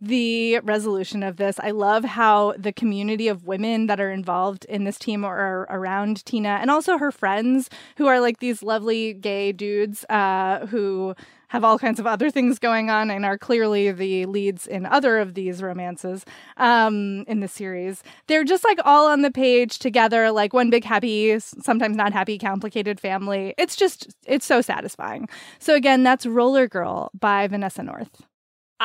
the 0.00 0.58
resolution 0.60 1.22
of 1.22 1.36
this. 1.36 1.58
I 1.60 1.70
love 1.70 2.04
how 2.04 2.54
the 2.58 2.72
community 2.72 3.28
of 3.28 3.46
women 3.46 3.86
that 3.86 4.00
are 4.00 4.10
involved 4.10 4.64
in 4.66 4.84
this 4.84 4.98
team 4.98 5.24
are 5.24 5.66
around 5.70 6.24
Tina 6.24 6.58
and 6.60 6.70
also 6.70 6.98
her 6.98 7.10
friends 7.10 7.70
who 7.96 8.06
are 8.06 8.20
like 8.20 8.38
these 8.38 8.62
lovely 8.62 9.14
gay 9.14 9.52
dudes 9.52 10.04
uh, 10.08 10.66
who 10.66 11.14
have 11.54 11.62
all 11.62 11.78
kinds 11.78 12.00
of 12.00 12.06
other 12.06 12.30
things 12.30 12.58
going 12.58 12.90
on 12.90 13.12
and 13.12 13.24
are 13.24 13.38
clearly 13.38 13.92
the 13.92 14.26
leads 14.26 14.66
in 14.66 14.84
other 14.84 15.18
of 15.18 15.34
these 15.34 15.62
romances 15.62 16.24
um, 16.56 17.22
in 17.28 17.38
the 17.38 17.46
series. 17.46 18.02
They're 18.26 18.42
just 18.42 18.64
like 18.64 18.80
all 18.84 19.06
on 19.06 19.22
the 19.22 19.30
page 19.30 19.78
together, 19.78 20.32
like 20.32 20.52
one 20.52 20.68
big 20.68 20.82
happy, 20.82 21.38
sometimes 21.38 21.96
not 21.96 22.12
happy, 22.12 22.38
complicated 22.38 22.98
family. 22.98 23.54
It's 23.56 23.76
just, 23.76 24.12
it's 24.26 24.44
so 24.44 24.62
satisfying. 24.62 25.28
So 25.60 25.76
again, 25.76 26.02
that's 26.02 26.26
Roller 26.26 26.66
Girl 26.66 27.12
by 27.14 27.46
Vanessa 27.46 27.84
North. 27.84 28.24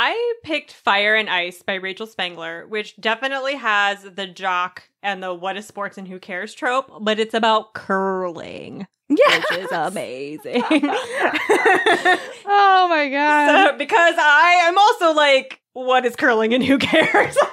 I 0.02 0.34
picked 0.44 0.72
Fire 0.72 1.14
and 1.14 1.30
Ice 1.30 1.62
by 1.62 1.74
Rachel 1.74 2.08
Spangler, 2.08 2.66
which 2.68 2.96
definitely 3.02 3.56
has 3.56 4.02
the 4.04 4.28
jock 4.28 4.84
and 5.04 5.22
the 5.22 5.34
what 5.34 5.58
is 5.58 5.68
sports 5.68 5.98
and 5.98 6.08
who 6.08 6.20
cares 6.20 6.54
trope, 6.54 6.90
but 7.02 7.20
it's 7.20 7.34
about 7.34 7.74
curling, 7.74 8.88
Yeah. 9.10 9.40
which 9.40 9.52
is 9.60 9.72
amazing. 9.74 10.64
oh 10.66 10.78
my 12.90 13.10
god. 13.12 13.72
so, 13.72 13.78
because 13.78 14.16
I 14.18 14.64
am 14.68 14.78
also 14.78 15.12
like, 15.14 15.60
what 15.74 16.06
is 16.06 16.16
curling 16.16 16.54
and 16.54 16.64
who 16.64 16.78
cares? 16.78 17.38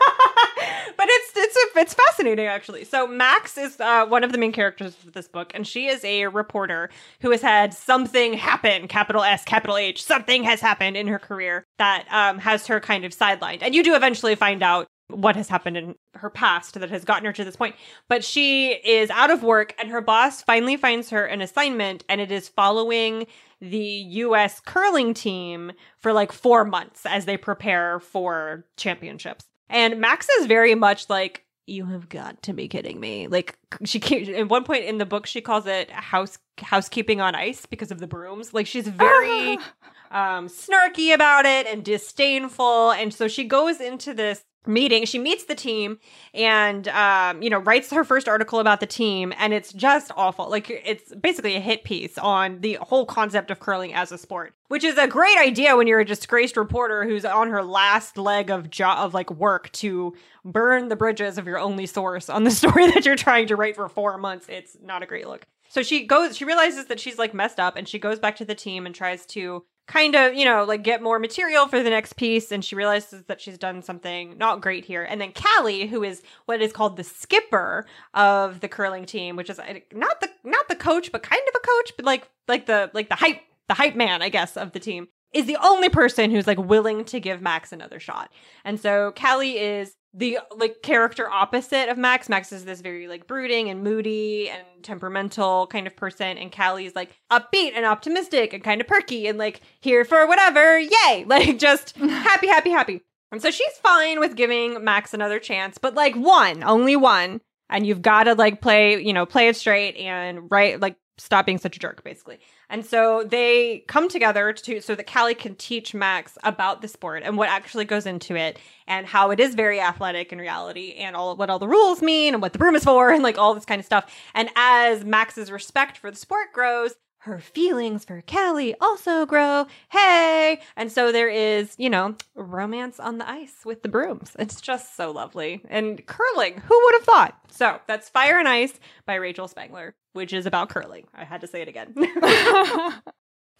it's 1.36 1.56
it's 1.76 1.94
fascinating 1.94 2.46
actually. 2.46 2.84
So 2.84 3.06
Max 3.06 3.56
is 3.58 3.80
uh, 3.80 4.06
one 4.06 4.24
of 4.24 4.32
the 4.32 4.38
main 4.38 4.52
characters 4.52 4.96
of 5.06 5.12
this 5.12 5.28
book, 5.28 5.52
and 5.54 5.66
she 5.66 5.86
is 5.86 6.04
a 6.04 6.26
reporter 6.26 6.90
who 7.20 7.30
has 7.30 7.42
had 7.42 7.74
something 7.74 8.34
happen, 8.34 8.88
capital 8.88 9.22
S, 9.22 9.44
capital 9.44 9.76
H. 9.76 10.02
Something 10.02 10.44
has 10.44 10.60
happened 10.60 10.96
in 10.96 11.06
her 11.06 11.18
career 11.18 11.64
that 11.78 12.06
um, 12.10 12.38
has 12.38 12.66
her 12.66 12.80
kind 12.80 13.04
of 13.04 13.12
sidelined, 13.12 13.58
and 13.62 13.74
you 13.74 13.82
do 13.82 13.94
eventually 13.94 14.34
find 14.34 14.62
out 14.62 14.86
what 15.08 15.36
has 15.36 15.48
happened 15.48 15.76
in 15.76 15.94
her 16.14 16.30
past 16.30 16.74
that 16.74 16.90
has 16.90 17.04
gotten 17.04 17.24
her 17.24 17.32
to 17.32 17.44
this 17.44 17.56
point. 17.56 17.76
But 18.08 18.24
she 18.24 18.72
is 18.72 19.10
out 19.10 19.30
of 19.30 19.42
work 19.42 19.74
and 19.78 19.90
her 19.90 20.00
boss 20.00 20.42
finally 20.42 20.76
finds 20.76 21.10
her 21.10 21.24
an 21.24 21.40
assignment 21.40 22.04
and 22.08 22.20
it 22.20 22.32
is 22.32 22.48
following 22.48 23.26
the 23.60 23.78
US 23.78 24.60
curling 24.60 25.14
team 25.14 25.72
for 25.98 26.12
like 26.12 26.32
4 26.32 26.64
months 26.64 27.06
as 27.06 27.24
they 27.24 27.36
prepare 27.36 28.00
for 28.00 28.66
championships. 28.76 29.44
And 29.68 30.00
Max 30.00 30.28
is 30.28 30.46
very 30.46 30.74
much 30.74 31.08
like 31.08 31.44
you 31.66 31.86
have 31.86 32.08
got 32.08 32.42
to 32.42 32.52
be 32.52 32.68
kidding 32.68 33.00
me. 33.00 33.26
Like 33.26 33.58
she 33.84 33.98
can't, 33.98 34.28
at 34.28 34.48
one 34.48 34.64
point 34.64 34.84
in 34.84 34.98
the 34.98 35.06
book 35.06 35.26
she 35.26 35.40
calls 35.40 35.66
it 35.66 35.90
house 35.90 36.38
housekeeping 36.58 37.20
on 37.20 37.34
ice 37.34 37.66
because 37.66 37.90
of 37.90 37.98
the 37.98 38.06
brooms. 38.06 38.54
Like 38.54 38.66
she's 38.66 38.88
very 38.88 39.54
um 40.10 40.48
snarky 40.48 41.12
about 41.12 41.44
it 41.46 41.66
and 41.66 41.84
disdainful 41.84 42.92
and 42.92 43.12
so 43.12 43.26
she 43.26 43.42
goes 43.42 43.80
into 43.80 44.14
this 44.14 44.44
meeting 44.66 45.04
she 45.04 45.18
meets 45.18 45.44
the 45.44 45.54
team 45.54 45.98
and 46.34 46.88
um 46.88 47.42
you 47.42 47.50
know 47.50 47.58
writes 47.58 47.90
her 47.90 48.04
first 48.04 48.28
article 48.28 48.58
about 48.58 48.80
the 48.80 48.86
team 48.86 49.32
and 49.38 49.52
it's 49.52 49.72
just 49.72 50.10
awful. 50.16 50.48
Like 50.50 50.70
it's 50.70 51.14
basically 51.14 51.56
a 51.56 51.60
hit 51.60 51.84
piece 51.84 52.18
on 52.18 52.60
the 52.60 52.74
whole 52.80 53.06
concept 53.06 53.50
of 53.50 53.60
curling 53.60 53.94
as 53.94 54.12
a 54.12 54.18
sport 54.18 54.54
which 54.68 54.84
is 54.84 54.98
a 54.98 55.06
great 55.06 55.38
idea 55.38 55.76
when 55.76 55.86
you're 55.86 56.00
a 56.00 56.04
disgraced 56.04 56.56
reporter 56.56 57.04
who's 57.04 57.24
on 57.24 57.48
her 57.48 57.62
last 57.62 58.18
leg 58.18 58.50
of 58.50 58.70
job 58.70 58.98
of 58.98 59.14
like 59.14 59.30
work 59.30 59.70
to 59.72 60.14
burn 60.44 60.88
the 60.88 60.96
bridges 60.96 61.38
of 61.38 61.46
your 61.46 61.58
only 61.58 61.86
source 61.86 62.28
on 62.28 62.44
the 62.44 62.50
story 62.62 62.90
that 62.90 63.04
you're 63.04 63.16
trying 63.16 63.46
to 63.46 63.56
write 63.56 63.76
for 63.76 63.88
4 63.88 64.18
months. 64.18 64.46
It's 64.48 64.76
not 64.82 65.02
a 65.02 65.06
great 65.06 65.26
look. 65.26 65.46
So 65.68 65.82
she 65.82 66.06
goes 66.06 66.36
she 66.36 66.44
realizes 66.44 66.86
that 66.86 67.00
she's 67.00 67.18
like 67.18 67.34
messed 67.34 67.60
up 67.60 67.76
and 67.76 67.88
she 67.88 67.98
goes 67.98 68.18
back 68.18 68.36
to 68.36 68.44
the 68.44 68.54
team 68.54 68.86
and 68.86 68.94
tries 68.94 69.26
to 69.26 69.64
kind 69.86 70.14
of, 70.14 70.34
you 70.34 70.44
know, 70.44 70.64
like 70.64 70.82
get 70.82 71.02
more 71.02 71.18
material 71.18 71.68
for 71.68 71.82
the 71.82 71.90
next 71.90 72.14
piece. 72.14 72.50
And 72.50 72.64
she 72.64 72.74
realizes 72.74 73.24
that 73.24 73.40
she's 73.40 73.58
done 73.58 73.82
something 73.82 74.36
not 74.36 74.60
great 74.60 74.84
here. 74.84 75.04
And 75.04 75.20
then 75.20 75.32
Callie, 75.32 75.86
who 75.86 76.02
is 76.02 76.22
what 76.46 76.60
is 76.60 76.72
called 76.72 76.96
the 76.96 77.04
skipper 77.04 77.86
of 78.14 78.60
the 78.60 78.68
curling 78.68 79.06
team, 79.06 79.36
which 79.36 79.50
is 79.50 79.60
not 79.92 80.20
the 80.20 80.28
not 80.44 80.68
the 80.68 80.76
coach, 80.76 81.12
but 81.12 81.22
kind 81.22 81.42
of 81.48 81.54
a 81.54 81.66
coach, 81.66 81.92
but 81.96 82.04
like 82.04 82.28
like 82.48 82.66
the 82.66 82.90
like 82.94 83.08
the 83.08 83.16
hype 83.16 83.40
the 83.68 83.74
hype 83.74 83.96
man, 83.96 84.22
I 84.22 84.28
guess, 84.28 84.56
of 84.56 84.72
the 84.72 84.80
team, 84.80 85.08
is 85.32 85.46
the 85.46 85.58
only 85.62 85.88
person 85.88 86.30
who's 86.30 86.46
like 86.46 86.58
willing 86.58 87.04
to 87.06 87.20
give 87.20 87.42
Max 87.42 87.72
another 87.72 88.00
shot. 88.00 88.30
And 88.64 88.80
so 88.80 89.12
Callie 89.12 89.58
is 89.58 89.94
the 90.16 90.38
like 90.56 90.80
character 90.82 91.28
opposite 91.28 91.90
of 91.90 91.98
Max. 91.98 92.28
Max 92.28 92.50
is 92.50 92.64
this 92.64 92.80
very 92.80 93.06
like 93.06 93.26
brooding 93.26 93.68
and 93.68 93.84
moody 93.84 94.48
and 94.48 94.64
temperamental 94.82 95.66
kind 95.66 95.86
of 95.86 95.94
person, 95.94 96.38
and 96.38 96.50
Callie's 96.50 96.94
like 96.94 97.10
upbeat 97.30 97.72
and 97.74 97.84
optimistic 97.84 98.54
and 98.54 98.64
kind 98.64 98.80
of 98.80 98.86
perky 98.86 99.28
and 99.28 99.38
like 99.38 99.60
here 99.80 100.04
for 100.04 100.26
whatever, 100.26 100.78
yay! 100.78 101.24
Like 101.26 101.58
just 101.58 101.96
happy, 101.96 102.46
happy, 102.46 102.70
happy. 102.70 103.02
And 103.30 103.42
so 103.42 103.50
she's 103.50 103.72
fine 103.82 104.20
with 104.20 104.36
giving 104.36 104.82
Max 104.82 105.12
another 105.12 105.38
chance, 105.38 105.76
but 105.76 105.94
like 105.94 106.14
one, 106.14 106.64
only 106.64 106.96
one, 106.96 107.42
and 107.68 107.86
you've 107.86 108.02
got 108.02 108.24
to 108.24 108.34
like 108.34 108.62
play, 108.62 109.02
you 109.02 109.12
know, 109.12 109.26
play 109.26 109.48
it 109.48 109.56
straight 109.56 109.96
and 109.96 110.50
right, 110.50 110.80
like 110.80 110.96
stop 111.18 111.46
being 111.46 111.58
such 111.58 111.76
a 111.76 111.78
jerk, 111.78 112.04
basically. 112.04 112.38
And 112.68 112.84
so 112.84 113.24
they 113.24 113.84
come 113.88 114.08
together 114.08 114.52
to 114.52 114.80
so 114.80 114.94
that 114.94 115.10
Callie 115.10 115.34
can 115.34 115.54
teach 115.54 115.94
Max 115.94 116.36
about 116.44 116.82
the 116.82 116.88
sport 116.88 117.22
and 117.24 117.36
what 117.36 117.48
actually 117.48 117.84
goes 117.84 118.06
into 118.06 118.36
it 118.36 118.58
and 118.86 119.06
how 119.06 119.30
it 119.30 119.40
is 119.40 119.54
very 119.54 119.80
athletic 119.80 120.32
in 120.32 120.38
reality 120.38 120.94
and 120.98 121.16
all 121.16 121.36
what 121.36 121.48
all 121.48 121.58
the 121.58 121.68
rules 121.68 122.02
mean 122.02 122.34
and 122.34 122.42
what 122.42 122.52
the 122.52 122.58
broom 122.58 122.74
is 122.74 122.84
for 122.84 123.10
and 123.10 123.22
like 123.22 123.38
all 123.38 123.54
this 123.54 123.64
kind 123.64 123.78
of 123.78 123.86
stuff. 123.86 124.12
And 124.34 124.50
as 124.56 125.04
Max's 125.04 125.50
respect 125.50 125.96
for 125.98 126.10
the 126.10 126.16
sport 126.16 126.52
grows, 126.52 126.94
her 127.26 127.40
feelings 127.40 128.04
for 128.04 128.22
Callie 128.22 128.74
also 128.80 129.26
grow. 129.26 129.66
Hey! 129.90 130.60
And 130.76 130.90
so 130.90 131.10
there 131.10 131.28
is, 131.28 131.74
you 131.76 131.90
know, 131.90 132.14
romance 132.34 133.00
on 133.00 133.18
the 133.18 133.28
ice 133.28 133.64
with 133.64 133.82
the 133.82 133.88
brooms. 133.88 134.36
It's 134.38 134.60
just 134.60 134.96
so 134.96 135.10
lovely. 135.10 135.60
And 135.68 136.04
curling, 136.06 136.58
who 136.60 136.80
would 136.84 136.94
have 136.94 137.02
thought? 137.02 137.38
So 137.50 137.80
that's 137.88 138.08
Fire 138.08 138.38
and 138.38 138.48
Ice 138.48 138.78
by 139.06 139.16
Rachel 139.16 139.48
Spangler, 139.48 139.94
which 140.12 140.32
is 140.32 140.46
about 140.46 140.68
curling. 140.68 141.08
I 141.14 141.24
had 141.24 141.40
to 141.40 141.48
say 141.48 141.62
it 141.62 141.68
again. 141.68 141.94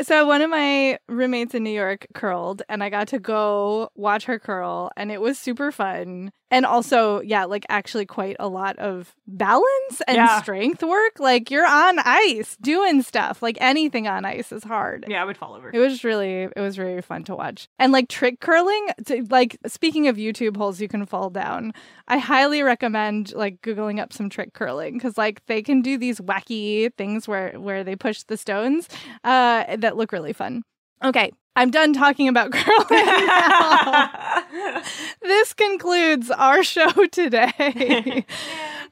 So 0.03 0.27
one 0.27 0.43
of 0.43 0.51
my 0.51 0.99
roommates 1.09 1.55
in 1.55 1.65
New 1.65 1.71
York 1.71 2.07
curled 2.13 2.61
and 2.69 2.85
I 2.85 2.91
got 2.91 3.09
to 3.09 3.19
go 3.19 3.89
watch 3.95 4.27
her 4.27 4.39
curl 4.39 4.91
and 4.95 5.11
it 5.11 5.23
was 5.23 5.39
super 5.39 5.73
fun. 5.73 6.33
And 6.51 6.65
also, 6.65 7.21
yeah, 7.23 7.45
like 7.45 7.67
actually 7.69 8.07
quite 8.07 8.37
a 8.39 8.47
lot 8.49 8.79
of 8.79 9.15
balance 9.27 10.01
and 10.07 10.17
Yeah. 10.17 10.41
strength 10.43 10.83
work. 10.83 11.19
Like 11.19 11.51
you're 11.51 11.67
on 11.67 11.99
ice 11.99 12.57
doing 12.61 13.03
stuff. 13.03 13.43
Like 13.43 13.59
anything 13.61 14.07
on 14.07 14.25
ice 14.25 14.53
is 14.53 14.63
hard. 14.63 15.07
yeah, 15.09 15.23
I 15.23 15.25
would 15.25 15.37
fall 15.37 15.55
over. 15.55 15.71
It 15.75 15.79
was 15.79 16.05
really, 16.05 16.43
it 16.45 16.61
was 16.61 16.79
really 16.79 17.03
fun 17.03 17.25
to 17.25 17.35
watch. 17.35 17.69
And 17.81 17.91
like 17.93 18.09
trick 18.09 18.39
curling, 18.41 18.87
to, 19.07 19.27
like 19.29 19.57
speaking 19.67 20.07
of 20.07 20.17
YouTube 20.17 20.57
holes 20.57 20.81
you 20.81 20.87
can 20.89 21.05
fall 21.05 21.31
down, 21.31 21.73
I 22.07 22.19
highly 22.19 22.63
recommend 22.63 23.35
like 23.35 23.61
googling 23.63 24.01
up 24.01 24.13
some 24.13 24.31
trick 24.31 24.53
curling 24.53 24.95
because 24.95 25.19
like 25.19 25.45
they 25.47 25.63
can 25.63 25.83
do 25.83 25.99
these 25.99 26.21
wacky 26.21 26.95
things 26.97 27.27
where 27.27 27.53
where 27.59 27.83
they 27.83 27.97
push 27.97 28.23
the 28.23 28.37
stones 28.37 28.89
uh, 29.25 29.77
that 29.77 29.97
look 29.97 30.13
really 30.13 30.33
fun. 30.33 30.63
Okay, 31.05 31.33
I'm 31.57 31.71
done 31.71 31.93
talking 31.93 32.29
about 32.29 32.53
curling. 32.53 32.87
now. 32.91 34.83
this 35.23 35.53
concludes 35.55 36.31
our 36.31 36.63
show 36.63 36.91
today. 37.11 38.25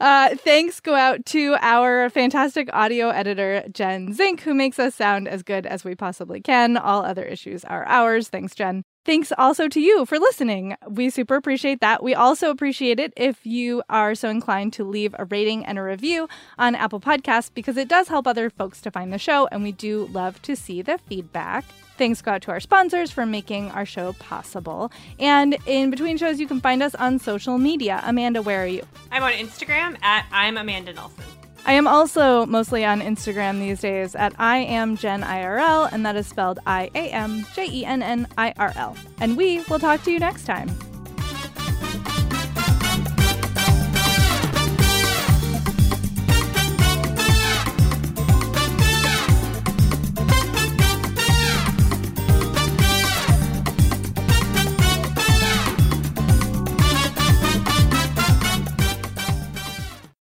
Uh, 0.00 0.34
thanks 0.34 0.80
go 0.80 0.94
out 0.96 1.24
to 1.24 1.57
our 1.61 2.11
fantastic 2.11 2.68
audio 2.72 3.11
editor, 3.11 3.62
Jen 3.70 4.12
Zink, 4.12 4.40
who 4.40 4.52
makes 4.52 4.80
us 4.80 4.92
sound 4.92 5.28
as 5.28 5.44
good 5.44 5.66
as 5.66 5.84
we 5.84 5.94
possibly 5.94 6.40
can. 6.40 6.76
All 6.76 7.05
other 7.05 7.22
issues 7.22 7.64
are 7.64 7.86
ours. 7.86 8.28
Thanks, 8.28 8.57
Jen. 8.57 8.82
Thanks 9.05 9.32
also 9.38 9.68
to 9.68 9.80
you 9.80 10.05
for 10.05 10.18
listening. 10.18 10.76
We 10.88 11.11
super 11.11 11.36
appreciate 11.36 11.80
that. 11.80 12.02
We 12.02 12.12
also 12.12 12.50
appreciate 12.50 12.98
it 12.98 13.12
if 13.16 13.46
you 13.46 13.84
are 13.88 14.16
so 14.16 14.28
inclined 14.28 14.72
to 14.74 14.84
leave 14.84 15.14
a 15.16 15.26
rating 15.26 15.64
and 15.64 15.78
a 15.78 15.82
review 15.82 16.28
on 16.59 16.74
Apple 16.74 17.00
Podcasts 17.00 17.50
because 17.55 17.76
it 17.76 17.86
does 17.86 18.09
help 18.09 18.26
other 18.26 18.50
folks 18.50 18.80
to 18.80 18.90
find 18.90 19.12
the 19.12 19.18
show, 19.18 19.46
and 19.52 19.62
we 19.62 19.70
do 19.70 20.07
love 20.07 20.42
to 20.42 20.57
see 20.57 20.82
the 20.82 20.98
feedback. 20.98 21.64
Thanks 21.97 22.20
go 22.22 22.32
out 22.32 22.42
to 22.42 22.51
our 22.51 22.61
sponsors 22.61 23.11
for 23.11 23.24
making 23.24 23.70
our 23.70 23.86
show 23.86 24.12
possible. 24.14 24.90
And 25.18 25.57
in 25.66 25.90
between 25.90 26.16
shows, 26.16 26.40
you 26.40 26.47
can 26.47 26.61
find 26.61 26.82
us 26.82 26.95
on 26.95 27.18
social 27.18 27.59
media. 27.59 28.01
Amanda, 28.05 28.42
where 28.42 28.62
are 28.62 28.66
you? 28.66 28.82
I'm 29.12 29.22
on 29.22 29.32
Instagram 29.32 30.03
at 30.03 30.26
I'm 30.32 30.57
Amanda 30.57 30.92
Nelson. 30.92 31.24
I 31.66 31.72
am 31.72 31.86
also 31.86 32.45
mostly 32.45 32.84
on 32.84 33.01
Instagram 33.01 33.59
these 33.59 33.80
days 33.80 34.14
at 34.14 34.34
I 34.38 34.59
am 34.59 34.97
Jenn 34.99 35.22
IRL, 35.22 35.90
and 35.90 36.05
that 36.05 36.14
is 36.14 36.26
spelled 36.26 36.59
I 36.66 36.90
A 36.95 37.09
M 37.09 37.47
J 37.55 37.66
E 37.70 37.84
N 37.86 38.03
N 38.03 38.26
I 38.36 38.53
R 38.59 38.72
L. 38.76 38.97
And 39.18 39.36
we 39.36 39.61
will 39.62 39.78
talk 39.78 40.03
to 40.03 40.12
you 40.12 40.18
next 40.18 40.45
time. 40.45 40.68